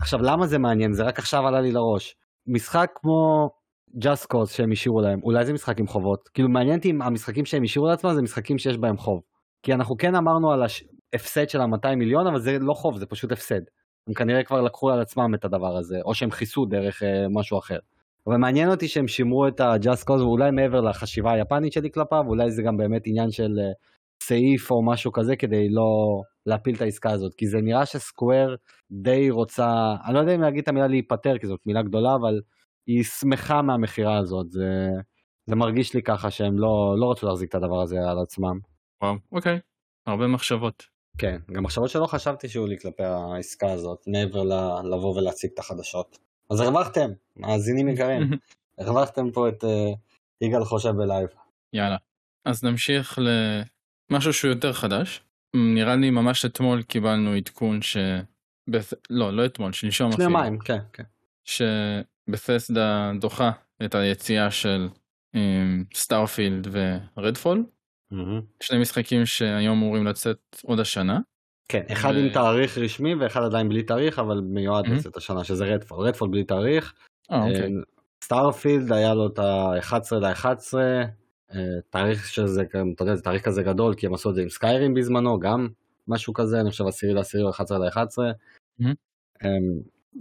עכשיו, 0.00 0.20
למה 0.22 0.46
זה 0.46 0.58
מעניין? 0.58 0.92
זה 0.92 1.04
רק 1.04 1.18
עכשיו 1.18 1.46
עלה 1.46 1.60
לי 1.60 1.72
לראש. 1.72 2.16
משחק 2.46 2.90
כמו 2.94 3.50
Just 3.94 4.26
Cause 4.32 4.46
שהם 4.46 4.72
השאירו 4.72 5.00
להם, 5.00 5.20
אולי 5.22 5.44
זה 5.44 5.52
משחק 5.52 5.80
עם 5.80 5.86
חובות. 5.86 6.28
כאילו 6.34 6.48
מעניין 6.48 6.76
אותי 6.76 6.90
אם 6.90 7.02
המשחקים 7.02 7.44
שהם 7.44 7.62
השאירו 7.62 7.88
לעצמם 7.88 8.14
זה 8.14 8.22
משחקים 8.22 8.58
שיש 8.58 8.78
בהם 8.78 8.96
חוב. 8.96 9.20
כי 9.62 9.74
אנחנו 9.74 9.96
כן 9.96 10.14
אמרנו 10.14 10.52
על 10.52 10.62
ההפסד 11.12 11.48
של 11.48 11.60
ה-200 11.60 11.94
מיליון, 11.96 12.26
אבל 12.26 12.40
זה 12.40 12.58
לא 12.60 12.74
חוב, 12.74 12.98
זה 12.98 13.06
פשוט 13.06 13.32
הפסד. 13.32 13.60
הם 14.08 14.14
כנראה 14.14 14.44
כבר 14.44 14.62
לקחו 14.62 14.90
על 14.90 15.00
עצמם 15.00 15.34
את 15.34 15.44
הדבר 15.44 15.76
הזה, 15.76 15.96
או 16.04 16.14
שהם 16.14 16.30
כיסו 16.30 16.64
דרך 16.64 17.02
אה, 17.02 17.26
משהו 17.30 17.58
אחר. 17.58 17.78
אבל 18.26 18.36
מעניין 18.36 18.70
אותי 18.70 18.88
שהם 18.88 19.08
שימרו 19.08 19.48
את 19.48 19.60
ה-Just 19.60 20.04
Cause, 20.10 20.22
ואולי 20.22 20.50
מעבר 20.50 20.80
לחשיבה 20.80 21.32
היפנית 21.32 21.72
שלי 21.72 21.90
כלפיו, 21.90 22.24
אולי 22.26 22.50
זה 22.50 22.62
גם 22.62 22.76
באמת 22.76 23.02
עניין 23.06 23.30
של 23.30 23.58
אה, 23.58 23.72
סעיף 24.22 24.70
או 24.70 24.86
משהו 24.86 25.12
כזה 25.12 25.36
כדי 25.36 25.68
לא 25.68 26.20
להפיל 26.46 26.74
את 26.76 26.80
העסקה 26.80 27.10
הזאת. 27.10 27.34
כי 27.34 27.46
זה 27.46 27.58
נראה 27.62 27.86
שסקוואר 27.86 28.54
די 28.90 29.30
רוצה, 29.30 29.94
אני 30.06 30.14
לא 30.14 30.18
יודע 30.18 30.34
אם 30.34 30.40
להגיד 30.40 30.62
את 30.62 30.68
המילה 30.68 30.86
להיפטר, 30.86 31.38
כי 31.38 31.46
זאת 31.46 31.60
מילה 31.66 31.82
גדולה, 31.82 32.14
אבל 32.20 32.40
היא 32.86 33.04
שמחה 33.04 33.62
מהמכירה 33.62 34.18
הזאת, 34.18 34.50
זה, 34.50 34.88
זה 35.46 35.56
מרגיש 35.56 35.94
לי 35.94 36.02
ככה 36.02 36.30
שהם 36.30 36.58
לא, 36.58 36.94
לא 37.00 37.10
רצו 37.10 37.26
להחזיק 37.26 37.48
את 37.48 37.54
הדבר 37.54 37.82
הזה 37.82 37.96
על 38.10 38.18
עצמם. 38.22 38.58
וואו, 39.02 39.14
אוקיי, 39.32 39.58
הרבה 40.06 40.26
מחשבות. 40.26 40.82
כן, 41.18 41.36
גם 41.52 41.62
מחשבות 41.62 41.90
שלא 41.90 42.06
חשבתי 42.06 42.48
שהיו 42.48 42.66
לי 42.66 42.78
כלפי 42.78 43.02
העסקה 43.02 43.72
הזאת, 43.72 43.98
מעבר 44.06 44.42
ל- 44.42 44.94
לבוא 44.94 45.18
ולהציג 45.18 45.50
את 45.54 45.58
החדשות. 45.58 46.25
אז 46.50 46.60
הרווחתם, 46.60 47.10
מאזינים 47.36 47.88
יקרים, 47.88 48.22
הרווחתם 48.78 49.30
פה 49.30 49.48
את 49.48 49.64
uh, 49.64 49.66
יגאל 50.40 50.64
חושב 50.64 50.90
בלייב. 50.90 51.28
יאללה, 51.72 51.96
אז 52.44 52.64
נמשיך 52.64 53.18
למשהו 54.10 54.32
שהוא 54.32 54.48
יותר 54.48 54.72
חדש. 54.72 55.22
נראה 55.56 55.96
לי 55.96 56.10
ממש 56.10 56.44
אתמול 56.44 56.82
קיבלנו 56.82 57.32
עדכון 57.32 57.82
ש... 57.82 57.96
בפ... 58.68 58.92
לא, 59.10 59.32
לא 59.36 59.46
אתמול, 59.46 59.72
שלשום 59.72 60.12
אפילו. 60.12 60.30
יומיים, 60.30 60.58
כן, 60.58 60.78
כן. 60.92 61.02
ש 61.44 61.78
Bethesda 61.78 63.12
דוחה 63.20 63.50
את 63.84 63.94
היציאה 63.94 64.50
של 64.50 64.88
Starfield 65.94 66.66
ו 66.70 66.80
Redfall. 66.80 67.64
שני 68.62 68.78
משחקים 68.80 69.26
שהיו 69.26 69.78
אמורים 69.78 70.06
לצאת 70.06 70.56
עוד 70.62 70.80
השנה. 70.80 71.18
כן, 71.68 71.82
אחד 71.92 72.12
ו... 72.14 72.18
עם 72.18 72.28
תאריך 72.28 72.78
רשמי 72.78 73.14
ואחד 73.14 73.42
עדיין 73.42 73.68
בלי 73.68 73.82
תאריך, 73.82 74.18
אבל 74.18 74.40
מיועד 74.40 74.86
לצאת 74.88 75.16
השנה, 75.16 75.44
שזה 75.44 75.64
Redfall. 75.64 76.06
Redfall 76.06 76.28
בלי 76.28 76.44
תאריך. 76.44 76.94
אה, 77.32 77.46
אוקיי. 77.46 77.70
Starfield 78.24 78.92
היה 78.92 79.14
לו 79.14 79.26
את 79.26 79.38
ה-11 79.38 80.14
ל-11, 80.14 80.74
תאריך 81.90 82.26
שזה, 82.26 82.62
אתה 82.94 83.02
יודע, 83.02 83.14
זה 83.14 83.22
תאריך 83.22 83.44
כזה 83.44 83.62
גדול, 83.62 83.94
כי 83.94 84.06
הם 84.06 84.14
עשו 84.14 84.30
את 84.30 84.34
זה 84.34 84.42
עם 84.42 84.48
סקיירים 84.48 84.94
בזמנו, 84.94 85.40
גם 85.40 85.68
משהו 86.08 86.34
כזה, 86.34 86.60
אני 86.60 86.70
חושב 86.70 86.86
10 86.86 87.06
ל-10 87.06 87.42
או 87.42 87.50
11 87.50 87.78
ל-11. 87.78 88.18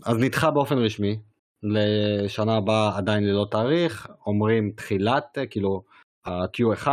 אז 0.06 0.18
נדחה 0.18 0.52
באופן 0.52 0.78
רשמי, 0.78 1.20
לשנה 1.64 2.56
הבאה 2.56 2.98
עדיין 2.98 3.24
ללא 3.24 3.48
תאריך, 3.52 4.08
אומרים 4.26 4.72
תחילת, 4.76 5.38
כאילו, 5.50 5.84
ה-Q1, 6.26 6.88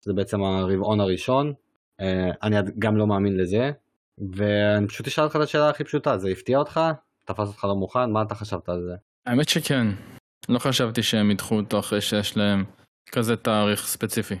זה 0.00 0.12
בעצם 0.12 0.42
הרבעון 0.42 1.00
הראשון, 1.00 1.52
אה, 2.00 2.30
אני 2.42 2.56
גם 2.78 2.96
לא 2.96 3.06
מאמין 3.06 3.36
לזה, 3.36 3.70
ואני 4.18 4.88
פשוט 4.88 5.06
אשאל 5.06 5.24
אותך 5.24 5.36
את 5.36 5.40
השאלה 5.40 5.70
הכי 5.70 5.84
פשוטה, 5.84 6.18
זה 6.18 6.28
הפתיע 6.28 6.58
אותך? 6.58 6.80
תפס 7.24 7.48
אותך 7.48 7.64
לא 7.64 7.74
מוכן? 7.74 8.10
מה 8.10 8.22
אתה 8.22 8.34
חשבת 8.34 8.68
על 8.68 8.82
זה? 8.82 8.94
האמת 9.26 9.48
שכן, 9.48 9.86
לא 10.48 10.58
חשבתי 10.58 11.02
שהם 11.02 11.30
ידחו 11.30 11.56
אותו 11.56 11.78
אחרי 11.78 12.00
שיש 12.00 12.36
להם 12.36 12.64
כזה 13.10 13.36
תאריך 13.36 13.86
ספציפי. 13.86 14.34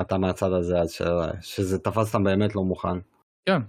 אתה 0.00 0.18
מהצד 0.18 0.52
הזה, 0.52 0.80
אז 0.80 0.92
ש... 0.92 1.02
שזה 1.40 1.78
תפס 1.78 2.14
אותם 2.14 2.24
באמת 2.24 2.54
לא 2.54 2.62
מוכן. 2.62 2.98
כן, 3.48 3.60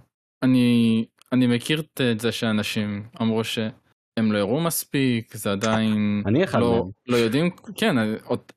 אני, 0.42 1.04
אני 1.32 1.46
מכיר 1.46 1.82
את 2.12 2.20
זה 2.20 2.32
שאנשים 2.32 3.08
אמרו 3.22 3.44
שהם 3.44 4.32
לא 4.32 4.38
הראו 4.38 4.60
מספיק, 4.60 5.36
זה 5.36 5.52
עדיין 5.52 6.22
אני 6.26 6.44
אחד 6.44 6.60
לא, 6.60 6.72
מהם. 6.72 6.90
לא 7.08 7.16
יודעים, 7.16 7.50
כן, 7.74 7.96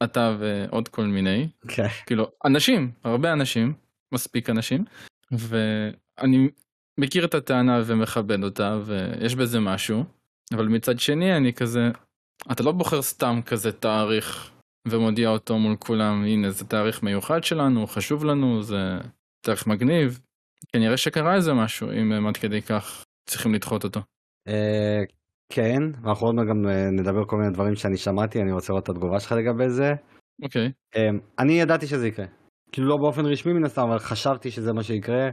אתה 0.03 0.35
ועוד 0.39 0.87
כל 0.87 1.05
מיני, 1.05 1.47
כן. 1.67 1.87
כאילו, 2.05 2.27
אנשים, 2.45 2.91
הרבה 3.03 3.33
אנשים, 3.33 3.73
מספיק 4.13 4.49
אנשים, 4.49 4.85
ואני 5.31 6.49
מכיר 6.99 7.25
את 7.25 7.33
הטענה 7.33 7.81
ומכבד 7.85 8.43
אותה, 8.43 8.77
ויש 8.85 9.35
בזה 9.35 9.59
משהו, 9.59 10.03
אבל 10.53 10.67
מצד 10.67 10.99
שני 10.99 11.37
אני 11.37 11.53
כזה, 11.53 11.81
אתה 12.51 12.63
לא 12.63 12.71
בוחר 12.71 13.01
סתם 13.01 13.39
כזה 13.45 13.71
תאריך 13.71 14.51
ומודיע 14.87 15.29
אותו 15.29 15.57
מול 15.57 15.75
כולם, 15.79 16.23
הנה 16.23 16.49
זה 16.49 16.65
תאריך 16.65 17.03
מיוחד 17.03 17.43
שלנו, 17.43 17.87
חשוב 17.87 18.25
לנו, 18.25 18.61
זה 18.61 18.97
תאריך 19.45 19.67
מגניב. 19.67 20.19
כנראה 20.71 20.97
שקרה 20.97 21.35
איזה 21.35 21.53
משהו, 21.53 21.91
אם 21.91 22.11
הם 22.11 22.27
עד 22.27 22.37
כדי 22.37 22.61
כך 22.61 23.03
צריכים 23.29 23.53
לדחות 23.53 23.83
אותו. 23.83 23.99
אה, 24.47 25.03
כן, 25.49 25.81
ואנחנו 26.03 26.27
עוד 26.27 26.35
מעט 26.35 26.47
גם 26.47 26.69
אה, 26.69 26.89
נדבר 26.91 27.25
כל 27.27 27.35
מיני 27.37 27.53
דברים 27.53 27.75
שאני 27.75 27.97
שמעתי, 27.97 28.39
אני 28.41 28.51
רוצה 28.51 28.73
לראות 28.73 28.83
את 28.83 28.89
התגובה 28.89 29.19
שלך 29.19 29.31
לגבי 29.31 29.69
זה. 29.69 29.93
אוקיי. 30.43 30.71
אה, 30.95 31.09
אני 31.39 31.53
ידעתי 31.53 31.87
שזה 31.87 32.07
יקרה. 32.07 32.25
כאילו 32.71 32.87
לא 32.87 32.97
באופן 32.97 33.25
רשמי 33.25 33.53
מן 33.53 33.65
הסתם, 33.65 33.81
אבל 33.81 33.99
חשבתי 33.99 34.51
שזה 34.51 34.73
מה 34.73 34.83
שיקרה. 34.83 35.29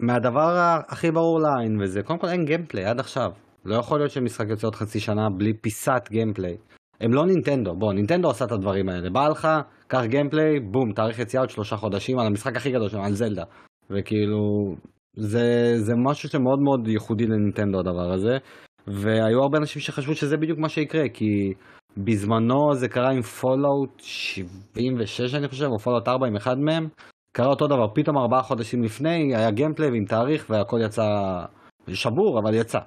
מהדבר 0.00 0.78
הכי 0.88 1.10
ברור 1.10 1.40
לעין 1.40 1.80
וזה, 1.82 2.02
קודם 2.02 2.18
כל 2.18 2.28
אין 2.28 2.44
gameplay 2.44 2.84
עד 2.84 3.00
עכשיו. 3.00 3.30
לא 3.64 3.76
יכול 3.76 3.98
להיות 3.98 4.10
שמשחק 4.10 4.46
יוצא 4.48 4.66
עוד 4.66 4.74
חצי 4.74 5.00
שנה 5.00 5.28
בלי 5.38 5.52
פיסת 5.54 6.08
gameplay. 6.10 6.56
הם 7.00 7.12
לא 7.12 7.26
נינטנדו, 7.26 7.74
בוא, 7.74 7.92
נינטנדו 7.92 8.30
עשה 8.30 8.44
את 8.44 8.52
הדברים 8.52 8.88
האלה. 8.88 9.10
בא 9.10 9.28
לך, 9.28 9.48
קח 9.86 10.04
gameplay, 10.04 10.60
בום, 10.60 10.92
תאריך 10.92 11.18
יציאה 11.18 11.42
עוד 11.42 11.50
שלושה 11.50 11.76
חודשים 11.76 12.18
על 12.18 12.26
המשחק 12.26 12.56
הכי 12.56 12.70
גדול 12.70 12.88
שלנו, 12.88 13.04
על 13.04 13.12
זלדה. 13.12 13.44
וכאילו, 13.90 14.74
זה, 15.16 15.72
זה 15.76 15.92
משהו 15.96 16.28
שמאוד 16.28 16.58
מאוד 16.60 16.88
ייחודי 16.88 17.26
לנינטנדו 17.26 17.80
הדבר 17.80 18.12
הזה. 18.12 18.38
והיו 18.86 19.42
הרבה 19.42 19.58
אנשים 19.58 19.82
שחשבו 19.82 20.14
שזה 20.14 20.36
בדיוק 20.36 20.58
מה 20.58 20.68
שיקרה, 20.68 21.08
כי 21.08 21.52
בזמנו 21.96 22.74
זה 22.74 22.88
קרה 22.88 23.10
עם 23.10 23.22
Fallout 23.22 24.00
76 24.00 25.34
אני 25.34 25.48
חושב, 25.48 25.66
או 25.66 25.78
Fallout 25.78 26.08
4 26.08 26.26
עם 26.26 26.36
אחד 26.36 26.58
מהם. 26.58 26.88
קרה 27.36 27.46
אותו 27.46 27.66
דבר, 27.66 27.88
פתאום 27.94 28.18
ארבעה 28.18 28.42
חודשים 28.42 28.82
לפני 28.82 29.36
היה 29.36 29.50
gameplay 29.50 29.96
עם 29.96 30.04
תאריך 30.04 30.46
והכל 30.50 30.80
יצא 30.84 31.44
שבור, 31.88 32.38
אבל 32.38 32.54
יצא. 32.54 32.78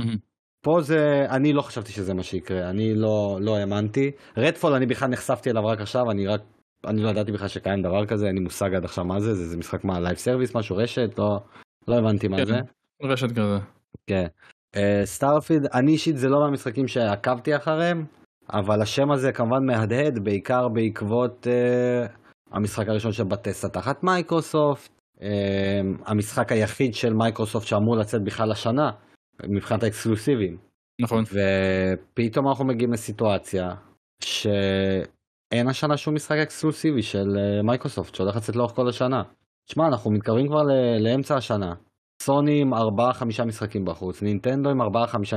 Mm-hmm. 0.00 0.18
פה 0.60 0.80
זה, 0.80 1.26
אני 1.30 1.52
לא 1.52 1.62
חשבתי 1.62 1.92
שזה 1.92 2.14
מה 2.14 2.22
שיקרה, 2.22 2.70
אני 2.70 2.94
לא, 2.94 3.38
לא 3.40 3.56
האמנתי. 3.56 4.10
Redfall 4.36 4.72
אני 4.72 4.86
בכלל 4.86 5.08
נחשפתי 5.08 5.50
אליו 5.50 5.66
רק 5.66 5.80
עכשיו, 5.80 6.10
אני 6.10 6.26
רק, 6.26 6.40
אני 6.86 7.02
לא 7.02 7.08
ידעתי 7.08 7.32
בכלל 7.32 7.48
שקיים 7.48 7.82
דבר 7.82 8.06
כזה, 8.06 8.26
אין 8.26 8.34
לי 8.34 8.40
מושג 8.40 8.74
עד 8.74 8.84
עכשיו 8.84 9.04
מה 9.04 9.20
זה, 9.20 9.34
זה, 9.34 9.46
זה 9.46 9.56
משחק 9.56 9.84
מה, 9.84 10.00
live 10.00 10.16
service, 10.16 10.56
משהו 10.56 10.76
רשת, 10.76 11.18
לא, 11.18 11.40
לא 11.88 11.98
הבנתי 11.98 12.28
מה 12.28 12.36
כן, 12.36 12.44
זה. 12.46 12.60
רשת 13.02 13.30
כזה. 13.30 13.58
כן. 14.06 14.26
Starfield, 15.04 15.62
אני 15.74 15.92
אישית 15.92 16.16
זה 16.16 16.28
לא 16.28 16.40
מהמשחקים 16.40 16.88
שעקבתי 16.88 17.56
אחריהם, 17.56 18.04
אבל 18.52 18.82
השם 18.82 19.10
הזה 19.10 19.32
כמובן 19.32 19.66
מהדהד, 19.66 20.18
בעיקר 20.18 20.68
בעקבות 20.68 21.46
uh, 21.46 22.25
המשחק 22.52 22.88
הראשון 22.88 23.12
של 23.12 23.24
Bethesda 23.24 23.68
תחת 23.68 24.04
מייקרוסופט, 24.04 24.92
uh, 25.18 25.22
המשחק 26.06 26.52
היחיד 26.52 26.94
של 26.94 27.12
מייקרוסופט 27.14 27.66
שאמור 27.66 27.96
לצאת 27.96 28.24
בכלל 28.24 28.50
השנה. 28.52 28.90
מבחינת 29.44 29.82
האקסקלוסיבים. 29.82 30.56
נכון. 31.00 31.24
ופתאום 31.24 32.48
אנחנו 32.48 32.64
מגיעים 32.64 32.92
לסיטואציה 32.92 33.74
שאין 34.24 35.68
השנה 35.68 35.96
שום 35.96 36.14
משחק 36.14 36.36
אקסקלוסיבי 36.36 37.02
של 37.02 37.36
אה, 37.36 37.62
מייקרוסופט 37.62 38.14
שהולך 38.14 38.36
לצאת 38.36 38.56
לאורך 38.56 38.72
כל 38.72 38.88
השנה. 38.88 39.22
תשמע, 39.68 39.86
אנחנו 39.86 40.10
מתקרבים 40.10 40.46
כבר 40.46 40.62
לאמצע 41.00 41.36
השנה. 41.36 41.74
סוני 42.22 42.60
עם 42.60 42.74
4-5 42.74 42.78
משחקים 43.46 43.84
בחוץ, 43.84 44.22
נינטנדו 44.22 44.70
עם 44.70 44.82
4-5 44.82 44.84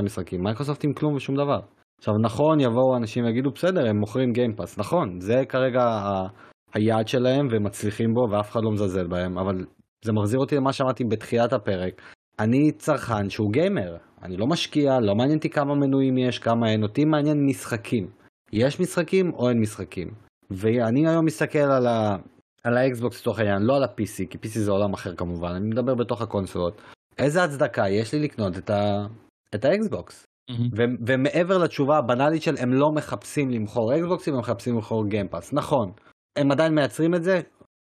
משחקים, 0.02 0.42
מייקרוסופט 0.42 0.84
עם 0.84 0.92
כלום 0.92 1.14
ושום 1.14 1.36
דבר. 1.36 1.60
עכשיו 1.98 2.14
נכון, 2.18 2.60
יבואו 2.60 2.96
אנשים 2.96 3.24
ויגידו 3.24 3.50
בסדר, 3.50 3.88
הם 3.88 3.96
מוכרים 3.96 4.32
Game 4.32 4.52
Pass, 4.52 4.78
נכון, 4.78 5.20
זה 5.20 5.42
כרגע 5.48 5.82
ה... 5.82 6.26
היעד 6.74 7.08
שלהם 7.08 7.46
והם 7.50 7.64
מצליחים 7.64 8.14
בו 8.14 8.20
ואף 8.30 8.50
אחד 8.50 8.60
לא 8.64 8.70
מזלזל 8.70 9.06
בהם, 9.06 9.38
אבל 9.38 9.64
זה 10.04 10.12
מחזיר 10.12 10.40
אותי 10.40 10.56
למה 10.56 10.72
שאמרתי 10.72 11.04
בתחילת 11.04 11.52
הפרק. 11.52 12.02
אני 12.38 12.72
צרכן 12.72 13.30
שהוא 13.30 13.52
גיימר, 13.52 13.96
אני 14.22 14.36
לא 14.36 14.46
משקיע, 14.46 15.00
לא 15.00 15.14
מעניין 15.14 15.36
אותי 15.36 15.50
כמה 15.50 15.74
מנויים 15.74 16.18
יש, 16.18 16.38
כמה 16.38 16.70
אין, 16.70 16.82
אותי 16.82 17.04
מעניין 17.04 17.46
משחקים. 17.46 18.06
יש 18.52 18.80
משחקים 18.80 19.32
או 19.34 19.48
אין 19.48 19.60
משחקים. 19.60 20.08
ואני 20.50 21.08
היום 21.08 21.24
מסתכל 21.24 21.58
על, 21.58 21.86
ה... 21.86 22.16
על 22.64 22.76
ה 22.76 22.85
Xbox 22.85 23.20
לצורך 23.20 23.38
העניין, 23.38 23.62
לא 23.62 23.76
על 23.76 23.82
ה-PC, 23.82 24.26
כי 24.30 24.38
PC 24.38 24.58
זה 24.58 24.70
עולם 24.70 24.92
אחר 24.92 25.14
כמובן, 25.14 25.48
אני 25.48 25.68
מדבר 25.68 25.94
בתוך 25.94 26.22
הקונסולות. 26.22 26.82
איזה 27.18 27.44
הצדקה 27.44 27.88
יש 27.88 28.14
לי 28.14 28.20
לקנות 28.20 28.58
את, 28.58 28.70
ה... 28.70 29.06
את 29.54 29.64
ה 29.64 29.74
Xbox? 29.74 30.24
Mm-hmm. 30.50 30.76
ו- 30.76 31.06
ומעבר 31.06 31.58
לתשובה 31.58 31.98
הבנאלית 31.98 32.42
של 32.42 32.54
הם 32.58 32.72
לא 32.72 32.88
מחפשים 32.96 33.50
למכור 33.50 33.94
Xboxים, 33.96 34.34
הם 34.34 34.40
מחפשים 34.40 34.74
למכור 34.74 35.06
Game 35.06 35.26
Pass. 35.26 35.52
נכון, 35.52 35.92
הם 36.36 36.50
עדיין 36.50 36.74
מייצרים 36.74 37.14
את 37.14 37.22
זה, 37.22 37.40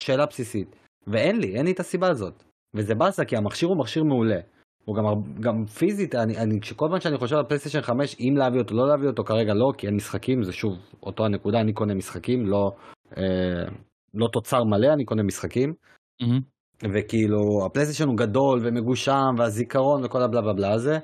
שאלה 0.03 0.25
בסיסית. 0.25 0.75
ואין 1.07 1.39
לי, 1.39 1.55
אין 1.55 1.65
לי 1.65 1.71
את 1.71 1.79
הסיבה 1.79 2.07
הזאת. 2.09 2.43
וזה 2.75 2.95
באסה 2.95 3.25
כי 3.25 3.37
המכשיר 3.37 3.69
הוא 3.69 3.77
מכשיר 3.77 4.03
מעולה. 4.03 4.39
הוא 4.85 4.95
גם, 4.95 5.03
גם 5.39 5.65
פיזית, 5.65 6.15
אני, 6.15 6.37
אני, 6.37 6.59
כל 6.75 6.87
פעם 6.89 6.99
שאני 6.99 7.17
חושב 7.17 7.35
על 7.35 7.43
פלייסטיישן 7.43 7.81
5, 7.81 8.15
אם 8.19 8.33
להביא 8.37 8.59
אותו, 8.59 8.75
לא 8.75 8.87
להביא 8.87 9.07
אותו, 9.07 9.23
כרגע 9.23 9.53
לא, 9.53 9.71
כי 9.77 9.87
אין 9.87 9.95
משחקים, 9.95 10.43
זה 10.43 10.53
שוב 10.53 10.73
אותו 11.03 11.25
הנקודה, 11.25 11.61
אני 11.61 11.73
קונה 11.73 11.93
משחקים, 11.93 12.45
לא, 12.45 12.71
אה, 13.17 13.63
לא 14.13 14.27
תוצר 14.33 14.63
מלא, 14.63 14.93
אני 14.93 15.05
קונה 15.05 15.23
משחקים. 15.23 15.73
Mm-hmm. 16.21 16.87
וכאילו, 16.93 17.65
הפלייסטיישן 17.65 18.07
הוא 18.07 18.17
גדול 18.17 18.59
ומגושם, 18.63 19.35
והזיכרון 19.37 20.05
וכל 20.05 20.21
הבלה 20.21 20.41
בלה 20.41 20.53
בלה 20.53 20.73
הזה. 20.73 20.97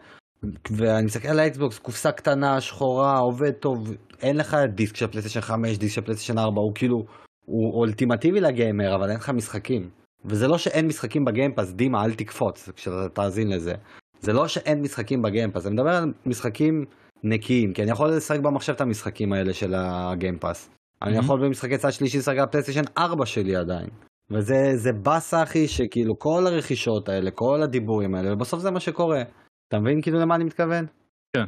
ואני 0.71 1.05
מסתכל 1.05 1.27
על 1.27 1.39
ה 1.39 1.46
Xbox, 1.46 1.79
קופסה 1.79 2.11
קטנה, 2.11 2.61
שחורה, 2.61 3.17
עובד 3.19 3.51
טוב, 3.51 3.93
אין 4.21 4.37
לך 4.37 4.57
דיסק 4.75 4.95
של 4.95 5.07
פלייסטיישן 5.07 5.41
5, 5.41 5.77
דיסק 5.77 5.95
של 5.95 6.01
פלייסטיישן 6.01 6.37
4, 6.37 6.61
הוא 6.61 6.71
כאילו, 6.75 7.05
הוא 7.49 7.73
אולטימטיבי 7.73 8.39
לגיימר, 8.41 8.95
אבל 8.95 9.09
אין 9.09 9.17
לך 9.17 9.29
משחקים. 9.29 9.89
וזה 10.25 10.47
לא 10.47 10.57
שאין 10.57 10.87
משחקים 10.87 11.25
ב 11.25 11.30
Game 11.30 11.49
Pass, 11.49 11.73
דימה 11.73 12.05
אל 12.05 12.13
תקפוץ 12.13 12.69
כשאתה 12.69 13.09
תאזין 13.13 13.49
לזה. 13.49 13.73
זה 14.19 14.33
לא 14.33 14.47
שאין 14.47 14.81
משחקים 14.81 15.21
ב 15.21 15.26
Game 15.26 15.43
Pass, 15.43 15.65
אני 15.65 15.73
מדבר 15.73 15.89
על 15.89 16.13
משחקים 16.25 16.85
נקיים, 17.23 17.73
כי 17.73 17.83
אני 17.83 17.91
יכול 17.91 18.09
לשחק 18.09 18.39
במחשב 18.39 18.73
את 18.73 18.81
המשחקים 18.81 19.33
האלה 19.33 19.53
של 19.53 19.73
ה 19.75 19.85
Game 19.85 20.21
Pass. 20.21 20.67
Mm-hmm. 20.67 21.07
אני 21.07 21.17
יכול 21.17 21.45
במשחקי 21.45 21.77
צד 21.77 21.91
שלישי 21.91 22.17
לשחק 22.17 22.37
על 22.37 22.45
פלייסטיישן 22.45 22.81
4 22.97 23.25
שלי 23.25 23.55
עדיין. 23.55 23.89
וזה 24.31 24.91
באסה 25.03 25.43
אחי 25.43 25.67
שכאילו 25.67 26.19
כל 26.19 26.43
הרכישות 26.47 27.09
האלה, 27.09 27.31
כל 27.31 27.61
הדיבורים 27.63 28.15
האלה, 28.15 28.33
ובסוף 28.33 28.59
זה 28.59 28.71
מה 28.71 28.79
שקורה. 28.79 29.23
אתה 29.67 29.79
מבין 29.79 30.01
כאילו 30.01 30.19
למה 30.19 30.35
אני 30.35 30.43
מתכוון? 30.43 30.85
כן. 31.35 31.45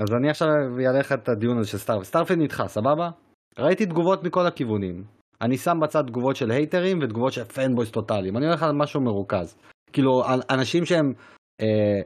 אז 0.00 0.14
אני 0.14 0.30
עכשיו 0.30 0.48
אעלה 0.86 0.98
לך 0.98 1.12
את 1.12 1.28
הדיון 1.28 1.58
הזה 1.58 1.68
של 1.68 1.78
Starfield. 1.78 2.06
Starfield 2.06 2.42
נדחה, 2.42 2.68
סבבה? 2.68 3.10
ראיתי 3.58 3.86
תגובות 3.86 4.24
מכל 4.24 4.46
הכיוונים. 4.46 5.04
אני 5.42 5.58
שם 5.58 5.78
בצד 5.82 6.02
תגובות 6.06 6.36
של 6.36 6.50
הייטרים 6.50 6.98
ותגובות 7.02 7.32
של 7.32 7.44
fanboys 7.44 7.90
טוטאליים. 7.90 8.36
אני 8.36 8.46
הולך 8.46 8.62
על 8.62 8.72
משהו 8.72 9.00
מרוכז. 9.00 9.56
כאילו, 9.92 10.24
אנשים 10.50 10.84
שהם 10.84 11.12
אה, 11.60 12.00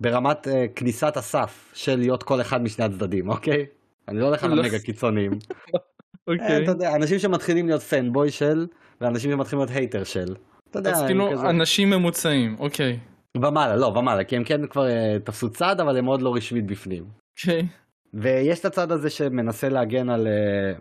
ברמת 0.00 0.48
אה, 0.48 0.66
כניסת 0.76 1.16
הסף 1.16 1.72
של 1.74 1.96
להיות 1.98 2.22
כל 2.22 2.40
אחד 2.40 2.62
משני 2.62 2.84
הצדדים, 2.84 3.28
אוקיי? 3.28 3.66
אני 4.08 4.18
לא 4.18 4.26
הולך 4.26 4.44
על 4.44 4.52
המגה 4.52 4.78
קיצוניים. 4.78 5.30
אוקיי. 6.28 6.46
אה, 6.46 6.62
אתה 6.62 6.70
יודע, 6.70 6.96
אנשים 6.96 7.18
שמתחילים 7.18 7.66
להיות 7.66 7.82
fanboy 7.82 8.30
של, 8.30 8.66
ואנשים 9.00 9.30
שמתחילים 9.30 9.64
להיות 9.64 9.76
hater 9.76 10.04
של. 10.04 10.34
אתה 10.70 10.78
יודע, 10.78 10.90
אז 10.90 11.02
כאילו 11.06 11.50
אנשים 11.50 11.90
ממוצעים, 11.90 12.56
אוקיי. 12.58 12.98
ומעלה, 13.36 13.76
לא, 13.76 13.86
ומעלה, 13.86 14.24
כי 14.24 14.36
הם 14.36 14.44
כן 14.44 14.66
כבר 14.66 14.88
אה, 14.88 15.16
תפסו 15.24 15.50
צד, 15.50 15.80
אבל 15.80 15.96
הם 15.96 16.04
עוד 16.04 16.22
לא 16.22 16.34
רשמית 16.34 16.66
בפנים. 16.66 17.04
אוקיי. 17.38 17.68
ויש 18.14 18.60
את 18.60 18.64
הצד 18.64 18.92
הזה 18.92 19.10
שמנסה 19.10 19.68
להגן 19.68 20.10
על 20.10 20.26
אה, 20.26 20.72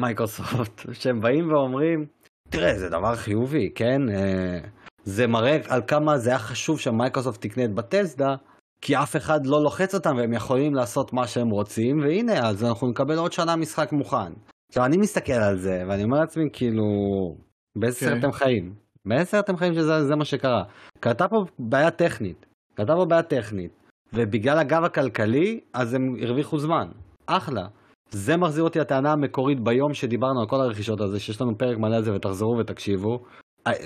מייקרוסופט, 0.00 0.80
שהם 1.00 1.20
באים 1.20 1.52
ואומרים, 1.52 2.06
תראה, 2.50 2.78
זה 2.78 2.88
דבר 2.88 3.16
חיובי, 3.16 3.70
כן? 3.74 4.00
זה 5.04 5.26
מראה 5.26 5.58
על 5.68 5.82
כמה 5.86 6.18
זה 6.18 6.30
היה 6.30 6.38
חשוב 6.38 6.80
שמייקרוסופט 6.80 7.40
תקנה 7.40 7.64
את 7.64 7.74
בטסדה, 7.74 8.34
כי 8.80 8.96
אף 8.96 9.16
אחד 9.16 9.46
לא 9.46 9.62
לוחץ 9.62 9.94
אותם 9.94 10.16
והם 10.16 10.32
יכולים 10.32 10.74
לעשות 10.74 11.12
מה 11.12 11.26
שהם 11.26 11.50
רוצים, 11.50 11.98
והנה, 12.00 12.48
אז 12.48 12.64
אנחנו 12.64 12.90
נקבל 12.90 13.18
עוד 13.18 13.32
שנה 13.32 13.56
משחק 13.56 13.92
מוכן. 13.92 14.32
עכשיו, 14.68 14.84
אני 14.84 14.96
מסתכל 14.96 15.32
על 15.32 15.58
זה, 15.58 15.82
ואני 15.88 16.04
אומר 16.04 16.18
לעצמי, 16.18 16.44
כאילו, 16.52 16.84
באיזה 17.76 18.00
כן. 18.00 18.06
סרט 18.06 18.18
אתם 18.18 18.32
חיים? 18.32 18.74
באיזה 19.04 19.24
סרט 19.24 19.44
אתם 19.44 19.56
חיים 19.56 19.74
שזה 19.74 20.04
זה 20.04 20.16
מה 20.16 20.24
שקרה? 20.24 20.62
קרתה 21.00 21.28
פה 21.28 21.36
בעיה 21.58 21.90
טכנית, 21.90 22.46
קרתה 22.74 22.92
פה 22.92 23.04
בעיה 23.04 23.22
טכנית, 23.22 23.72
ובגלל 24.12 24.58
הגב 24.58 24.84
הכלכלי, 24.84 25.60
אז 25.74 25.94
הם 25.94 26.14
הרוויחו 26.22 26.58
זמן. 26.58 26.88
אחלה. 27.26 27.66
זה 28.10 28.36
מחזיר 28.36 28.64
אותי 28.64 28.78
לטענה 28.78 29.12
המקורית 29.12 29.60
ביום 29.60 29.94
שדיברנו 29.94 30.40
על 30.40 30.46
כל 30.46 30.60
הרכישות 30.60 31.00
הזה, 31.00 31.20
שיש 31.20 31.40
לנו 31.40 31.58
פרק 31.58 31.78
מלא 31.78 31.96
על 31.96 32.02
זה 32.02 32.14
ותחזרו 32.14 32.56
ותקשיבו, 32.58 33.18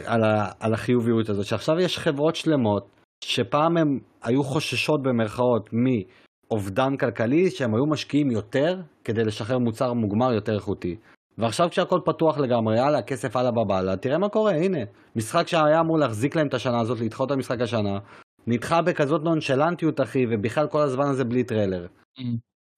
על, 0.06 0.24
ה, 0.24 0.50
על 0.60 0.74
החיוביות 0.74 1.28
הזאת, 1.28 1.46
שעכשיו 1.46 1.80
יש 1.80 1.98
חברות 1.98 2.36
שלמות 2.36 2.88
שפעם 3.24 3.76
הם 3.76 3.98
היו 4.22 4.44
חוששות 4.44 5.02
במרכאות 5.02 5.70
מאובדן 5.72 6.96
כלכלי, 6.96 7.50
שהם 7.50 7.74
היו 7.74 7.86
משקיעים 7.86 8.30
יותר 8.30 8.80
כדי 9.04 9.24
לשחרר 9.24 9.58
מוצר 9.58 9.92
מוגמר 9.92 10.32
יותר 10.32 10.54
איכותי. 10.54 10.96
ועכשיו 11.38 11.70
כשהכל 11.70 12.00
פתוח 12.04 12.38
לגמרי, 12.38 12.78
יאללה, 12.78 13.02
כסף 13.02 13.36
על 13.36 13.50
באב 13.50 13.67
אללה, 13.68 13.96
תראה 13.96 14.18
מה 14.18 14.28
קורה, 14.28 14.52
הנה. 14.52 14.78
משחק 15.16 15.48
שהיה 15.48 15.80
אמור 15.80 15.98
להחזיק 15.98 16.36
להם 16.36 16.46
את 16.46 16.54
השנה 16.54 16.80
הזאת, 16.80 17.00
לדחות 17.00 17.26
את 17.26 17.36
המשחק 17.36 17.60
השנה, 17.60 17.98
נדחה 18.46 18.82
בכזאת 18.82 19.22
נונשלנטיות, 19.22 20.00
אחי, 20.00 20.26
ובכלל 20.30 20.66
כל 20.68 20.80
הזמן 20.80 21.06
הזה 21.06 21.24
בלי 21.24 21.44
טריילר. 21.44 21.86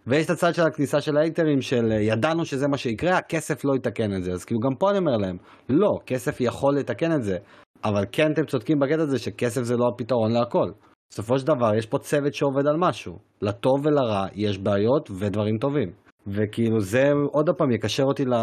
ויש 0.06 0.26
את 0.26 0.30
הצד 0.30 0.54
של 0.54 0.62
הכניסה 0.62 1.00
של 1.00 1.16
ההייטרים 1.16 1.60
של 1.60 1.92
אה, 1.92 2.00
ידענו 2.00 2.44
שזה 2.44 2.68
מה 2.68 2.76
שיקרה, 2.76 3.18
הכסף 3.18 3.64
לא 3.64 3.76
יתקן 3.76 4.16
את 4.16 4.24
זה. 4.24 4.32
אז 4.32 4.44
כאילו 4.44 4.60
גם 4.60 4.74
פה 4.78 4.90
אני 4.90 4.98
אומר 4.98 5.16
להם, 5.16 5.36
לא, 5.68 5.98
כסף 6.06 6.40
יכול 6.40 6.76
לתקן 6.78 7.12
את 7.12 7.22
זה. 7.22 7.38
אבל 7.84 8.04
כן 8.12 8.32
אתם 8.32 8.46
צודקים 8.46 8.78
בקטע 8.78 9.02
הזה 9.02 9.18
שכסף 9.18 9.62
זה 9.62 9.76
לא 9.76 9.88
הפתרון 9.88 10.32
להכל. 10.32 10.70
בסופו 11.10 11.38
של 11.38 11.46
דבר 11.46 11.74
יש 11.74 11.86
פה 11.86 11.98
צוות 11.98 12.34
שעובד 12.34 12.66
על 12.66 12.76
משהו. 12.78 13.18
לטוב 13.42 13.86
ולרע 13.86 14.26
יש 14.34 14.58
בעיות 14.58 15.10
ודברים 15.18 15.58
טובים. 15.58 15.92
וכאילו 16.26 16.80
זה 16.80 17.12
עוד 17.32 17.50
פעם 17.50 17.70
יקשר 17.72 18.02
אותי 18.02 18.24
ל... 18.24 18.34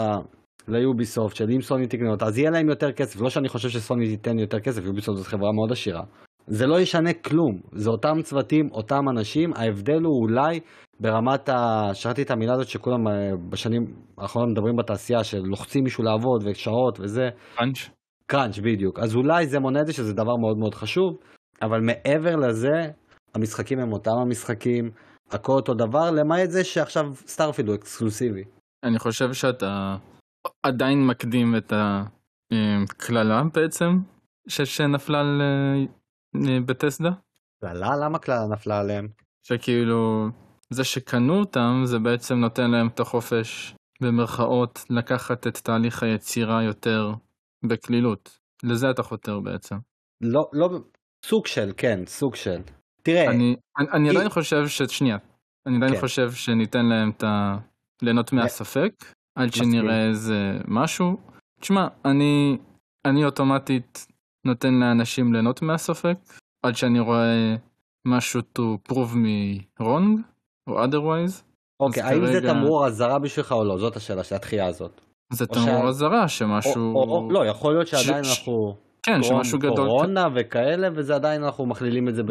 ליוביסופט 0.67 1.35
של 1.35 1.49
אם 1.55 1.61
סוני 1.61 1.87
תקנה 1.87 2.09
אותה 2.09 2.25
אז 2.25 2.37
יהיה 2.37 2.51
להם 2.51 2.69
יותר 2.69 2.91
כסף 2.91 3.21
לא 3.21 3.29
שאני 3.29 3.49
חושב 3.49 3.69
שסוני 3.69 4.07
תיתן 4.07 4.39
יותר 4.39 4.59
כסף 4.59 4.85
יוביסופט 4.85 5.17
זאת 5.17 5.27
חברה 5.27 5.51
מאוד 5.51 5.71
עשירה 5.71 6.03
זה 6.47 6.67
לא 6.67 6.79
ישנה 6.79 7.13
כלום. 7.13 7.59
זה 7.71 7.89
אותם 7.89 8.21
צוותים 8.21 8.69
אותם 8.71 9.09
אנשים. 9.09 9.53
ההבדל 9.55 10.01
הוא 10.03 10.21
אולי 10.21 10.59
ברמת 10.99 11.49
ה... 11.49 11.89
שרתי 11.93 12.21
את 12.21 12.31
המילה 12.31 12.53
הזאת 12.53 12.67
שכולם 12.67 13.07
אה, 13.07 13.13
בשנים 13.49 13.85
האחרונות 14.17 14.49
מדברים 14.51 14.75
בתעשייה 14.75 15.23
שלוחצים 15.23 15.83
מישהו 15.83 16.03
לעבוד 16.03 16.43
ושעות 16.45 16.99
וזה. 16.99 17.29
פאנץ'? 17.55 17.89
קראנץ' 18.25 18.59
בדיוק. 18.59 18.99
אז 18.99 19.15
אולי 19.15 19.47
זה 19.47 19.59
מונה 19.59 19.81
את 19.81 19.85
זה 19.85 19.93
שזה 19.93 20.13
דבר 20.13 20.35
מאוד 20.41 20.57
מאוד 20.57 20.75
חשוב 20.75 21.17
אבל 21.61 21.79
מעבר 21.81 22.35
לזה 22.35 22.91
המשחקים 23.35 23.79
הם 23.79 23.93
אותם 23.93 24.17
המשחקים. 24.21 24.91
הכל 25.31 25.53
אותו 25.53 25.73
דבר 25.73 26.11
למעט 26.11 26.49
זה 26.49 26.63
שעכשיו 26.63 27.03
Starfield 27.15 27.67
הוא 27.67 27.75
אקסקלוסיבי. 27.75 28.43
אני 28.83 28.99
חושב 28.99 29.33
שאתה 29.33 29.95
עדיין 30.63 31.07
מקדים 31.07 31.55
את 31.57 31.73
הקללה 32.53 33.41
בעצם 33.53 33.89
ש- 34.47 34.61
שנפלה 34.61 35.19
על 35.19 35.41
אה, 35.41 35.85
Bethesda 36.65 37.11
קללה? 37.61 37.95
למה 37.95 38.19
קללה 38.19 38.47
נפלה 38.47 38.79
עליהם? 38.79 39.07
שכאילו 39.43 40.27
זה 40.69 40.83
שקנו 40.83 41.39
אותם 41.39 41.81
זה 41.85 41.99
בעצם 41.99 42.35
נותן 42.35 42.71
להם 42.71 42.87
את 42.87 42.99
החופש 42.99 43.75
במרכאות 44.01 44.85
לקחת 44.89 45.47
את 45.47 45.57
תהליך 45.57 46.03
היצירה 46.03 46.63
יותר 46.63 47.13
בקלילות 47.63 48.39
לזה 48.63 48.89
אתה 48.89 49.03
חותר 49.03 49.39
בעצם. 49.39 49.75
לא, 50.21 50.49
לא, 50.53 50.69
סוג 51.25 51.47
של, 51.47 51.71
כן, 51.77 51.99
סוג 52.05 52.35
של. 52.35 52.61
תראה, 53.03 53.31
אני, 53.31 53.55
אני, 53.77 53.87
אני 53.93 54.09
עדיין 54.09 54.29
חושב 54.29 54.67
ש... 54.67 54.81
שנייה. 54.83 55.17
אני 55.65 55.77
עדיין 55.77 55.93
כן. 55.93 56.01
חושב 56.01 56.31
שניתן 56.31 56.85
להם 56.85 57.09
את 57.09 57.23
ה... 57.23 57.57
ליהנות 58.01 58.33
מהספק, 58.33 58.93
עד. 59.35 59.53
שנראה 59.53 60.07
איזה 60.07 60.57
משהו. 60.67 61.17
תשמע, 61.59 61.87
אני, 62.05 62.57
אני 63.05 63.25
אוטומטית 63.25 64.07
נותן 64.45 64.73
לאנשים 64.73 65.33
ליהנות 65.33 65.61
מהספק, 65.61 66.17
עד 66.63 66.75
שאני 66.75 66.99
רואה 66.99 67.55
משהו 68.07 68.41
to 68.59 68.61
prove 68.91 69.13
me 69.13 69.61
wrong, 69.81 70.19
או 70.67 70.83
otherwise. 70.85 71.41
אוקיי, 71.79 72.03
אז 72.03 72.11
האם 72.11 72.25
זה 72.25 72.33
כרגע- 72.33 72.53
תמרור 72.53 72.85
אזהרה 72.87 73.19
בשבילך 73.19 73.51
או 73.51 73.63
לא? 73.63 73.77
זאת 73.77 73.95
השאלה 73.95 74.23
של 74.23 74.35
התחייה 74.35 74.65
הזאת. 74.67 75.01
זה 75.33 75.45
או 75.49 75.53
תמרור 75.53 75.89
אזהרה 75.89 76.23
או, 76.23 76.29
שמשהו... 76.29 76.95
או, 76.95 77.03
או, 77.03 77.31
לא, 77.31 77.45
יכול 77.45 77.73
להיות 77.73 77.87
שעדיין 77.87 78.23
ש- 78.23 78.39
אנחנו... 78.39 78.75
כן, 79.03 79.23
שמשהו 79.23 79.59
קורונה- 79.59 79.73
גדול... 79.75 79.87
קורונה 79.87 80.27
וכאלה, 80.35 80.87
וזה 80.95 81.15
עדיין 81.15 81.43
אנחנו 81.43 81.65
מכלילים 81.65 82.09
את 82.09 82.15
זה 82.15 82.21
Mm. 82.21 82.25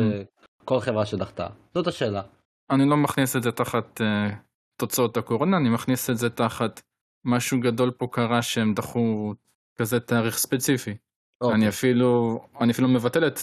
בכל 0.64 0.80
חברה 0.80 1.06
שדחתה. 1.06 1.46
זאת 1.74 1.86
השאלה. 1.86 2.22
אני 2.70 2.88
לא 2.88 2.96
מכניס 2.96 3.36
את 3.36 3.42
זה 3.42 3.52
תחת 3.52 4.00
uh, 4.00 4.34
תוצאות 4.76 5.16
הקורונה, 5.16 5.56
אני 5.56 5.68
מכניס 5.68 6.10
את 6.10 6.16
זה 6.18 6.30
תחת 6.30 6.80
משהו 7.24 7.60
גדול 7.60 7.90
פה 7.90 8.06
קרה 8.12 8.42
שהם 8.42 8.74
דחו 8.74 9.34
כזה 9.78 10.00
תאריך 10.00 10.36
ספציפי. 10.38 10.94
אוקיי. 11.43 11.57
אני 11.57 11.68
אפילו, 11.68 12.40
אני 12.61 12.72
אפילו 12.72 12.88
מבטל 12.88 13.26
את, 13.26 13.38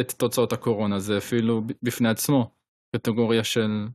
את 0.00 0.12
תוצאות 0.12 0.52
הקורונה, 0.52 0.98
זה 0.98 1.18
אפילו 1.18 1.62
בפני 1.82 2.08
עצמו 2.08 2.50
קטגוריה 2.96 3.44
של 3.44 3.86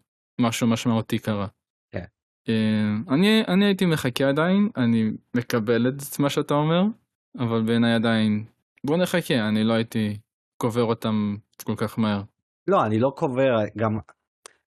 משהו 0.41 0.67
משמעותי 0.67 1.19
קרה. 1.19 1.47
כן. 1.91 2.05
אה, 2.49 3.13
אני, 3.13 3.43
אני 3.47 3.65
הייתי 3.65 3.85
מחכה 3.85 4.29
עדיין, 4.29 4.69
אני 4.77 5.11
מקבל 5.35 5.87
את 5.87 6.19
מה 6.19 6.29
שאתה 6.29 6.53
אומר, 6.53 6.83
אבל 7.39 7.61
בעיניי 7.61 7.93
עדיין, 7.93 8.45
בוא 8.85 8.97
נחכה, 8.97 9.47
אני 9.47 9.63
לא 9.63 9.73
הייתי 9.73 10.17
קובר 10.57 10.83
אותם 10.83 11.35
כל 11.63 11.75
כך 11.77 11.99
מהר. 11.99 12.21
לא, 12.67 12.85
אני 12.85 12.99
לא 12.99 13.13
קובר, 13.15 13.65
גם, 13.77 13.99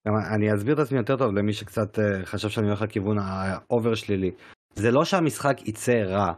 גם 0.09 0.15
אני 0.35 0.55
אסביר 0.55 0.75
את 0.75 0.79
עצמי 0.79 0.99
יותר 0.99 1.17
טוב 1.17 1.35
למי 1.35 1.53
שקצת 1.53 1.99
אה, 1.99 2.25
חשב 2.25 2.49
שאני 2.49 2.67
הולך 2.67 2.83
לכיוון 2.83 3.19
ה 3.19 3.34
over 3.34 3.95
שלילי. 3.95 4.31
זה 4.75 4.91
לא 4.91 5.05
שהמשחק 5.05 5.69
יצא 5.69 5.93
רע. 5.93 6.33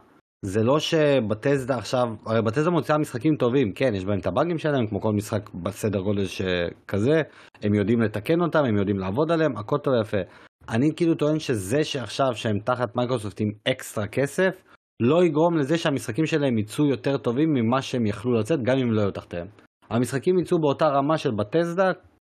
זה 0.45 0.63
לא 0.63 0.79
ש 0.79 0.99
Bethesda 0.99 1.77
עכשיו, 1.77 2.07
הרי 2.25 2.41
Bethesda 2.41 2.69
מוציאה 2.69 2.97
משחקים 2.97 3.35
טובים, 3.35 3.71
כן, 3.73 3.95
יש 3.95 4.05
בהם 4.05 4.19
את 4.19 4.27
הבאגים 4.27 4.57
שלהם, 4.57 4.87
כמו 4.87 5.01
כל 5.01 5.13
משחק 5.13 5.49
בסדר 5.53 5.99
גודל 5.99 6.25
שכזה, 6.25 7.21
הם 7.61 7.73
יודעים 7.73 8.01
לתקן 8.01 8.41
אותם, 8.41 8.65
הם 8.65 8.77
יודעים 8.77 8.99
לעבוד 8.99 9.31
עליהם, 9.31 9.57
הכל 9.57 9.77
טוב 9.77 9.93
ויפה. 9.93 10.17
אני 10.69 10.91
כאילו 10.95 11.15
טוען 11.15 11.39
שזה 11.39 11.83
שעכשיו 11.83 12.35
שהם 12.35 12.59
תחת 12.59 12.95
מייקרוסופט 12.95 13.41
עם 13.41 13.51
אקסטרה 13.67 14.07
כסף, 14.07 14.63
לא 15.01 15.23
יגרום 15.23 15.57
לזה 15.57 15.77
שהמשחקים 15.77 16.25
שלהם 16.25 16.57
יצאו 16.57 16.85
יותר 16.85 17.17
טובים 17.17 17.53
ממה 17.53 17.81
שהם 17.81 18.05
יכלו 18.05 18.39
לצאת, 18.39 18.63
גם 18.63 18.77
אם 18.77 18.91
לא 18.91 19.01
יהיו 19.01 19.11
תחתיהם. 19.11 19.47
המשחקים 19.89 20.39
יצאו 20.39 20.59
באותה 20.59 20.87
רמה 20.87 21.17
של 21.17 21.31
Bethesda, 21.31 21.91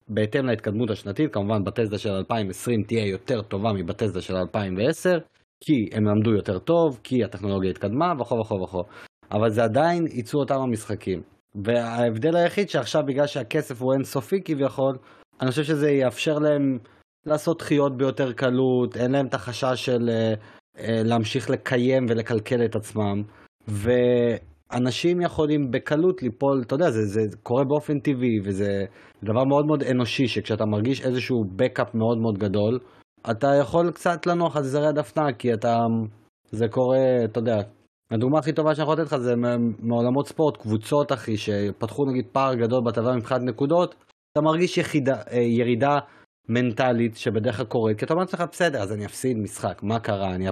בהתאם 0.10 0.46
להתקדמות 0.46 0.90
השנתית, 0.90 1.34
כמובן 1.34 1.64
Bethesda 1.64 1.98
של 1.98 2.10
2020 2.10 2.84
תהיה 2.84 3.08
יותר 3.08 3.42
טובה 3.42 3.74
מ 3.74 3.79
Bethesda 3.79 4.22
של 4.22 4.36
2010, 4.36 5.18
כי 5.64 5.90
הם 5.92 6.06
למדו 6.06 6.32
יותר 6.32 6.60
טוב, 6.60 7.00
כי 7.04 7.24
הטכנולוגיה 7.24 7.70
התקדמה 7.70 8.14
וכו' 8.20 8.40
וכו' 8.40 8.62
וכו'. 8.64 8.84
אבל 9.32 9.50
זה 9.50 9.64
עדיין 9.64 10.08
יצאו 10.08 10.40
אותם 10.40 10.60
המשחקים. 10.60 11.22
וההבדל 11.56 12.36
היחיד 12.36 12.70
שעכשיו 12.70 13.02
בגלל 13.08 13.28
שהכסף 13.28 13.82
הוא 13.82 13.94
אינסופי 13.94 14.42
כביכול, 14.46 14.98
אני 15.42 15.50
חושב 15.50 15.64
שזה 15.64 15.92
יאפשר 15.92 16.40
להם 16.40 16.78
לעשות 17.26 17.60
דחיות 17.60 17.98
ביותר 17.98 18.34
קלות, 18.34 18.98
אין 18.98 19.12
להם 19.12 19.26
את 19.28 19.34
החשש 19.34 19.86
של 19.86 20.10
אה, 20.10 20.34
אה, 20.80 21.02
להמשיך 21.04 21.50
לקיים 21.50 22.06
ולקלקל 22.10 22.66
את 22.66 22.76
עצמם. 22.76 23.24
ואנשים 23.68 25.22
יכולים 25.22 25.72
בקלות 25.72 26.24
ליפול, 26.24 26.62
אתה 26.66 26.76
יודע, 26.76 26.92
זה, 26.92 27.06
זה 27.06 27.38
קורה 27.44 27.64
באופן 27.64 28.00
טבעי, 28.00 28.40
וזה 28.44 28.86
דבר 29.24 29.44
מאוד 29.44 29.66
מאוד 29.66 29.84
אנושי, 29.84 30.28
שכשאתה 30.28 30.66
מרגיש 30.66 31.02
איזשהו 31.02 31.44
בקאפ 31.56 31.96
מאוד 31.96 32.18
מאוד 32.18 32.38
גדול, 32.38 32.80
אתה 33.32 33.48
יכול 33.62 33.92
קצת 33.92 34.26
לנוח 34.26 34.58
על 34.58 34.64
זרי 34.64 34.88
הדפנה, 34.88 35.34
כי 35.34 35.54
אתה, 35.54 35.86
זה 36.52 36.68
קורה, 36.68 37.26
אתה 37.26 37.40
יודע, 37.40 37.62
הדוגמה 38.12 38.40
הכי 38.40 38.54
טובה 38.54 38.76
שאני 38.76 38.84
יכול 38.84 38.96
לתת 39.02 39.12
לך 39.12 39.18
זה 39.18 39.36
מעולמות 39.80 40.28
ספורט, 40.28 40.58
קבוצות 40.58 41.12
אחי, 41.12 41.38
שפתחו 41.38 42.06
נגיד 42.06 42.26
פער 42.32 42.56
גדול 42.56 42.84
בטבלה 42.84 43.16
מבחינת 43.16 43.42
נקודות, 43.42 43.96
אתה 44.32 44.42
מרגיש 44.42 44.78
יחידה, 44.78 45.22
אה, 45.32 45.38
ירידה 45.38 46.00
מנטלית 46.50 47.18
שבדרך 47.18 47.58
כלל 47.58 47.66
קורית, 47.66 48.00
כי 48.00 48.06
אתה 48.06 48.14
אומר 48.14 48.24
לעצמך 48.24 48.44
בסדר, 48.52 48.82
אז 48.82 48.94
אני 48.94 49.06
אפסיד 49.06 49.38
משחק, 49.38 49.84
מה 49.84 50.00
קרה? 50.00 50.36
אני 50.36 50.48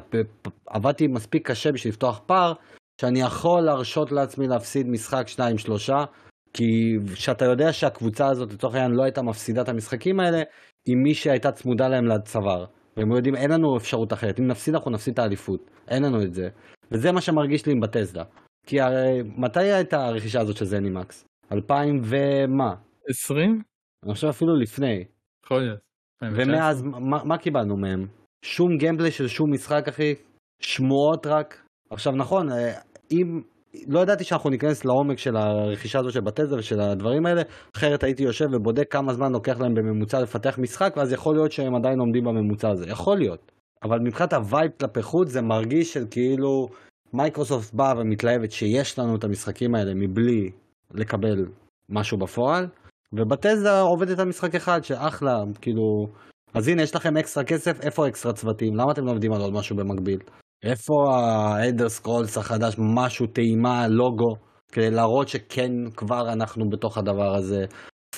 עבדתי 0.68 1.08
מספיק 1.08 1.50
קשה 1.52 1.72
בשביל 1.72 1.94
לפתוח 1.94 2.22
פער, 2.26 2.54
שאני 3.02 3.22
יכול 3.22 3.62
להרשות 3.62 4.12
לעצמי 4.12 4.48
להפסיד 4.48 4.88
משחק 4.88 5.28
שניים 5.28 5.58
שלושה, 5.58 6.06
כי 6.54 6.98
כשאתה 7.14 7.46
יודע 7.46 7.74
שהקבוצה 7.74 8.28
הזאת 8.28 8.54
לצורך 8.54 8.76
העניין 8.76 8.92
לא 8.92 9.04
הייתה 9.04 9.22
מפסידה 9.22 9.62
את 9.62 9.70
המשחקים 9.70 10.20
האלה, 10.20 10.42
עם 10.88 11.04
מי 11.04 11.14
שהייתה 11.14 11.52
צמודה 11.52 11.88
להם 11.88 12.06
לצוואר. 12.06 12.66
והם 12.98 13.12
יודעים 13.12 13.36
אין 13.36 13.52
לנו 13.52 13.78
אפשרות 13.78 14.14
אחרת, 14.14 14.40
אם 14.40 14.48
נפסיד 14.48 14.74
אנחנו 14.74 14.92
נפסיד 14.92 15.14
את 15.14 15.20
האליפות, 15.20 15.72
אין 15.88 16.04
לנו 16.04 16.24
את 16.24 16.34
זה. 16.34 16.50
וזה 16.92 17.12
מה 17.12 17.22
שמרגיש 17.22 17.66
לי 17.66 17.72
עם 17.72 17.80
בטסדה. 17.80 18.24
כי 18.68 18.82
הרי 18.82 19.22
מתי 19.38 19.60
הייתה 19.60 20.06
הרכישה 20.06 20.42
הזאת 20.42 20.58
של 20.58 20.66
זנימקס? 20.66 21.26
2000 21.52 22.02
ומה? 22.04 22.76
20? 23.10 23.62
אני 24.06 24.14
חושב 24.14 24.28
אפילו 24.28 24.56
לפני. 24.56 25.04
יכול 25.46 25.62
להיות. 25.62 25.80
ומאז 26.22 26.82
מה, 26.82 27.24
מה 27.24 27.38
קיבלנו 27.38 27.78
מהם? 27.78 28.08
שום 28.46 28.78
גיימפליי 28.78 29.12
של 29.12 29.28
שום 29.28 29.54
משחק 29.54 29.88
אחי? 29.88 30.16
שמועות 30.62 31.28
רק? 31.28 31.66
עכשיו 31.90 32.14
נכון, 32.14 32.52
אה, 32.52 32.80
אם, 33.12 33.42
לא 33.88 34.00
ידעתי 34.00 34.24
שאנחנו 34.24 34.50
ניכנס 34.50 34.86
לעומק 34.86 35.18
של 35.18 35.36
הרכישה 35.36 36.00
הזו 36.00 36.12
של 36.12 36.22
בתזה 36.22 36.56
ושל 36.56 36.80
הדברים 36.80 37.26
האלה, 37.26 37.42
אחרת 37.76 38.04
הייתי 38.04 38.24
יושב 38.24 38.46
ובודק 38.52 38.92
כמה 38.92 39.14
זמן 39.14 39.32
לוקח 39.32 39.60
להם 39.60 39.74
בממוצע 39.74 40.22
לפתח 40.22 40.58
משחק, 40.60 40.94
ואז 40.98 41.14
יכול 41.14 41.36
להיות 41.36 41.52
שהם 41.52 41.76
עדיין 41.76 42.00
עומדים 42.00 42.24
בממוצע 42.24 42.70
הזה, 42.70 42.90
יכול 42.90 43.18
להיות. 43.18 43.52
אבל 43.84 44.00
מבחינת 44.00 44.34
ה 44.34 44.41
vibe 44.41 44.72
כלפי 44.80 45.02
חוץ 45.02 45.30
זה 45.30 45.42
מרגיש 45.42 45.94
של 45.94 46.06
כאילו 46.12 46.68
מייקרוסופט 47.14 47.74
באה 47.74 47.94
ומתלהבת 47.98 48.52
שיש 48.52 49.00
לנו 49.00 49.16
את 49.16 49.24
המשחקים 49.24 49.76
האלה 49.76 49.92
מבלי 49.96 50.52
לקבל 50.94 51.46
משהו 51.90 52.18
בפועל, 52.18 52.68
ו 53.14 53.21
Bethesda 53.21 53.80
עובדת 53.80 54.20
על 54.20 54.28
משחק 54.28 54.56
אחד 54.56 54.84
שאחלה, 54.84 55.44
כאילו, 55.62 56.08
אז 56.54 56.68
הנה 56.68 56.82
יש 56.82 56.96
לכם 56.96 57.18
אקסטרה 57.18 57.44
כסף, 57.44 57.82
איפה 57.82 58.08
אקסטרה 58.08 58.34
צוותים? 58.34 58.76
למה 58.76 58.92
אתם 58.92 59.06
לא 59.06 59.12
עובדים 59.12 59.34
על 59.34 59.42
עוד 59.42 59.54
משהו 59.54 59.76
במקביל? 59.76 60.20
איפה 60.66 60.94
ה 61.10 61.23
Elder 61.23 61.90
Scrolls 61.90 62.38
החדש, 62.38 62.76
משהו, 62.96 63.28
טעימה, 63.28 63.88
לוגו, 63.88 64.36
כדי 64.72 64.92
להראות 64.92 65.28
שכן 65.28 65.72
כבר 65.96 66.34
אנחנו 66.34 66.70
בתוך 66.70 66.98
הדבר 66.98 67.36
הזה. 67.36 67.66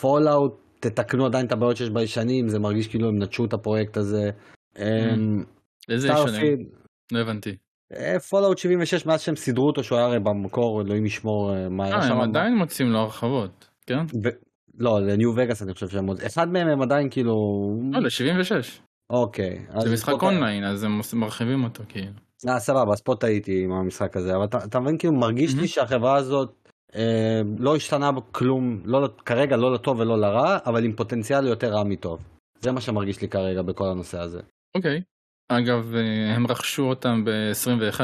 Fallout, 0.01 0.51
תתקנו 0.79 1.25
עדיין 1.25 1.45
את 1.45 1.51
הבעיות 1.51 1.77
שיש 1.77 1.89
בישנים, 1.89 2.47
זה 2.47 2.59
מרגיש 2.59 2.87
כאילו 2.87 3.07
הם 3.09 3.23
נטשו 3.23 3.45
את 3.45 3.53
הפרויקט 3.53 3.97
הזה. 3.97 4.29
Mm. 4.75 4.79
איזה 5.89 6.07
ישנים? 6.07 6.57
לא 7.11 7.19
הבנתי. 7.19 7.55
Fallout 8.29 8.57
76 8.57 9.05
מאז 9.05 9.21
שהם 9.21 9.35
סידרו 9.35 9.67
אותו 9.67 9.83
שהוא 9.83 9.97
היה 9.97 10.07
הרי 10.07 10.19
במקור 10.19 10.81
אלוהים 10.81 11.05
ישמור 11.05 11.53
אה, 11.53 11.69
מה 11.69 11.85
היה 11.85 12.01
שם. 12.01 12.13
הם 12.13 12.21
עדיין 12.21 12.57
מוציאים 12.57 12.89
לו 12.89 12.99
הרחבות, 12.99 13.69
כן? 13.85 13.99
לא, 14.79 15.01
ל 15.01 15.08
New 15.08 15.29
Vegas 15.29 15.63
אני 15.63 15.73
חושב 15.73 15.87
שהם 15.87 16.07
עוד, 16.07 16.21
אחד 16.21 16.47
מהם 16.49 16.67
הם 16.67 16.81
עדיין 16.81 17.09
כאילו... 17.09 17.33
לא, 17.91 17.99
ל-76. 17.99 18.81
אוקיי. 19.09 19.65
זה 19.79 19.93
משחק 19.93 20.23
אונליין, 20.23 20.63
אז 20.63 20.83
הם 20.83 20.91
מרחיבים 21.13 21.63
אותו 21.63 21.83
כאילו. 21.89 22.26
אה, 22.49 22.59
סבבה, 22.59 22.91
אז 22.91 23.01
פה 23.01 23.15
טעיתי 23.19 23.63
עם 23.63 23.71
המשחק 23.71 24.17
הזה, 24.17 24.35
אבל 24.35 24.45
אתה, 24.45 24.57
אתה 24.63 24.79
מבין, 24.79 24.97
כאילו, 24.97 25.13
מרגיש 25.13 25.55
לי 25.55 25.67
שהחברה 25.67 26.15
הזאת 26.15 26.69
אה, 26.95 27.41
לא 27.57 27.75
השתנה 27.75 28.09
כלום, 28.31 28.81
לא, 28.85 29.09
כרגע 29.25 29.57
לא 29.57 29.73
לטוב 29.73 29.99
ולא 29.99 30.17
לרע, 30.17 30.57
אבל 30.65 30.85
עם 30.85 30.93
פוטנציאל 30.93 31.47
יותר 31.47 31.67
רע 31.67 31.83
מטוב. 31.83 32.19
זה 32.59 32.71
מה 32.71 32.81
שמרגיש 32.81 33.21
לי 33.21 33.27
כרגע 33.27 33.61
בכל 33.61 33.87
הנושא 33.91 34.19
הזה. 34.19 34.39
אוקיי. 34.77 35.01
אגב, 35.51 35.95
אה, 35.95 36.35
הם 36.35 36.47
רכשו 36.47 36.83
אותם 36.83 37.23
ב-21, 37.25 38.01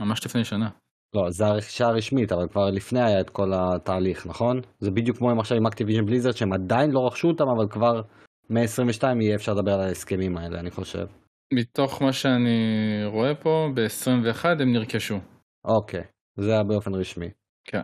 ממש 0.00 0.26
לפני 0.26 0.44
שנה. 0.44 0.68
לא, 1.14 1.30
זה 1.30 1.46
הרכישה 1.46 1.86
הרשמית, 1.86 2.32
אבל 2.32 2.48
כבר 2.48 2.70
לפני 2.70 3.02
היה 3.02 3.20
את 3.20 3.30
כל 3.30 3.52
התהליך, 3.54 4.26
נכון? 4.26 4.60
זה 4.80 4.90
בדיוק 4.90 5.18
כמו 5.18 5.30
עם 5.30 5.40
עכשיו 5.40 5.56
עם 5.56 5.66
אקטיביז'ן 5.66 6.06
בליזרד, 6.06 6.36
שהם 6.36 6.52
עדיין 6.52 6.90
לא 6.90 7.06
רכשו 7.06 7.28
אותם, 7.28 7.44
אבל 7.56 7.68
כבר 7.68 8.02
מ-22 8.50 9.04
יהיה 9.20 9.34
אפשר 9.34 9.54
לדבר 9.54 9.72
על 9.72 9.80
ההסכמים 9.80 10.36
האלה, 10.36 10.60
אני 10.60 10.70
חושב. 10.70 11.06
מתוך 11.54 12.02
מה 12.02 12.12
שאני 12.12 12.58
רואה 13.04 13.34
פה, 13.34 13.68
ב-21 13.74 14.46
הם 14.62 14.72
נרכשו. 14.72 15.18
אוקיי, 15.64 16.02
זה 16.36 16.52
היה 16.52 16.64
באופן 16.64 16.94
רשמי. 16.94 17.28
כן. 17.64 17.80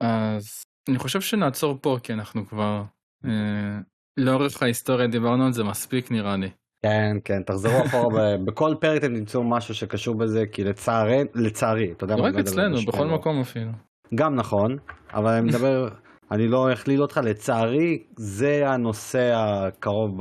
אז 0.00 0.64
אני 0.88 0.98
חושב 0.98 1.20
שנעצור 1.20 1.78
פה, 1.82 1.96
כי 2.02 2.12
אנחנו 2.12 2.46
כבר... 2.46 2.82
אה, 3.24 3.78
לאורך 4.18 4.62
ההיסטוריה 4.62 5.06
דיברנו 5.06 5.44
על 5.44 5.52
זה 5.52 5.64
מספיק 5.64 6.10
נראה 6.10 6.36
לי. 6.36 6.50
כן, 6.82 7.16
כן, 7.24 7.42
תחזרו 7.46 7.84
אחורה, 7.86 8.36
בכל 8.46 8.74
פרק 8.80 9.04
אתם 9.04 9.14
תמצאו 9.14 9.50
משהו 9.50 9.74
שקשור 9.74 10.14
בזה, 10.18 10.46
כי 10.52 10.64
לצערי, 10.64 11.20
לצערי, 11.34 11.92
אתה 11.92 12.04
יודע 12.04 12.16
מה, 12.16 12.22
רק 12.22 12.34
אצלנו, 12.34 12.76
בכל 12.86 13.06
מקום 13.06 13.40
אפילו. 13.40 13.70
גם 14.14 14.34
נכון, 14.34 14.76
אבל 15.14 15.30
אני 15.30 15.46
מדבר, 15.48 15.88
אני 16.32 16.48
לא 16.48 16.72
אכליל 16.72 17.02
אותך, 17.02 17.20
לצערי, 17.24 18.02
זה 18.16 18.68
הנושא 18.68 19.32
הקרוב 19.34 20.18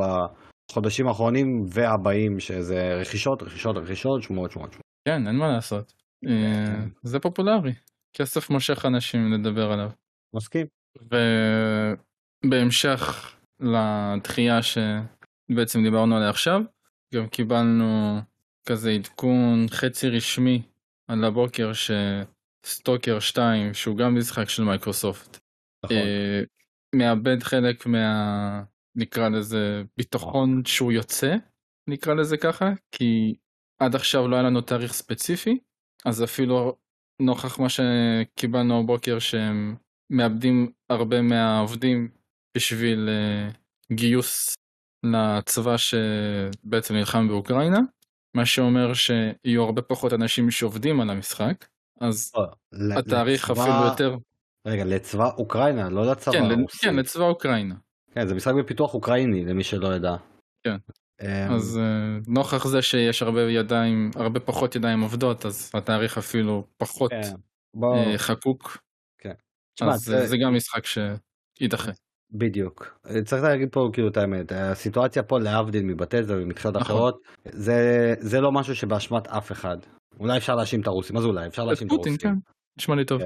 בחודשים 0.72 1.08
האחרונים 1.08 1.66
והבאים, 1.70 2.40
שזה 2.40 2.96
רכישות, 3.02 3.44
רכישות, 3.44 3.78
רכישות, 3.78 4.24
שמועות, 4.24 4.52
שמועות, 4.52 4.74
שמועות. 4.74 4.88
כן, 5.08 5.28
אין 5.28 5.36
מה 5.36 5.48
לעשות. 5.48 5.94
אה, 6.28 6.86
זה 7.04 7.20
פופולרי, 7.20 7.74
כסף 8.14 8.50
מושך 8.50 8.86
אנשים 8.86 9.34
לדבר 9.34 9.72
עליו. 9.72 9.90
מסכים. 10.36 10.68
ובהמשך 12.44 13.36
לדחייה 13.60 14.62
ש... 14.62 14.78
בעצם 15.56 15.84
דיברנו 15.84 16.16
עליה 16.16 16.30
עכשיו, 16.30 16.62
גם 17.14 17.28
קיבלנו 17.28 18.20
כזה 18.70 18.92
עדכון 18.92 19.66
חצי 19.70 20.10
רשמי 20.10 20.62
על 21.08 21.24
הבוקר 21.24 21.72
שסטוקר 21.74 23.20
2, 23.20 23.74
שהוא 23.74 23.98
גם 23.98 24.16
משחק 24.16 24.50
של 24.50 24.64
מייקרוסופט, 24.64 25.38
נכון. 25.86 25.98
אה, 25.98 26.42
מאבד 26.96 27.44
חלק 27.44 27.86
מה... 27.86 28.64
נקרא 28.98 29.30
לזה 29.30 29.84
ביטחון 29.98 30.66
שהוא 30.66 30.92
יוצא, 30.92 31.36
נקרא 31.90 32.14
לזה 32.14 32.38
ככה, 32.38 32.72
כי 32.92 33.36
עד 33.80 33.96
עכשיו 33.96 34.28
לא 34.28 34.36
היה 34.36 34.44
לנו 34.44 34.62
תאריך 34.62 34.94
ספציפי, 34.94 35.60
אז 36.06 36.24
אפילו 36.24 36.76
נוכח 37.22 37.60
מה 37.60 37.68
שקיבלנו 37.70 38.80
הבוקר 38.80 39.20
שהם 39.20 39.76
מאבדים 40.10 40.72
הרבה 40.90 41.22
מהעובדים 41.22 42.10
בשביל 42.58 43.10
uh, 43.10 43.58
גיוס 43.94 44.56
לצבא 45.06 45.76
שבעצם 45.78 46.94
נלחם 46.94 47.28
באוקראינה, 47.28 47.80
מה 48.36 48.46
שאומר 48.46 48.94
שיהיו 48.94 49.64
הרבה 49.64 49.82
פחות 49.82 50.14
אנשים 50.14 50.52
שעובדים 50.52 51.02
על 51.02 51.10
המשחק, 51.10 51.66
אז 52.02 52.32
לא, 52.72 53.00
התאריך 53.00 53.50
לצבא... 53.50 53.64
אפילו 53.64 53.86
יותר. 53.86 54.18
רגע, 54.68 54.86
לצבא 54.86 55.30
אוקראינה, 55.38 55.90
לא 55.90 56.12
לצבא 56.12 56.34
כן, 56.34 56.44
הרוסי. 56.44 56.78
כן, 56.78 56.96
לצבא 56.96 57.24
אוקראינה. 57.24 57.76
כן, 58.18 58.28
זה 58.28 58.36
משחק 58.36 58.54
בפיתוח 58.60 58.94
אוקראיני, 58.94 59.46
למי 59.46 59.64
שלא 59.64 59.96
ידע. 59.96 60.16
כן. 60.64 60.76
אמ, 61.22 61.52
אז 61.56 61.78
אה, 61.78 62.18
נוכח 62.28 62.68
זה 62.68 62.82
שיש 62.82 63.22
הרבה 63.22 63.52
ידיים, 63.52 64.12
הרבה 64.16 64.40
פחות 64.40 64.76
ידיים 64.76 65.02
עובדות, 65.02 65.46
אז 65.46 65.72
התאריך 65.74 66.18
אפילו 66.18 66.64
פחות 66.78 67.12
כן. 67.12 67.34
אה, 67.84 68.18
חקוק. 68.18 68.78
כן. 69.18 69.34
אז 69.82 70.00
זה... 70.00 70.28
זה 70.28 70.38
גם 70.38 70.56
משחק 70.56 70.84
שידחה. 71.60 71.92
בדיוק. 72.32 73.00
צריך 73.26 73.44
להגיד 73.44 73.70
פה 73.72 73.90
כאילו 73.94 74.08
את 74.08 74.18
האמת, 74.18 74.52
הסיטואציה 74.52 75.24
פה 75.24 75.40
להבדיל 75.40 75.84
מבתזה 75.84 76.42
ומתחילת 76.42 76.76
נכון. 76.76 76.82
אחרות, 76.82 77.22
זה, 77.46 78.14
זה 78.20 78.42
לא 78.42 78.52
משהו 78.52 78.76
שבאשמת 78.76 79.28
אף 79.28 79.52
אחד. 79.52 79.78
אולי 80.20 80.38
אפשר 80.38 80.56
להאשים 80.56 80.82
את 80.82 80.88
הרוסים, 80.88 81.18
אז 81.18 81.26
אולי 81.26 81.48
אפשר 81.48 81.66
להאשים 81.66 81.88
את 81.88 81.92
הרוסים. 81.92 82.18
כן, 82.18 82.34
נשמע 82.80 82.96
לי 82.96 83.06
טוב. 83.06 83.22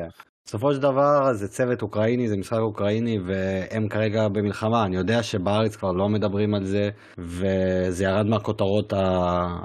בסופו 0.52 0.74
של 0.74 0.82
דבר 0.82 1.34
זה 1.34 1.48
צוות 1.48 1.82
אוקראיני, 1.82 2.28
זה 2.28 2.38
משחק 2.38 2.60
אוקראיני 2.60 3.18
והם 3.20 3.88
כרגע 3.90 4.28
במלחמה. 4.28 4.86
אני 4.86 4.98
יודע 4.98 5.24
שבארץ 5.24 5.76
כבר 5.76 5.92
לא 5.92 6.10
מדברים 6.10 6.54
על 6.54 6.66
זה 6.66 6.90
וזה 7.18 8.04
ירד 8.04 8.26
מהכותרות 8.26 8.94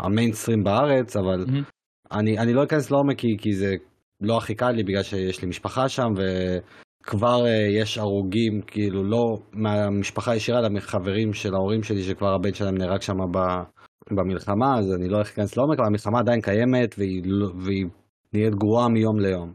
המיינסטרים 0.04 0.64
בארץ, 0.64 1.16
אבל 1.16 1.44
mm-hmm. 1.44 1.70
אני, 2.12 2.38
אני 2.38 2.52
לא 2.52 2.64
אכנס 2.64 2.90
לעומק 2.90 3.18
כי, 3.18 3.36
כי 3.38 3.52
זה 3.52 3.74
לא 4.20 4.36
הכי 4.36 4.54
קל 4.54 4.70
לי 4.70 4.82
בגלל 4.82 5.02
שיש 5.02 5.42
לי 5.42 5.48
משפחה 5.48 5.88
שם 5.88 6.08
ו... 6.16 6.22
כבר 7.02 7.44
uh, 7.44 7.80
יש 7.82 7.98
הרוגים, 7.98 8.60
כאילו 8.66 9.04
לא 9.04 9.36
מהמשפחה 9.52 10.32
הישירה, 10.32 10.58
אלא 10.58 10.68
מחברים 10.68 11.32
של 11.32 11.54
ההורים 11.54 11.82
שלי 11.82 12.02
שכבר 12.02 12.34
הבן 12.34 12.54
שלהם 12.54 12.74
נהרג 12.78 13.00
שם 13.00 13.14
במלחמה, 14.10 14.78
אז 14.78 14.92
אני 14.94 15.08
לא 15.08 15.18
להיכנס 15.18 15.56
לעומק, 15.56 15.78
אבל 15.78 15.86
המלחמה 15.86 16.18
עדיין 16.18 16.40
קיימת 16.40 16.94
והיא, 16.98 17.22
לא, 17.24 17.48
והיא 17.64 17.86
נהיית 18.32 18.54
גרועה 18.54 18.88
מיום 18.88 19.20
ליום. 19.20 19.52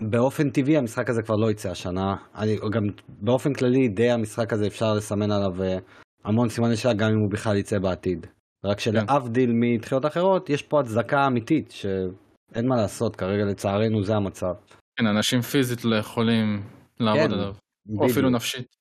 ובאופן 0.00 0.50
טבעי 0.50 0.76
המשחק 0.76 1.10
הזה 1.10 1.22
כבר 1.22 1.34
לא 1.36 1.50
יצא 1.50 1.70
השנה. 1.70 2.16
אני, 2.34 2.56
גם 2.72 2.82
באופן 3.08 3.52
כללי 3.52 3.88
די 3.88 4.10
המשחק 4.10 4.52
הזה 4.52 4.66
אפשר 4.66 4.94
לסמן 4.94 5.30
עליו 5.30 5.62
אה, 5.62 5.78
המון 6.24 6.48
סימני 6.48 6.76
שאלה 6.76 6.94
גם 6.94 7.08
אם 7.10 7.18
הוא 7.18 7.30
בכלל 7.30 7.56
יצא 7.56 7.78
בעתיד. 7.78 8.26
רק 8.64 8.80
שלהבדיל 8.80 9.50
מתחילת 9.54 10.06
אחרות, 10.06 10.50
יש 10.50 10.62
פה 10.62 10.80
הצדקה 10.80 11.26
אמיתית 11.26 11.70
שאין 11.70 12.68
מה 12.68 12.76
לעשות, 12.76 13.16
כרגע 13.16 13.44
לצערנו 13.44 14.02
זה 14.02 14.16
המצב. 14.16 14.52
כן, 14.98 15.06
אנשים 15.06 15.40
פיזית 15.40 15.84
לא 15.84 15.96
יכולים 15.96 16.62
לעבוד 17.00 17.30
כן, 17.30 17.32
עליו. 17.32 17.54
או 17.96 18.06
אפילו 18.06 18.30
נפשית. 18.30 18.76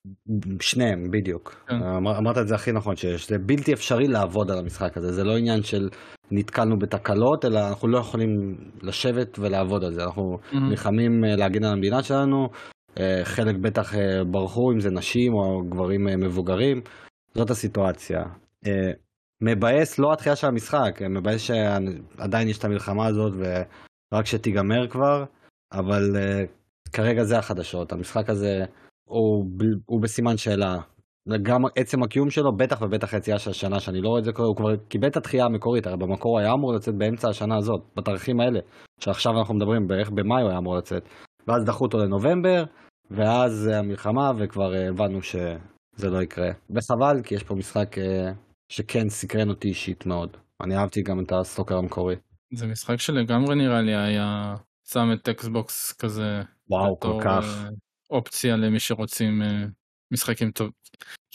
שניהם, 0.61 1.11
בדיוק. 1.11 1.65
כן. 1.67 1.75
אמר, 1.75 2.17
אמרת 2.17 2.37
את 2.37 2.47
זה 2.47 2.55
הכי 2.55 2.71
נכון 2.71 2.95
שיש. 2.95 3.29
זה 3.29 3.37
בלתי 3.37 3.73
אפשרי 3.73 4.07
לעבוד 4.07 4.51
על 4.51 4.57
המשחק 4.59 4.97
הזה. 4.97 5.11
זה 5.11 5.23
לא 5.23 5.37
עניין 5.37 5.63
של 5.63 5.89
נתקלנו 6.31 6.79
בתקלות, 6.79 7.45
אלא 7.45 7.67
אנחנו 7.69 7.87
לא 7.87 7.97
יכולים 7.97 8.57
לשבת 8.81 9.39
ולעבוד 9.39 9.83
על 9.83 9.93
זה. 9.93 10.03
אנחנו 10.03 10.37
mm-hmm. 10.37 10.55
נלחמים 10.69 11.25
אה, 11.25 11.35
להגן 11.35 11.63
על 11.63 11.73
המדינה 11.73 12.03
שלנו. 12.03 12.49
אה, 12.99 13.21
חלק 13.23 13.55
בטח 13.55 13.95
אה, 13.95 14.23
ברחו, 14.31 14.71
אם 14.71 14.79
זה 14.79 14.89
נשים 14.91 15.33
או 15.33 15.63
גברים 15.69 16.05
מבוגרים. 16.05 16.81
זאת 17.35 17.49
הסיטואציה. 17.49 18.23
מבאס 19.41 19.99
לא 19.99 20.13
התחילה 20.13 20.35
של 20.35 20.47
המשחק, 20.47 21.01
מבאס 21.09 21.41
שעדיין 21.41 22.47
יש 22.47 22.57
את 22.57 22.65
המלחמה 22.65 23.05
הזאת 23.05 23.33
ורק 23.33 24.25
שתיגמר 24.25 24.87
כבר. 24.87 25.23
אבל 25.73 26.15
כרגע 26.93 27.23
זה 27.23 27.37
החדשות, 27.37 27.91
המשחק 27.91 28.29
הזה 28.29 28.65
הוא, 29.07 29.45
הוא 29.85 30.01
בסימן 30.01 30.37
שאלה. 30.37 30.77
גם 31.41 31.61
עצם 31.75 32.03
הקיום 32.03 32.29
שלו, 32.29 32.57
בטח 32.57 32.81
ובטח 32.81 33.13
היציאה 33.13 33.39
של 33.39 33.49
השנה, 33.49 33.79
שאני 33.79 34.01
לא 34.01 34.09
רואה 34.09 34.19
את 34.19 34.25
זה 34.25 34.31
קורה, 34.31 34.47
הוא 34.47 34.55
כבר 34.55 34.75
קיבל 34.75 35.07
את 35.07 35.17
הדחייה 35.17 35.45
המקורית, 35.45 35.87
הרי 35.87 35.97
במקור 35.97 36.31
הוא 36.31 36.39
היה 36.39 36.53
אמור 36.53 36.73
לצאת 36.73 36.95
באמצע 36.95 37.29
השנה 37.29 37.57
הזאת, 37.57 37.81
בתאריכים 37.95 38.39
האלה, 38.39 38.59
שעכשיו 38.99 39.31
אנחנו 39.39 39.55
מדברים, 39.55 39.87
בערך 39.87 40.09
במאי 40.09 40.41
הוא 40.41 40.49
היה 40.49 40.57
אמור 40.57 40.77
לצאת. 40.77 41.03
ואז 41.47 41.63
דחו 41.65 41.85
אותו 41.85 41.97
לנובמבר, 41.97 42.63
ואז 43.11 43.67
המלחמה, 43.67 44.31
וכבר 44.39 44.73
הבנו 44.89 45.21
שזה 45.21 46.09
לא 46.09 46.21
יקרה. 46.21 46.49
וחבל, 46.69 47.21
כי 47.23 47.35
יש 47.35 47.43
פה 47.43 47.55
משחק 47.55 47.97
uh, 47.97 48.01
שכן 48.69 49.09
סקרן 49.09 49.49
אותי 49.49 49.67
אישית 49.67 50.05
מאוד. 50.05 50.37
אני 50.63 50.77
אהבתי 50.77 51.01
גם 51.01 51.19
את 51.19 51.31
ה 51.31 51.37
Stalker 51.37 51.77
המקורי. 51.77 52.15
זה 52.53 52.67
משחק 52.67 52.99
שלגמרי 52.99 53.55
נראה 53.55 53.81
לי 53.81 53.95
היה 53.95 54.55
שם 54.91 55.07
את 55.13 55.29
Xbox 55.29 55.93
כזה 56.01 56.41
וואו, 56.69 56.99
כל 56.99 57.19
כך. 57.23 57.67
אופציה 58.09 58.55
למי 58.55 58.79
שרוצים 58.79 59.41
אה, 59.41 59.65
משחקים 60.13 60.51
טוב. 60.51 60.69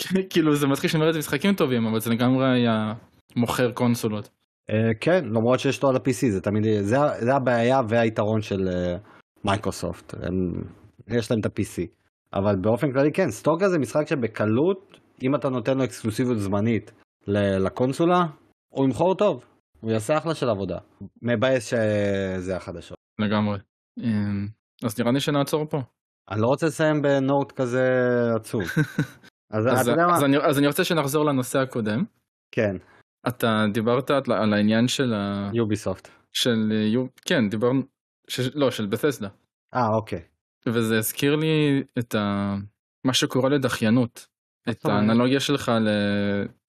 כאילו 0.30 0.56
זה 0.56 0.66
מצחיק 0.66 0.90
שאני 0.90 1.00
אומר 1.00 1.08
את 1.08 1.14
זה 1.14 1.18
משחקים 1.18 1.54
טובים 1.54 1.86
אבל 1.86 2.00
זה 2.00 2.10
לגמרי 2.10 2.44
היה 2.54 2.92
מוכר 3.36 3.72
קונסולות. 3.72 4.28
אה, 4.70 4.94
כן, 5.00 5.24
למרות 5.24 5.60
שיש 5.60 5.82
לו 5.82 5.88
על 5.88 5.96
ה-PC, 5.96 6.30
זה 6.30 6.40
תמיד, 6.40 6.64
זה, 6.82 7.34
הבעיה 7.34 7.80
והיתרון 7.88 8.42
של 8.42 8.68
אה, 8.68 8.96
מייקרוסופט. 9.44 10.14
הם, 10.14 10.62
יש 11.08 11.30
להם 11.30 11.40
את 11.40 11.46
ה-PC. 11.46 11.86
אבל 12.34 12.56
באופן 12.56 12.92
כללי 12.92 13.12
כן, 13.12 13.30
סטוקה 13.30 13.68
זה 13.68 13.78
משחק 13.78 14.06
שבקלות, 14.06 14.98
אם 15.22 15.34
אתה 15.34 15.48
נותן 15.48 15.78
לו 15.78 15.84
אקסקלוסיביות 15.84 16.38
זמנית 16.38 16.92
לקונסולה, 17.26 18.24
הוא 18.68 18.84
ימכור 18.84 19.14
טוב. 19.14 19.44
הוא 19.80 19.90
יעשה 19.90 20.18
אחלה 20.18 20.34
של 20.34 20.48
עבודה. 20.48 20.78
מבאס 21.22 21.66
שזה 21.66 22.56
החדשות. 22.56 22.98
לגמרי. 23.18 23.58
אה, 24.00 24.06
אז 24.84 25.00
נראה 25.00 25.12
לי 25.12 25.20
שנעצור 25.20 25.66
פה. 25.70 25.78
אני 26.30 26.40
לא 26.40 26.46
רוצה 26.46 26.66
לסיים 26.66 27.02
בנוט 27.02 27.52
כזה 27.52 27.88
עצוב. 28.36 28.62
אז 29.52 29.66
אז, 29.66 29.88
יודע 29.88 30.06
מה? 30.06 30.16
אז, 30.16 30.24
אני, 30.24 30.36
אז 30.36 30.58
אני 30.58 30.66
רוצה 30.66 30.84
שנחזור 30.84 31.24
לנושא 31.24 31.58
הקודם. 31.58 32.04
כן, 32.50 32.76
אתה 33.28 33.66
דיברת 33.72 34.10
על, 34.10 34.22
על 34.28 34.52
העניין 34.54 34.88
של 34.88 35.14
ה... 35.14 35.50
יוביסופט. 35.54 36.08
של 36.32 36.72
אה, 36.72 36.76
יו... 36.76 37.06
כן 37.24 37.48
דיברנו... 37.48 37.82
ש... 38.28 38.40
לא 38.54 38.70
של 38.70 38.86
בתסדה. 38.86 39.28
אה, 39.74 39.88
אוקיי. 39.94 40.22
וזה 40.66 40.98
הזכיר 40.98 41.36
לי 41.36 41.82
את 41.98 42.14
ה... 42.14 42.54
מה 43.04 43.14
שקורה 43.14 43.48
לדחיינות. 43.48 44.26
את? 44.70 44.84
האנלוגיה 44.84 45.40
שלך 45.40 45.72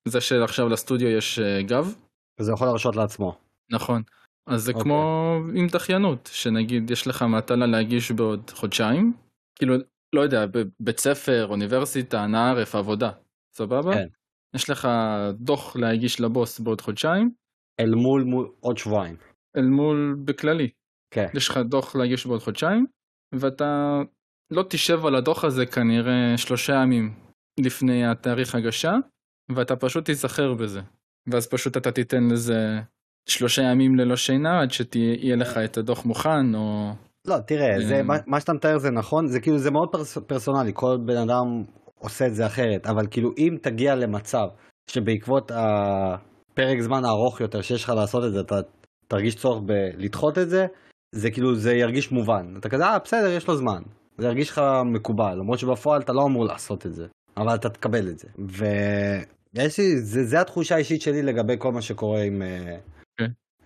לזה 0.05 0.21
שעכשיו 0.21 0.69
לסטודיו 0.69 1.07
יש 1.07 1.39
אה, 1.39 1.61
גב. 1.61 1.95
וזה 2.39 2.51
יכול 2.51 2.67
להרשות 2.67 2.95
לעצמו. 2.95 3.37
נכון. 3.71 4.01
אז 4.47 4.63
זה 4.63 4.71
אוקיי. 4.71 4.83
כמו 4.83 5.37
עם 5.55 5.67
דחיינות, 5.67 6.29
שנגיד 6.33 6.91
יש 6.91 7.07
לך 7.07 7.21
מטלה 7.21 7.65
להגיש 7.65 8.11
בעוד 8.11 8.51
חודשיים, 8.55 9.13
כאילו, 9.55 9.75
לא 10.15 10.21
יודע, 10.21 10.45
בבית 10.45 10.99
ספר, 10.99 11.47
אוניברסיטה, 11.49 12.25
אנא 12.25 12.37
ערף, 12.37 12.75
עבודה, 12.75 13.11
סבבה? 13.55 13.93
כן. 13.93 14.07
יש 14.55 14.69
לך 14.69 14.87
דוח 15.33 15.75
להגיש 15.75 16.21
לבוס 16.21 16.59
בעוד 16.59 16.81
חודשיים, 16.81 17.31
אל 17.79 17.95
מול, 17.95 18.23
מול 18.23 18.51
עוד 18.59 18.77
שבועיים. 18.77 19.15
אל 19.57 19.65
מול 19.65 20.17
בכללי. 20.25 20.69
כן. 21.13 21.27
יש 21.33 21.49
לך 21.49 21.57
דוח 21.57 21.95
להגיש 21.95 22.25
בעוד 22.25 22.41
חודשיים, 22.41 22.85
ואתה 23.35 24.01
לא 24.51 24.63
תשב 24.69 25.05
על 25.05 25.15
הדוח 25.15 25.43
הזה 25.43 25.65
כנראה 25.65 26.37
שלושה 26.37 26.73
ימים 26.73 27.13
לפני 27.59 28.05
התאריך 28.05 28.55
הגשה, 28.55 28.93
ואתה 29.55 29.75
פשוט 29.75 30.05
תיזכר 30.05 30.53
בזה. 30.53 30.81
ואז 31.31 31.47
פשוט 31.47 31.77
אתה 31.77 31.91
תיתן 31.91 32.23
לזה 32.31 32.79
שלושה 33.29 33.61
ימים 33.61 33.95
ללא 33.95 34.15
שינה 34.15 34.61
עד 34.61 34.71
שיהיה 34.71 35.35
לך 35.35 35.57
את 35.57 35.77
הדוח 35.77 36.05
מוכן, 36.05 36.55
או... 36.55 36.91
לא, 37.27 37.37
תראה, 37.47 37.87
זה, 37.87 37.95
אה. 37.95 38.03
מה, 38.03 38.15
מה 38.27 38.39
שאתה 38.39 38.53
מתאר 38.53 38.77
זה 38.77 38.91
נכון, 38.91 39.27
זה 39.27 39.39
כאילו, 39.39 39.57
זה 39.57 39.71
מאוד 39.71 39.89
פרס, 39.91 40.17
פרסונלי, 40.17 40.71
כל 40.73 40.97
בן 41.05 41.17
אדם 41.17 41.63
עושה 41.99 42.27
את 42.27 42.35
זה 42.35 42.45
אחרת, 42.45 42.87
אבל 42.87 43.07
כאילו 43.11 43.31
אם 43.37 43.57
תגיע 43.61 43.95
למצב 43.95 44.47
שבעקבות 44.87 45.51
הפרק 45.55 46.79
זמן 46.81 47.05
הארוך 47.05 47.41
יותר 47.41 47.61
שיש 47.61 47.83
לך 47.83 47.89
לעשות 47.89 48.23
את 48.23 48.33
זה, 48.33 48.39
אתה 48.39 48.55
תרגיש 49.07 49.35
צורך 49.35 49.61
בלדחות 49.65 50.37
את 50.37 50.49
זה, 50.49 50.65
זה 51.15 51.31
כאילו, 51.31 51.55
זה 51.55 51.73
ירגיש 51.73 52.11
מובן. 52.11 52.53
אתה 52.59 52.69
כזה, 52.69 52.83
אה, 52.85 52.99
בסדר, 52.99 53.29
יש 53.29 53.47
לו 53.47 53.55
זמן. 53.55 53.81
זה 54.17 54.27
ירגיש 54.27 54.49
לך 54.49 54.61
מקובל, 54.85 55.35
למרות 55.39 55.59
שבפועל 55.59 56.01
אתה 56.01 56.13
לא 56.13 56.25
אמור 56.25 56.45
לעשות 56.45 56.85
את 56.85 56.93
זה, 56.93 57.07
אבל 57.37 57.55
אתה 57.55 57.69
תקבל 57.69 58.09
את 58.09 58.19
זה. 58.19 58.27
ויש 58.37 59.79
לי, 59.79 59.97
זה, 59.97 60.23
זה 60.23 60.41
התחושה 60.41 60.75
האישית 60.75 61.01
שלי 61.01 61.21
לגבי 61.21 61.55
כל 61.59 61.71
מה 61.71 61.81
שקורה 61.81 62.21
עם... 62.21 62.41
כן. 62.65 62.92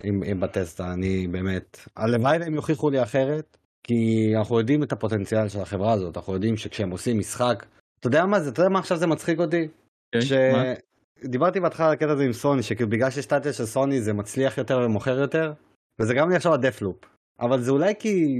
עם, 0.04 0.24
עם 0.26 0.40
בטסטה, 0.40 0.94
אני 0.94 1.28
באמת, 1.28 1.78
הלוואי 1.98 2.38
והם 2.40 2.54
יוכיחו 2.54 2.90
לי 2.90 3.04
אחרת, 3.04 3.58
כי 3.84 4.34
אנחנו 4.38 4.60
יודעים 4.60 4.84
את 4.84 4.92
הפוטנציאל 4.92 5.48
של 5.48 5.60
החברה 5.60 5.94
הזאת, 5.94 6.18
אנחנו 6.18 6.34
יודעים 6.34 6.58
שכשהם 6.58 6.90
עושים 6.90 7.20
משחק, 7.20 7.66
אתה 8.00 8.08
יודע 8.08 8.26
מה 8.26 8.40
זה, 8.40 8.50
אתה 8.50 8.62
יודע 8.62 8.70
מה 8.70 8.80
עכשיו 8.80 8.98
זה 8.98 9.08
מצחיק 9.08 9.40
אותי? 9.40 9.68
אוקיי, 10.16 10.52
מה? 10.52 10.64
דיברתי 11.26 11.60
בהתחלה 11.60 11.88
על 11.88 11.94
הקטע 11.94 12.12
הזה 12.12 12.24
עם 12.24 12.34
סוני, 12.34 12.64
שכאילו 12.64 12.90
בגלל 12.90 13.10
שיש 13.10 13.26
סטטיה 13.26 13.54
של 13.54 13.66
סוני 13.66 14.02
זה 14.02 14.14
מצליח 14.14 14.58
יותר 14.58 14.78
ומוכר 14.86 15.20
יותר, 15.20 15.54
וזה 16.02 16.14
גם 16.14 16.30
לי 16.30 16.36
עכשיו 16.36 16.54
ה 16.54 16.58
Deathloop. 16.58 17.06
אבל 17.40 17.62
זה 17.62 17.72
אולי 17.72 17.94
כי, 18.00 18.40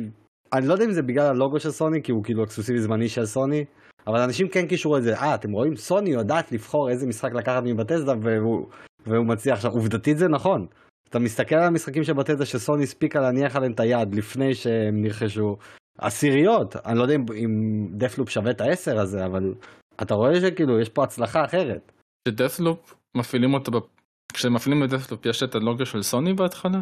אני 0.54 0.68
לא 0.68 0.74
יודע 0.74 0.86
אם 0.86 0.92
זה 0.92 1.02
בגלל 1.02 1.26
הלוגו 1.26 1.60
של 1.60 1.72
סוני, 1.72 2.04
כי 2.04 2.12
הוא 2.12 2.24
כאילו 2.24 2.44
אקסקלוסיבי 2.44 2.80
זמני 2.80 3.10
של 3.10 3.26
סוני, 3.26 3.66
אבל 4.08 4.20
אנשים 4.20 4.48
כן 4.48 4.68
קישרו 4.68 4.98
את 4.98 5.04
זה, 5.04 5.16
אה, 5.16 5.36
אתם 5.36 5.52
רואים, 5.52 5.76
סוני 5.76 6.10
יודעת 6.10 6.52
לבחור 6.52 6.90
איזה 6.90 7.08
משחק 7.08 7.34
לקחת 7.34 7.64
מ 7.66 7.71
Bethesda, 7.71 8.14
והוא, 8.22 8.68
והוא 9.06 9.26
מצליח. 9.26 9.56
עכשיו, 9.56 9.72
עובדתית 9.72 10.18
זה 10.18 10.28
נכון. 10.28 10.68
אתה 11.10 11.20
מסתכל 11.20 11.56
על 11.56 11.68
המשחקים 11.68 12.04
של 12.04 12.14
Bethesda 12.14 12.46
ש 12.46 12.59
Sony 12.59 12.84
הספיקה 12.84 13.20
להניח 13.20 13.56
עליהם 13.56 13.72
את 13.72 13.80
היד 13.80 14.16
לפני 14.16 14.54
שהם 14.54 15.02
נרכשו 15.02 15.56
עשיריות, 15.98 16.76
אני 16.86 16.98
לא 16.98 17.02
יודע 17.04 17.16
אם, 17.16 17.26
אם 17.36 17.88
Deathloop 17.92 18.30
שווה 18.30 18.52
את 18.52 18.62
העשר 18.62 19.00
הזה, 19.00 19.26
אבל 19.26 19.54
אתה 20.02 20.14
רואה 20.14 20.42
שכאילו 20.42 20.80
יש 20.80 20.90
פה 20.90 21.04
הצלחה 21.04 21.46
אחרת. 21.46 21.92
ש 22.28 22.40
Deathloop 22.40 22.94
מפעילים 23.18 23.54
אותו, 23.54 23.72
בפ- 23.72 24.02
כשמפעילים 24.34 24.84
את 24.84 24.90
Deathloop 24.90 25.26
יש 25.26 25.44
את 25.44 25.56
הלוגו 25.56 25.86
של 25.86 26.02
סוני 26.02 26.34
בהתחלה? 26.34 26.80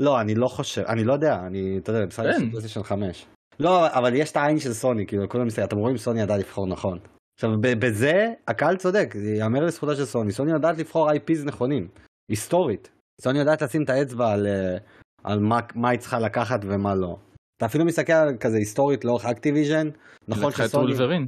לא, 0.00 0.20
אני 0.20 0.34
לא 0.34 0.46
חושב, 0.46 0.82
אני 0.82 1.04
לא 1.04 1.12
יודע, 1.12 1.34
אני, 1.46 1.78
אתה 1.78 1.92
יודע, 1.92 2.06
בסדר. 2.06 2.28
יש 2.28 2.36
PlayStation 2.36 2.82
5. 2.82 3.26
לא, 3.60 3.86
אבל 3.86 4.14
יש 4.14 4.32
את 4.32 4.36
העין 4.36 4.58
של 4.58 4.72
סוני, 4.72 5.06
כאילו, 5.06 5.28
כולם 5.28 5.46
מסתכלים, 5.46 5.68
אתם 5.68 5.76
רואים, 5.76 5.96
סוני 5.96 6.22
ידעה 6.22 6.38
לבחור 6.38 6.66
נכון. 6.66 6.98
עכשיו, 7.38 7.50
בזה, 7.78 8.12
הקהל 8.48 8.76
צודק, 8.76 9.14
זה 9.16 9.30
ייאמר 9.30 9.60
לזכותה 9.60 9.94
של 9.96 10.04
Sony, 10.04 10.32
Sony 10.32 10.52
יודעת 10.52 10.78
לבחור 10.78 11.10
IPs 11.10 11.44
נכונים, 11.46 11.88
היסטורית. 12.30 12.90
סוני 13.20 13.38
יודעת 13.38 13.62
לשים 13.62 13.82
את 13.82 13.90
האצבע 13.90 14.32
על, 14.32 14.46
אה, 14.46 14.76
על 15.24 15.38
מה, 15.40 15.58
מה 15.74 15.90
היא 15.90 15.98
צריכה 15.98 16.18
לקחת 16.18 16.60
ומה 16.64 16.94
לא. 16.94 17.16
אתה 17.56 17.66
אפילו 17.66 17.84
מסתכל 17.84 18.12
על 18.12 18.36
כזה 18.40 18.56
היסטורית 18.58 19.04
לאורך 19.04 19.24
Activision, 19.24 19.88
נכון 20.28 20.52
ש 20.52 20.61
Sony, 20.61 20.84
Wolverine. 20.84 21.26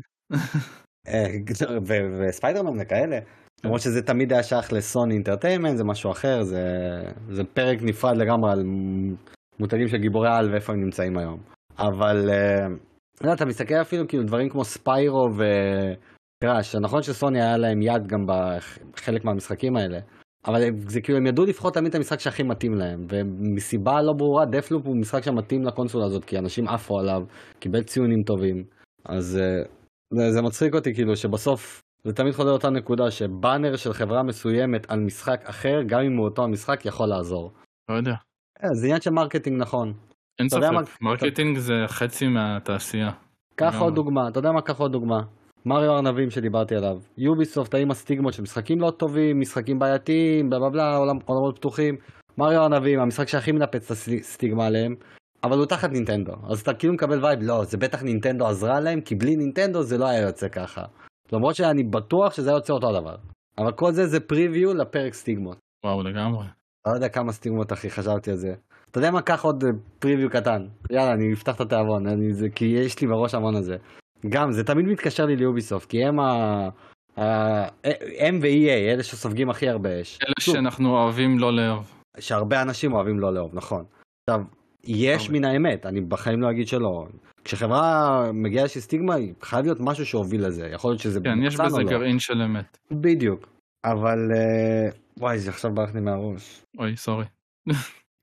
אה, 1.09 1.27
וספיידרמן 2.21 2.81
וכאלה, 2.81 3.19
למרות 3.65 3.81
שזה 3.81 4.03
תמיד 4.03 4.33
היה 4.33 4.43
שייך 4.43 4.73
ל 4.73 4.81
Sony 4.81 5.15
Entertainment, 5.15 5.77
זה 5.77 5.85
משהו 5.85 6.11
אחר, 6.11 6.43
זה, 6.43 6.63
זה 7.29 7.45
פרק 7.45 7.79
נפרד 7.83 8.17
לגמרי 8.17 8.53
על 8.53 8.63
מותגים 9.61 9.89
של 9.89 9.97
גיבורי 9.97 10.29
על 10.29 10.53
ואיפה 10.53 10.73
הם 10.73 10.81
נמצאים 10.81 11.19
היום. 11.19 11.41
אבל, 11.79 12.31
אה, 12.31 12.67
לא 13.25 13.33
אתה 13.33 13.45
מסתכל 13.47 13.75
אפילו 13.75 14.09
כאילו 14.09 14.25
דברים 14.25 14.49
כמו 14.49 14.65
Spyro 14.65 15.29
ו 15.35 15.55
Crash, 15.55 16.77
נכון 16.77 17.03
שסוני 17.03 17.43
היה 17.43 17.57
להם 17.57 17.83
יד 17.83 18.07
גם 18.07 18.27
בחלק 18.27 19.25
מהמשחקים 19.25 19.77
האלה, 19.77 19.99
אבל 20.47 20.61
זה 20.87 21.01
כאילו 21.01 21.19
הם 21.19 21.27
ידעו 21.27 21.45
לבחור 21.45 21.71
תמיד 21.71 21.89
את 21.89 21.95
המשחק 21.95 22.21
שהכי 22.21 22.43
מתאים 22.43 22.75
להם, 22.75 23.07
ומסיבה 23.09 24.03
לא 24.03 24.13
ברורה 24.13 24.45
Deathloop 24.47 24.87
הוא 24.87 24.97
משחק 24.97 25.23
שמתאים 25.23 25.65
לקונסולה 25.65 26.05
הזאת, 26.07 26.25
כי 26.25 26.39
אנשים 26.39 26.69
עפו 26.69 26.99
עליו, 26.99 27.23
קיבל 27.59 27.83
ציונים 27.83 28.23
טובים, 28.23 28.65
אז 29.05 29.39
אה, 29.39 29.63
זה, 30.15 30.33
זה 30.33 30.43
מצחיק 30.43 30.75
אותי 30.75 30.95
כאילו 30.95 31.17
שבסוף 31.17 31.83
זה 32.05 32.13
תמיד 32.13 32.33
חוזר 32.33 32.51
לאותה 32.51 32.71
נקודה 32.71 33.11
שבאנר 33.11 33.77
של 33.77 33.93
חברה 33.93 34.23
מסוימת 34.23 34.91
על 34.91 35.01
משחק 35.01 35.41
אחר, 35.45 35.83
גם 35.87 36.01
אם 36.01 36.17
הוא 36.17 36.25
אותו 36.25 36.45
המשחק, 36.45 36.87
יכול 36.87 37.07
לעזור. 37.07 37.53
לא 37.91 37.95
יודע. 37.95 38.15
אה, 38.65 38.69
זה 38.75 38.87
עניין 38.87 39.01
של 39.01 39.11
marketing 39.11 39.61
נכון. 39.61 39.93
אין 40.39 40.47
אתה 40.47 40.57
ספק, 40.57 41.03
marketing 41.03 41.59
זה 41.59 41.75
חצי 41.87 42.29
מהתעשייה. 42.29 43.11
קח. 43.55 43.81
עוד 43.81 43.95
דוגמה, 43.95 44.29
אתה 44.29 44.39
יודע 44.39 44.53
מה? 44.53 44.63
קח 44.63 44.79
עוד 44.79 44.93
דוגמה. 44.93 45.21
מריו 45.69 45.93
ארנבים 45.97 46.31
שדיברתי 46.31 46.75
עליו. 46.75 46.97
Ubisoft, 47.19 47.75
עם 47.75 47.91
הסטיגמות 47.91 48.33
של 48.33 48.43
משחקים 48.43 48.81
לא 48.81 48.91
טובים, 48.91 49.41
משחקים 49.41 49.79
בעייתיים, 49.79 50.51
בלה 50.51 50.59
בלה 50.59 50.71
בלה, 50.71 50.97
עולם, 50.97 51.17
עולמות 51.25 51.57
פתוחים. 51.59 51.97
מריו 52.39 52.63
ארנבים, 52.63 53.01
המשחק 53.01 53.29
שהכי 53.29 53.53
מנפץ 53.53 53.85
את 53.85 53.91
הסטיגמה 53.91 54.67
עליהם, 54.67 54.95
אבל 55.45 55.59
הוא 55.59 55.67
תחת 55.67 55.91
נינטנדו. 55.91 56.33
אז 56.51 56.61
אתה 56.61 56.75
כאילו 56.75 56.95
מקבל 56.95 57.25
vibe, 57.25 57.39
לא, 57.43 57.65
זה 57.65 57.77
בטח 57.79 58.03
נינטנדו 58.03 58.47
עזרה 58.47 58.81
להם, 58.81 59.01
כי 59.01 59.15
בלי 59.15 59.37
נינטנדו 59.37 59.83
זה 59.83 59.99
לא 59.99 60.07
היה 60.09 60.21
יוצא 60.21 60.49
ככה. 60.49 60.83
למרות 61.33 61.55
שאני 61.55 61.83
בטוח 61.85 62.33
שזה 62.35 62.51
היה 62.51 62.57
יוצא 62.57 62.73
אותו 62.73 62.89
הדבר. 62.89 63.17
אבל 63.59 63.73
כל 63.73 63.93
זה 63.93 64.07
זה 64.07 64.21
preview 64.21 64.75
לפרק 64.75 65.15
סטיגמות. 65.15 65.59
וואו 65.87 66.03
לגמרי. 66.03 66.47
לא 66.87 66.93
יודע 66.95 67.09
כמה 67.09 67.33
סטיגמות 67.33 67.73
אחי 67.73 67.91
חשבתי 67.91 68.31
על 68.31 68.37
זה. 68.37 68.55
אתה 68.91 68.99
יודע 68.99 69.11
מה? 69.11 69.23
קח 69.23 69.45
עוד 69.45 69.65
preview 69.99 70.31
קטן. 70.31 70.67
יאללה, 70.91 71.13
אני 71.13 71.33
אפתח 71.33 71.55
את 71.57 71.61
התיאבון, 71.61 72.07
אני- 72.07 72.33
זה- 72.35 72.49
כי 72.55 72.65
יש 72.65 73.01
לי 73.01 73.07
בראש 73.07 73.35
המון 73.35 73.57
על 73.57 73.63
זה. 73.63 73.77
גם, 74.29 74.53
זה 74.53 74.65
תמיד 74.65 74.87
מתקשר 74.87 75.27
לי 75.27 75.37
ליוביסופט, 75.37 75.89
כי 75.89 76.05
הם 76.05 76.21
ה... 76.21 76.69
ה- 77.21 77.69
הם 78.19 78.39
ו-EA, 78.43 78.93
אלה 78.93 79.03
שסופגים 79.03 79.51
הכי 79.51 79.69
הרבה 79.69 80.01
אש. 80.01 80.19
אלה 80.23 80.33
שאנחנו 80.41 80.91
אוהבים 80.97 81.39
לא 81.39 81.57
לאהוב. 81.57 81.93
שהרבה 82.19 82.63
אנשים 82.63 82.93
אוהבים 82.93 83.19
לא 83.19 83.35
לאהוב, 83.35 83.55
נכון. 83.55 83.85
עכשיו, 84.31 84.45
יש. 84.85 85.31
מן 85.31 85.45
האמת, 85.45 85.87
אני 85.87 86.01
בחיים 86.01 86.41
לא 86.41 86.51
אגיד 86.51 86.69
שלא. 86.69 87.07
כשחברה 87.45 88.23
מגיעה 88.33 88.63
לאיזושהי 88.63 88.81
סטיגמה, 88.81 89.15
חייב 89.43 89.65
להיות 89.65 89.79
משהו 89.81 90.07
שהוביל 90.07 90.47
לזה. 90.47 90.67
יכול 90.73 90.91
להיות 90.91 91.01
שזה 91.01 91.21
כן, 91.25 91.43
יש 91.43 91.57
בזה. 91.57 91.83
גרעין 91.83 92.19
של 92.19 92.43
אמת. 92.43 92.79
בדיוק. 92.91 93.49
אבל, 93.85 94.19
אה, 94.35 94.89
וואי, 95.19 95.39
זה 95.39 95.51
עכשיו 95.51 95.71
ברח 95.75 95.95
לי 95.95 96.01
מהראש. 96.01 96.63
אוי, 96.79 96.97
סורי. 96.97 97.25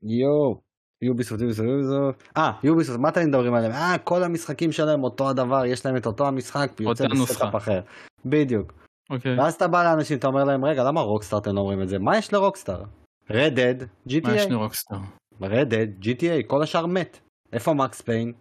יואו, 0.02 0.60
יוביסופט, 1.02 1.40
יוביסופט, 1.40 1.68
יוביסופט. 1.68 2.22
אה, 2.36 2.52
יוביסופט, 2.62 2.98
מה 2.98 3.08
אתם 3.08 3.20
מדברים 3.28 3.54
עליהם? 3.54 3.72
אה, 3.72 3.98
כל 4.04 4.22
המשחקים 4.22 4.72
שלהם 4.72 5.04
אותו 5.04 5.30
הדבר, 5.30 5.64
יש 5.64 5.86
להם 5.86 5.96
את 5.96 6.06
אותו 6.06 6.26
המשחק, 6.26 6.70
יוצא. 6.80 7.08
ב 7.08 7.16
setup 7.16 7.56
אחר. 7.56 7.80
בדיוק. 8.26 8.72
אוקיי. 9.10 9.38
ואז 9.38 9.54
אתה 9.54 9.68
בא 9.68 9.84
לאנשים, 9.84 10.18
אתה 10.18 10.26
אומר 10.26 10.44
להם, 10.44 10.64
רגע, 10.64 10.84
למה 10.84 11.00
רוקסטאר 11.00 11.38
אתם 11.38 11.54
לא 11.54 11.60
אומרים 11.60 11.82
את 11.82 11.88
זה? 11.88 11.98
מה 11.98 12.18
יש 12.18 12.32
לרוקסטאר? 12.32 12.82
רדד, 13.30 13.74
מה 14.22 14.36
יש 14.36 14.44
GTA. 14.44 14.50
לרוקסטאר? 14.50 14.98
רדד, 15.40 15.86
GTA, 16.02 16.46
כל 16.46 16.62
השאר 16.62 16.86
מת. 16.86 17.18
איפה 17.52 17.74
מקס 17.74 18.00
פיין? 18.00 18.32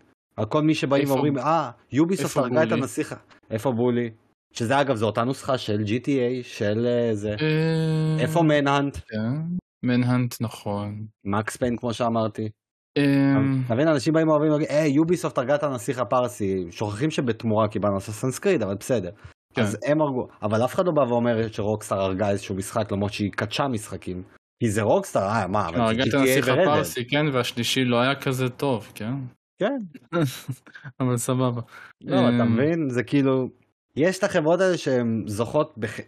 כל 0.50 0.62
מי 0.62 0.76
שבאים 0.76 1.08
ואומרים, 1.10 1.38
אה, 1.38 1.72
יוביסופט 1.92 2.38
הרגה 2.38 2.64
את? 2.64 2.72
הנסיך. 2.72 3.16
איפה 3.52 3.72
בולי? 3.72 4.10
שזה 4.54 4.82
אגב, 4.82 4.96
זו 4.96 5.06
אותה 5.06 5.24
נוסחה 5.24 5.58
של 5.58 5.84
GTA, 5.86 6.44
של 6.44 6.86
אה, 6.88 7.16
זה. 7.16 7.36
אה, 7.42 8.18
איפה 8.20 8.42
מנהנט? 8.42 8.98
כן, 9.86 9.92
מנהנט 9.92 10.36
נכון. 10.42 11.06
מקס 11.24 11.56
פיין 11.58 11.78
כמו 11.78 11.94
שאמרתי. 11.94 12.50
אה, 12.98 13.04
אתה 13.66 13.74
מבין, 13.74 13.88
אנשים 13.88 14.14
באים 14.14 14.28
ואוהבים 14.28 14.52
להגיד, 14.52 14.68
היי, 14.70 14.92
יוביסופט 14.92 15.38
הרגה 15.38 15.56
את 15.56 15.64
הנסיך 15.64 16.00
הפרסי, 16.00 16.66
שוכחים 16.72 17.12
שבתמורה 17.12 17.68
קיבלנו 17.68 17.98
אססנס 17.98 18.40
קריד, 18.40 18.64
אבל 18.64 18.76
בסדר. 18.76 19.12
כן. 19.54 19.62
אז 19.62 19.78
הם 19.86 20.02
הרגו, 20.02 20.28
אבל 20.42 20.66
אף 20.66 20.74
אחד 20.76 20.86
לא 20.86 20.92
בא 20.92 21.02
ואומר 21.02 21.48
שרוקסטאר 21.52 22.02
הרגה 22.02 22.30
איזשהו 22.30 22.56
משחק, 22.56 22.92
למרות 22.92 23.14
שהיא 23.14 23.32
קדשה 23.32 23.68
משחקים. 23.68 24.24
כי 24.64 24.70
זה 24.70 24.82
רוקסטאר, 24.82 25.22
אה, 25.22 25.48
מה, 25.48 25.68
אבל 25.68 25.82
הרגת 25.82 26.14
GTA 26.14 26.18
הנסיך 26.18 26.48
ו-Red 26.48 26.56
Dead. 26.56 26.62
הפרסי, 26.62 27.08
כן, 27.08 27.26
והשלישי 27.34 27.86
לא 27.86 28.02
היה 28.02 28.16
כזה 28.16 28.50
טוב, 28.50 28.92
כן? 28.96 29.14
כן. 29.60 29.78
אבל 31.00 31.18
סבבה. 31.18 31.62
לא, 32.02 32.16
אתה 32.16 32.44
אמ, 32.44 32.54
מבין? 32.54 32.90
זה 32.90 33.04
כאילו, 33.04 33.50
יש 33.98 34.20
את 34.20 34.24
החברות 34.24 34.62
האלה 34.62 34.78
שהן 34.78 35.24
זוכות, 35.28 35.74
בח... 35.78 36.00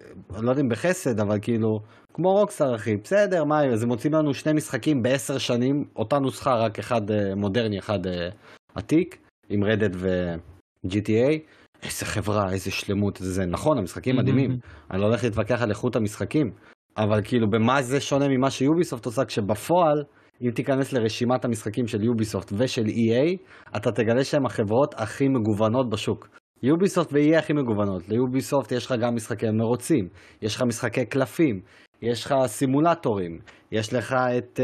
לא 0.44 0.50
יודע 0.50 0.62
אם 0.62 0.70
בחסד, 0.70 1.20
אבל 1.20 1.40
כאילו, 1.42 1.80
כמו 2.14 2.32
רוקסטאר 2.34 2.76
אחי, 2.76 2.98
בסדר, 2.98 3.44
מה, 3.44 3.66
אז 3.66 3.84
הם 3.84 3.90
מוצאים 3.90 4.14
לנו 4.14 4.34
שני 4.34 4.54
משחקים 4.54 5.02
בעשר 5.02 5.38
שנים, 5.38 5.84
אותה 5.96 6.20
נוסחה, 6.20 6.56
רק 6.56 6.80
אחד 6.80 7.12
אה, 7.12 7.36
מודרני, 7.36 7.80
אחד 7.80 8.08
אה, 8.08 8.30
עתיק, 8.76 9.18
עם 9.50 9.64
רדד 9.64 9.96
ו-GTA. 9.96 11.40
איזה 11.84 12.06
חברה, 12.06 12.52
איזה 12.52 12.72
שלמות, 12.72 13.18
זה, 13.22 13.46
נכון, 13.46 13.78
המשחקים 13.78 14.16
מדהימים, 14.18 14.58
אני 14.92 15.02
לא 15.02 15.06
הולך 15.06 15.24
להתווכח 15.24 15.62
על 15.62 15.70
איכות 15.70 15.96
המשחקים, 15.96 16.52
אבל 16.98 17.22
כאילו, 17.24 17.50
במה 17.50 17.82
זה 17.82 18.02
שונה 18.02 18.28
ממה 18.28 18.50
שיוביסופט 18.50 19.06
עושה, 19.06 19.26
כשבפועל, 19.26 20.04
אם 20.42 20.52
תיכנס 20.52 20.94
לרשימת 20.94 21.46
המשחקים 21.46 21.88
של 21.88 22.04
יוביסופט 22.04 22.54
ושל 22.58 22.86
EA, 22.86 23.38
אתה 23.78 23.92
תגלה 23.92 24.24
שהם 24.24 24.46
החברות 24.46 24.94
הכי 24.98 25.28
מגוונות 25.28 25.90
בשוק. 25.90 26.28
יוביסופט 26.64 27.14
ו-EA 27.14 27.40
הכי 27.40 27.54
מגוונות. 27.54 28.10
ליוביסופט 28.10 28.72
יש 28.72 28.86
לך 28.86 28.94
גם 29.02 29.16
משחקי 29.16 29.50
מרוצים, 29.50 30.10
יש 30.42 30.56
לך 30.56 30.62
משחקי 30.62 31.06
קלפים, 31.06 31.62
יש 32.02 32.26
לך 32.26 32.34
סימולטורים, 32.46 33.40
יש 33.72 33.94
לך 33.94 34.16
את 34.38 34.60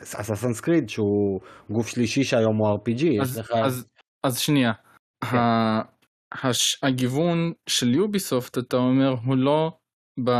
אססנס 0.00 0.60
uh, 0.60 0.62
קריד 0.62 0.88
שהוא 0.88 1.40
גוף 1.70 1.86
שלישי 1.86 2.24
שהיום 2.24 2.56
הוא 2.56 2.78
RPG, 2.78 3.22
אז, 3.22 3.38
לך... 3.38 3.52
אז, 3.64 3.86
אז 4.26 4.38
שנייה, 4.38 4.72
כן. 5.30 5.36
ה, 5.36 5.80
הש, 6.42 6.78
הגיוון 6.82 7.52
של 7.68 7.94
יוביסופט 7.94 8.58
אתה 8.58 8.76
אומר 8.76 9.14
הוא 9.24 9.36
לא 9.36 9.70
ב, 10.24 10.30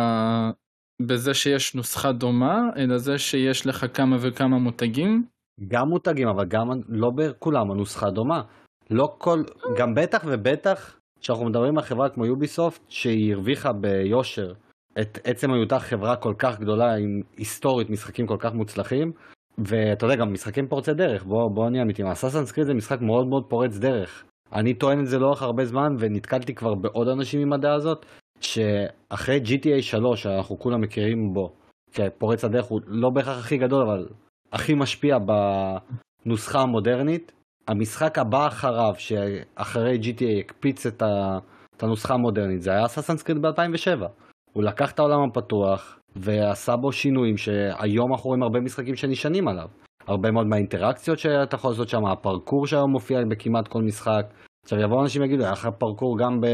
בזה 1.02 1.34
שיש 1.34 1.74
נוסחה 1.74 2.12
דומה 2.12 2.60
אלא 2.76 2.98
זה 2.98 3.18
שיש 3.18 3.66
לך 3.66 3.86
כמה 3.94 4.16
וכמה 4.20 4.58
מותגים 4.58 5.24
גם 5.68 5.88
מותגים, 5.88 6.28
אבל 6.28 6.44
גם 6.44 6.66
לא 6.88 7.10
בכולם 7.16 7.70
הנוסחה 7.70 8.10
דומה. 8.10 8.42
לא 8.90 9.14
כל, 9.18 9.42
גם 9.76 9.94
בטח 9.94 10.24
ובטח 10.26 11.00
כשאנחנו 11.20 11.44
מדברים 11.44 11.78
על 11.78 11.84
חברה 11.84 12.08
כמו 12.08 12.26
יוביסופט, 12.26 12.80
שהיא 12.88 13.34
הרוויחה 13.34 13.72
ביושר 13.72 14.52
את 15.00 15.18
עצם 15.24 15.52
היותה 15.52 15.78
חברה 15.78 16.16
כל 16.16 16.34
כך 16.38 16.60
גדולה 16.60 16.94
עם 16.94 17.20
היסטורית 17.36 17.90
משחקים 17.90 18.26
כל 18.26 18.36
כך 18.38 18.54
מוצלחים, 18.54 19.12
ואתה 19.58 20.06
יודע, 20.06 20.16
גם 20.16 20.32
משחקים 20.32 20.68
פורצי 20.68 20.94
דרך, 20.94 21.24
בוא, 21.24 21.50
בוא 21.50 21.70
נהיה 21.70 21.82
אמיתיים, 21.82 22.08
אססנס 22.08 22.52
קריד 22.52 22.66
זה 22.66 22.74
משחק 22.74 23.00
מאוד 23.00 23.26
מאוד 23.26 23.44
פורץ 23.48 23.78
דרך. 23.78 24.24
אני 24.52 24.74
טוען 24.74 25.00
את 25.00 25.06
זה 25.06 25.18
לאורך 25.18 25.42
הרבה 25.42 25.64
זמן, 25.64 25.96
ונתקלתי 25.98 26.54
כבר 26.54 26.74
בעוד 26.74 27.08
אנשים 27.08 27.40
עם 27.40 27.52
הדעה 27.52 27.74
הזאת, 27.74 28.06
שאחרי 28.40 29.40
GTA 29.44 29.82
3, 29.82 30.22
שאנחנו 30.22 30.58
כולם 30.58 30.80
מכירים 30.80 31.32
בו, 31.32 31.52
כפורץ 31.92 32.44
הדרך 32.44 32.64
הוא 32.64 32.80
לא 32.86 33.10
בהכרח 33.10 33.38
הכי 33.38 33.56
גדול, 33.56 33.82
אבל 33.82 34.08
הכי 34.52 34.74
משפיע 34.74 35.18
בנוסחה 35.18 36.60
המודרנית, 36.60 37.32
המשחק 37.68 38.18
הבא 38.18 38.46
אחריו, 38.46 38.92
שאחרי 38.98 39.98
GTA 40.02 40.40
הקפיץ 40.40 40.86
את, 40.86 41.02
ה, 41.02 41.38
את 41.76 41.82
הנוסחה 41.82 42.14
המודרנית, 42.14 42.62
זה 42.62 42.70
היה 42.70 42.84
אססנס 42.84 43.22
קריד 43.22 43.42
ב-2007. 43.42 44.06
הוא 44.52 44.64
לקח 44.64 44.92
את 44.92 44.98
העולם 44.98 45.28
הפתוח 45.28 45.98
ועשה 46.16 46.76
בו 46.76 46.92
שינויים 46.92 47.36
שהיום 47.36 48.12
אנחנו 48.12 48.28
רואים 48.28 48.42
הרבה 48.42 48.60
משחקים 48.60 48.94
שנשענים 48.94 49.48
עליו. 49.48 49.68
הרבה 50.06 50.30
מאוד 50.30 50.46
מהאינטראקציות 50.46 51.18
שאתה 51.18 51.56
יכול 51.56 51.70
לעשות 51.70 51.88
שם, 51.88 52.06
הפרקור 52.06 52.66
שהיום 52.66 52.90
מופיע 52.90 53.18
בכמעט 53.30 53.68
כל 53.68 53.82
משחק. 53.82 54.26
עכשיו 54.64 54.78
יבואו 54.80 55.02
אנשים 55.02 55.22
ויגידו, 55.22 55.42
היה 55.42 55.52
לך 55.52 55.68
פרקור 55.78 56.18
גם 56.18 56.40
ב... 56.40 56.46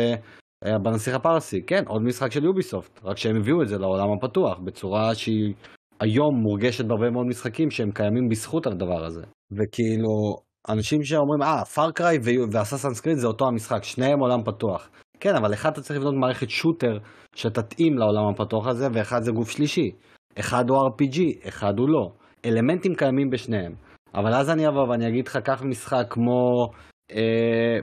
אה, 0.66 0.78
בנסיך 0.78 1.14
הפרסי, 1.14 1.62
כן, 1.66 1.82
עוד 1.86 2.02
משחק 2.02 2.32
של 2.32 2.44
יוביסופט, 2.44 3.00
רק 3.04 3.16
שהם 3.16 3.36
הביאו 3.36 3.62
את 3.62 3.68
זה 3.68 3.78
לעולם 3.78 4.08
הפתוח 4.12 4.58
בצורה 4.64 5.14
שהיא 5.14 5.54
היום 6.00 6.34
מורגשת 6.42 6.84
בהרבה 6.84 7.10
מאוד 7.10 7.26
משחקים 7.26 7.70
שהם 7.70 7.90
קיימים 7.90 8.28
בזכות 8.28 8.66
הדבר 8.66 9.04
הזה. 9.04 9.22
וכאילו, 9.52 10.36
אנשים 10.68 11.02
שאומרים, 11.02 11.42
אה, 11.42 11.64
Far 11.64 11.91
Cry 11.91 12.18
ו 12.52 12.57
Assassin's 12.57 13.00
Creed 13.00 13.16
זה 13.16 13.26
אותו 13.26 13.46
המשחק, 13.46 13.84
שניהם 13.84 14.20
עולם 14.20 14.42
פתוח. 14.44 14.90
כן, 15.20 15.34
אבל 15.36 15.54
אחד 15.54 15.70
אתה 15.72 15.80
צריך 15.80 16.00
לבנות 16.00 16.14
מערכת 16.14 16.50
shooter 16.50 16.98
שתתאים 17.36 17.98
לעולם 17.98 18.28
הפתוח 18.34 18.66
הזה, 18.66 18.88
ואחד 18.92 19.22
זה 19.22 19.32
גוף 19.32 19.50
שלישי. 19.50 19.90
אחד 20.38 20.70
הוא 20.70 20.78
RPG, 20.78 21.48
אחד 21.48 21.78
הוא 21.78 21.88
לא. 21.88 22.10
אלמנטים 22.44 22.94
קיימים 22.94 23.30
בשניהם. 23.30 23.74
אבל 24.14 24.34
אז 24.34 24.50
אני 24.50 24.68
אבוא 24.68 24.88
ואני 24.88 25.08
אגיד 25.08 25.26
לך, 25.26 25.36
קח 25.36 25.62
משחק 25.62 26.06
כמו 26.10 26.66
אה, 27.12 27.78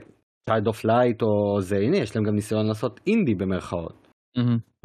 Child 0.50 0.66
of 0.66 0.84
Light 0.84 1.22
או 1.22 1.60
זה, 1.60 1.76
הנה, 1.76 1.96
יש 1.96 2.16
להם 2.16 2.24
גם 2.24 2.34
ניסיון 2.34 2.66
לעשות 2.66 3.00
אינדי 3.06 3.34
במרכאות. 3.34 4.08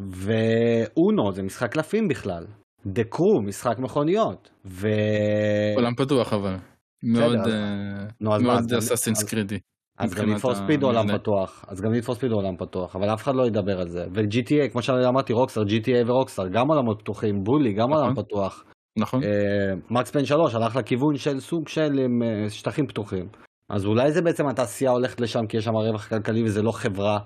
ואונו 0.00 1.32
זה 1.32 1.42
משחק 1.42 1.72
קלפים 1.72 2.08
בכלל. 2.08 2.46
The 2.86 3.04
Crew, 3.04 3.42
משחק 3.42 3.78
מכוניות. 3.78 4.50
ו... 4.64 4.88
עולם 5.76 5.94
פתוח 5.94 6.32
אבל. 6.32 6.56
מאוד 8.20 8.72
אה, 8.72 8.78
אסאסינס 8.78 9.22
אז- 9.22 9.28
קרידי. 9.28 9.58
אז 9.98 10.14
גם 10.14 10.34
speed 10.34 10.80
הוא 10.82 10.88
עולם. 10.88 11.18
פתוח, 11.18 11.64
אז 11.68 11.80
גם 11.80 11.90
speed 11.94 12.30
הוא 12.30 12.38
עולם 12.38 12.56
פתוח, 12.56 12.96
אבל 12.96 13.12
אף 13.14 13.22
אחד 13.22 13.34
לא 13.34 13.46
ידבר 13.46 13.80
על 13.80 13.88
זה. 13.88 14.04
ו-GTA, 14.14 14.68
כמו 14.72 14.82
שאמרתי, 14.82 15.32
רוקסטאר, 15.32 15.62
GTA 15.62 16.10
ורוקסטאר, 16.10 16.48
גם 16.48 16.68
עולמות 16.68 17.00
פתוחים, 17.02 17.44
בולי, 17.44 17.72
גם 17.72 17.90
נכון. 17.90 18.02
עולם 18.02 18.14
פתוח. 18.14 18.64
נכון? 18.98 19.20
מקס 19.90 20.10
פן 20.10 20.24
3 20.24 20.54
הלך 20.54 20.76
לכיוון 20.76 21.16
של 21.16 21.40
סוג 21.40 21.68
של 21.68 21.98
אה, 22.00 22.50
שטחים 22.50 22.86
פתוחים. 22.86 23.28
אז 23.70 23.86
אולי 23.86 24.12
זה 24.12 24.22
בעצם 24.22 24.46
התעשייה 24.46 24.90
הולכת 24.90 25.20
לשם 25.20 25.46
כי 25.48 25.56
יש 25.56 25.64
שם 25.64 25.74
רווח 25.74 26.08
כלכלי 26.08 26.42
וזה 26.44 26.62
לא 26.62 26.70
חברה. 26.72 27.18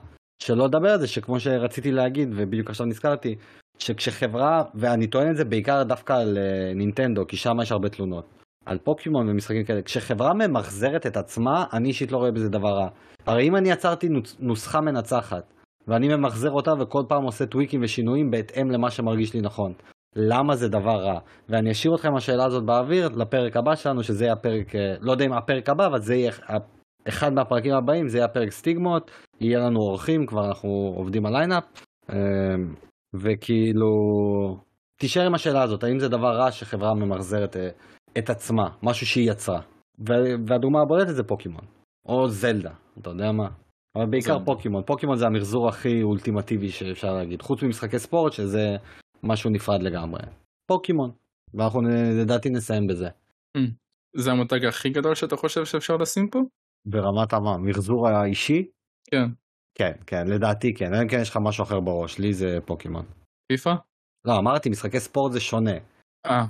שלא 0.43 0.65
לדבר 0.65 0.91
על 0.91 0.99
זה 1.01 1.07
שכמו 1.07 1.41
שרציתי 1.41 1.91
להגיד 1.93 2.29
ובדיוק 2.37 2.71
עכשיו 2.71 2.87
נזכרתי, 2.87 3.35
שכשחברה, 3.79 4.63
ואני 4.75 5.07
טוען 5.07 5.31
את 5.31 5.37
זה 5.37 5.45
בעיקר 5.45 5.83
דווקא 5.83 6.13
על 6.13 6.39
אה, 6.39 6.75
נינטנדו, 6.75 7.27
כי 7.27 7.37
שם 7.37 7.61
יש 7.63 7.73
הרבה 7.73 7.89
תלונות. 7.89 8.38
על 8.69 8.79
פוקימון 8.79 9.29
ומשחקים 9.29 9.65
כאלה, 9.65 9.83
כשחברה 9.83 10.35
ממחזרת 10.35 11.07
את 11.07 11.17
עצמה, 11.17 11.65
אני 11.73 11.89
אישית 11.89 12.13
לא 12.13 12.17
רואה 12.17 12.31
בזה 12.31 12.49
דבר 12.49 12.69
רע. 12.69 12.89
הרי 13.27 13.49
אם 13.49 13.57
אני 13.57 13.71
יצרתי 13.71 14.09
נוס- 14.09 14.37
נוסחה 14.41 14.81
מנצחת, 14.81 15.53
ואני 15.89 16.09
ממחזר 16.09 16.51
אותה 16.51 16.73
וכל 16.81 17.03
פעם 17.09 17.23
עושה 17.23 17.47
טוויקים 17.47 17.81
ושינויים 17.83 18.31
בהתאם 18.31 18.71
למה 18.71 18.91
שמרגיש 18.91 19.35
לי 19.35 19.41
נכון. 19.41 19.73
למה 20.17 20.57
זה 20.57 20.69
דבר 20.69 20.97
רע? 20.97 21.19
ואני 21.49 21.71
אשאיר 21.71 21.95
אתכם 21.95 22.15
השאלה 22.17 22.45
הזאת 22.45 22.65
באוויר 22.65 23.09
לפרק 23.09 23.57
הבא 23.57 23.75
שלנו, 23.75 24.03
שזה 24.03 24.25
יהיה 24.25 24.33
הפרק, 24.33 24.75
אה, 24.75 24.95
לא 25.01 25.13
יודע 25.13 25.25
אם 25.25 25.33
הפרק 25.33 25.69
הבא, 25.69 25.87
אבל 25.87 26.01
זה 26.01 26.15
יהיה 26.15 26.33
אחד 27.09 27.33
מהפרקים 27.33 27.75
הבאים, 27.75 28.09
זה 28.09 28.19
יהיה 28.19 28.25
הפרק 28.25 28.51
סטיגמות, 28.51 29.11
יהיה 29.41 29.59
לנו 29.59 29.81
אורחים, 29.81 30.27
כבר 30.27 30.47
אנחנו 30.49 30.69
עובדים 30.97 31.27
על 31.27 31.33
lineup, 31.33 31.65
אה, 32.11 32.17
וכאילו, 33.15 33.89
תישאר 35.01 35.27
עם 35.27 35.35
השאלה 35.35 35.63
הזאת, 35.63 35.85
האם 35.85 35.99
זה 35.99 36.09
דבר 36.09 36.37
רע 36.37 36.51
שחברה 36.51 36.95
ממחזרת 36.95 37.57
אה, 37.57 37.69
את 38.19 38.31
עצמה, 38.31 38.69
משהו 38.83 39.07
שהיא 39.07 39.31
יצרה. 39.31 39.61
והדוגמה 40.47 40.83
הבולטת 40.83 41.15
זה 41.15 41.23
פוקימון, 41.23 41.65
או 42.07 42.29
זלדה, 42.29 42.75
אתה 42.99 43.11
יודע 43.11 43.33
מה? 43.33 43.49
אבל 43.97 44.07
בעיקר 44.07 44.33
זלדה. 44.33 44.45
פוקימון, 44.45 44.83
פוקימון 44.83 45.17
זה 45.17 45.27
המחזור 45.27 45.69
הכי 45.69 46.03
אולטימטיבי 46.03 46.71
שאפשר 46.71 47.15
להגיד, 47.15 47.43
חוץ 47.43 47.63
ממשחקי 47.63 47.99
ספורט 47.99 48.33
שזה 48.33 48.77
משהו 49.23 49.51
נפרד 49.51 49.83
לגמרי. 49.83 50.21
פוקימון, 50.67 51.11
ואנחנו 51.55 51.81
לדעתי 52.23 52.51
נסיים 52.51 52.87
בזה. 52.87 53.09
זה 54.17 54.31
המותג 54.31 54.65
הכי 54.65 54.91
גדול 54.91 55.15
שאתה 55.15 55.37
חושב 55.37 55.65
שאפשר 55.65 55.97
לשים 55.97 56.29
פה? 56.31 56.39
ברמת 56.87 57.33
המחזור 57.33 58.09
האישי? 58.09 58.67
כן. 59.11 59.29
כן, 59.75 59.93
כן, 60.07 60.27
לדעתי 60.27 60.75
כן, 60.75 60.95
אלא 60.95 61.03
אם 61.03 61.09
כן 61.09 61.19
יש 61.23 61.31
לך 61.31 61.39
משהו 61.43 61.65
אחר 61.65 61.81
בראש, 61.81 62.19
לי 62.19 62.33
זה 62.33 62.59
פוקימון. 62.67 63.05
פיפא? 63.53 63.75
לא, 64.25 64.39
אמרתי, 64.39 64.71
משחקי 64.71 65.01
ספורט 65.01 65.33
זה 65.33 65.41
שונה. 65.41 65.77
אה. 66.27 66.45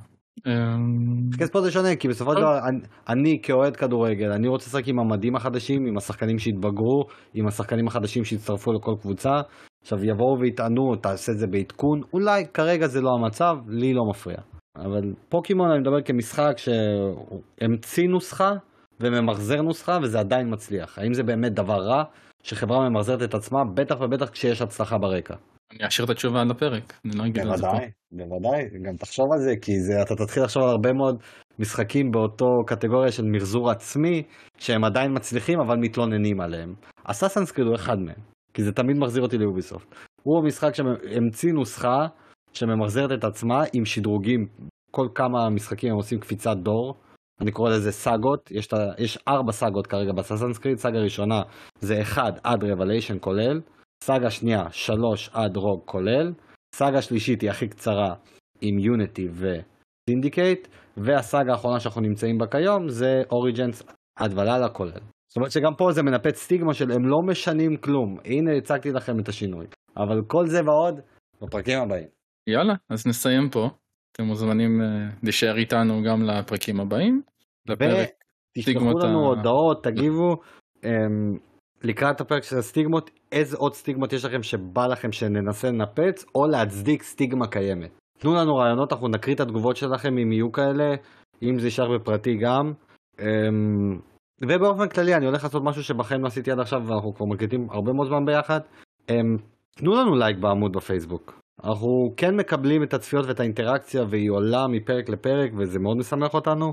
משחקי 1.28 1.46
ספורט 1.46 1.64
זה 1.64 1.70
שונה, 1.70 1.96
כי 1.96 2.08
בסופו 2.08 2.32
של 2.32 2.40
דבר, 2.40 2.58
אני, 2.68 2.80
אני 3.08 3.38
כאוהד 3.42 3.76
כדורגל, 3.76 4.32
אני 4.32 4.48
רוצה 4.48 4.66
לשחק 4.66 4.88
עם 4.88 4.98
המדים 4.98 5.36
החדשים, 5.36 5.86
עם 5.86 5.96
השחקנים 5.96 6.38
שהתבגרו, 6.38 7.04
עם 7.34 7.46
השחקנים 7.46 7.86
החדשים 7.86 8.24
שהצטרפו 8.24 8.72
לכל 8.72 8.94
קבוצה. 9.00 9.40
עכשיו 9.82 10.04
יבואו 10.04 10.38
ויטענו, 10.40 10.96
תעשה 10.96 11.32
את 11.32 11.38
זה 11.38 11.46
בעדכון, 11.46 12.00
אולי 12.12 12.44
כרגע 12.54 12.86
זה 12.86 13.00
לא 13.00 13.10
המצב, 13.14 13.56
לי 13.68 13.94
לא 13.94 14.02
מפריע. 14.10 14.38
אבל 14.76 15.14
פוקימון 15.28 15.70
אני 15.70 15.80
מדבר 15.80 16.02
כמשחק 16.02 16.56
שהמציא 16.58 18.08
נוסחה 18.08 18.52
וממחזר 19.00 19.62
נוסחה 19.62 19.98
וזה 20.02 20.20
עדיין 20.20 20.52
מצליח. 20.52 20.98
האם 20.98 21.12
זה 21.12 21.22
באמת 21.22 21.52
דבר 21.52 21.78
רע 21.78 22.04
שחברה 22.42 22.88
ממחזרת 22.88 23.22
את 23.22 23.34
עצמה, 23.34 23.58
בטח 23.74 23.96
ובטח 24.00 24.30
כשיש 24.30 24.62
הצלחה 24.62 24.98
ברקע. 24.98 25.34
אני 25.72 25.88
אשאיר 25.88 26.04
את 26.04 26.10
התשובה 26.10 26.40
על 26.40 26.50
הפרק, 26.50 26.92
אני 27.04 27.16
לא 27.18 27.26
אגיד 27.26 27.46
את 27.46 27.58
זה 27.58 27.62
פה. 27.62 27.78
בוודאי, 28.12 28.64
גם 28.84 28.96
תחשוב 28.96 29.26
על 29.32 29.38
זה, 29.38 29.54
כי 29.62 29.72
זה, 29.80 30.02
אתה 30.02 30.16
תתחיל 30.16 30.42
לחשוב 30.42 30.62
על 30.62 30.68
הרבה 30.68 30.92
מאוד 30.92 31.22
משחקים 31.58 32.10
באותו 32.10 32.46
קטגוריה 32.66 33.12
של 33.12 33.22
מחזור 33.32 33.70
עצמי, 33.70 34.22
שהם 34.58 34.84
עדיין 34.84 35.16
מצליחים 35.16 35.60
אבל 35.60 35.76
מתלוננים 35.76 36.40
עליהם. 36.40 36.74
אסאסנס 37.04 37.52
הוא 37.58 37.74
אחד 37.74 37.98
מהם, 37.98 38.20
כי 38.54 38.62
זה 38.62 38.72
תמיד 38.72 38.96
מחזיר 38.98 39.22
אותי 39.22 39.38
ליוביסופט. 39.38 39.94
הוא 40.22 40.38
המשחק 40.38 40.74
שהמציא 40.74 41.52
נוסחה 41.52 42.06
שממחזרת 42.52 43.12
את 43.18 43.24
עצמה 43.24 43.64
עם 43.72 43.84
שדרוגים. 43.84 44.46
כל 44.90 45.08
כמה 45.14 45.50
משחקים 45.50 45.90
הם 45.90 45.96
עושים 45.96 46.20
קפיצת 46.20 46.56
דור, 46.56 46.94
אני 47.40 47.52
קורא 47.52 47.70
לזה 47.70 47.92
סאגות, 47.92 48.50
יש, 48.98 49.18
ארבע 49.28 49.52
סאגות 49.52 49.86
כרגע 49.86 50.12
ב 50.12 50.16
Assassin's 50.16 50.58
Creed, 50.58 50.78
סאגה 50.78 50.98
ראשונה 50.98 51.42
זה 51.80 52.02
1 52.02 52.22
עד 52.44 52.64
Revelations 52.64 53.16
כולל, 53.20 53.60
סאגה 54.04 54.30
שנייה 54.30 54.70
3 54.70 55.30
עד 55.32 55.56
Rogue 55.56 55.82
כולל, 55.84 56.32
סאגה 56.74 57.02
שלישית 57.02 57.40
היא 57.40 57.50
הכי 57.50 57.68
קצרה 57.68 58.14
עם 58.60 58.78
Unity 58.78 59.28
ו 59.28 59.41
Syndicate, 59.41 60.68
והסאגה 60.96 61.52
האחרונה 61.52 61.80
שאנחנו 61.80 62.00
נמצאים 62.00 62.38
בה 62.38 62.46
כיום 62.46 62.88
זה 62.88 63.22
Origins 63.32 63.82
עד 64.18 64.32
ולאלה 64.32 64.68
כולל. 64.68 65.00
זאת 65.28 65.36
אומרת 65.36 65.50
שגם 65.50 65.74
פה 65.78 65.92
זה 65.92 66.02
מנפץ 66.02 66.36
סטיגמה 66.36 66.74
של 66.74 66.90
הם 66.90 67.06
לא 67.06 67.18
משנים 67.26 67.76
כלום, 67.76 68.16
הנה 68.24 68.56
הצגתי 68.58 68.90
לכם 68.90 69.20
את 69.20 69.28
השינוי. 69.28 69.66
אבל 69.96 70.22
כל 70.26 70.46
זה 70.46 70.60
ועוד 70.64 71.00
בפרקים 71.42 71.78
הבאים. 71.82 72.08
יאללה, 72.48 72.74
אז 72.90 73.06
נסיים 73.06 73.48
פה. 73.50 73.68
אתם 74.12 74.24
מוזמנים 74.24 74.80
uh, 74.80 75.14
להישאר 75.22 75.56
איתנו 75.56 76.02
גם 76.02 76.22
לפרקים 76.22 76.80
הבאים. 76.80 77.22
לפרק 77.68 78.08
תשלחו 78.58 78.84
לנו 78.84 79.24
ה... 79.24 79.28
הודעות, 79.28 79.84
תגיבו 79.84 80.36
um, 80.76 81.38
לקראת 81.82 82.20
הפרק 82.20 82.42
של 82.42 82.58
הסטיגמות, 82.58 83.10
איזה 83.32 83.56
עוד 83.56 83.74
סטיגמות 83.74 84.12
יש 84.12 84.24
לכם 84.24 84.42
שבא 84.42 84.86
לכם 84.86 85.12
שננסה 85.12 85.68
לנפץ, 85.68 86.24
או 86.34 86.46
להצדיק 86.46 87.02
סטיגמה 87.02 87.46
קיימת. 87.46 87.90
תנו 88.18 88.34
לנו 88.34 88.56
רעיונות, 88.56 88.92
אנחנו 88.92 89.08
נקריא 89.08 89.34
את 89.34 89.40
התגובות 89.40 89.76
שלכם 89.76 90.18
אם 90.18 90.32
יהיו 90.32 90.52
כאלה, 90.52 90.94
אם 91.42 91.58
זה 91.58 91.66
יישאר 91.66 91.98
בפרטי 91.98 92.36
גם. 92.36 92.72
Um, 93.16 93.22
ובאופן 94.40 94.88
כללי 94.88 95.14
אני 95.14 95.26
הולך 95.26 95.42
לעשות 95.44 95.62
משהו 95.64 95.84
שבחיים 95.84 96.22
לא 96.22 96.26
עשיתי 96.26 96.50
עד 96.50 96.60
עכשיו 96.60 96.82
ואנחנו 96.86 97.14
כבר 97.14 97.26
מקליטים 97.26 97.66
הרבה 97.70 97.92
מאוד 97.92 98.08
זמן 98.08 98.24
ביחד. 98.24 98.60
Um, 99.10 99.12
תנו 99.76 99.94
לנו 99.94 100.16
לייק 100.16 100.36
בעמוד 100.38 100.72
בפייסבוק. 100.72 101.40
אנחנו 101.64 102.14
כן 102.16 102.36
מקבלים 102.36 102.82
את 102.82 102.94
הצפיות 102.94 103.26
ואת 103.26 103.40
האינטראקציה 103.40 104.04
והיא 104.10 104.30
עולה 104.30 104.66
מפרק 104.68 105.08
לפרק 105.08 105.50
וזה 105.56 105.78
מאוד 105.78 105.96
משמח 105.96 106.34
אותנו. 106.34 106.72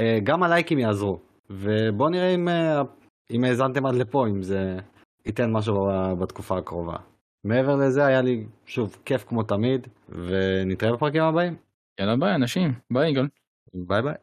אה, 0.00 0.18
גם 0.22 0.42
הלייקים 0.42 0.78
יעזרו. 0.78 1.18
ובואו 1.50 2.08
נראה 2.08 2.34
אם, 2.34 2.48
אה, 2.48 2.82
אם 3.30 3.44
האזנתם 3.44 3.86
עד 3.86 3.94
לפה, 3.94 4.26
אם 4.28 4.42
זה 4.42 4.78
ייתן 5.26 5.52
משהו 5.52 5.88
בתקופה 6.20 6.58
הקרובה. 6.58 6.96
מעבר 7.44 7.76
לזה 7.76 8.06
היה 8.06 8.22
לי 8.22 8.46
שוב 8.66 8.96
כיף 9.04 9.24
כמו 9.24 9.42
תמיד 9.42 9.86
ונתראה 10.08 10.92
בפרקים 10.92 11.22
הבאים. 11.22 11.56
יאללה 12.00 12.16
ביי 12.16 12.34
אנשים, 12.34 12.72
ביי 12.92 13.10
יגאל. 13.10 13.28
ביי 13.74 14.02
ביי. 14.02 14.14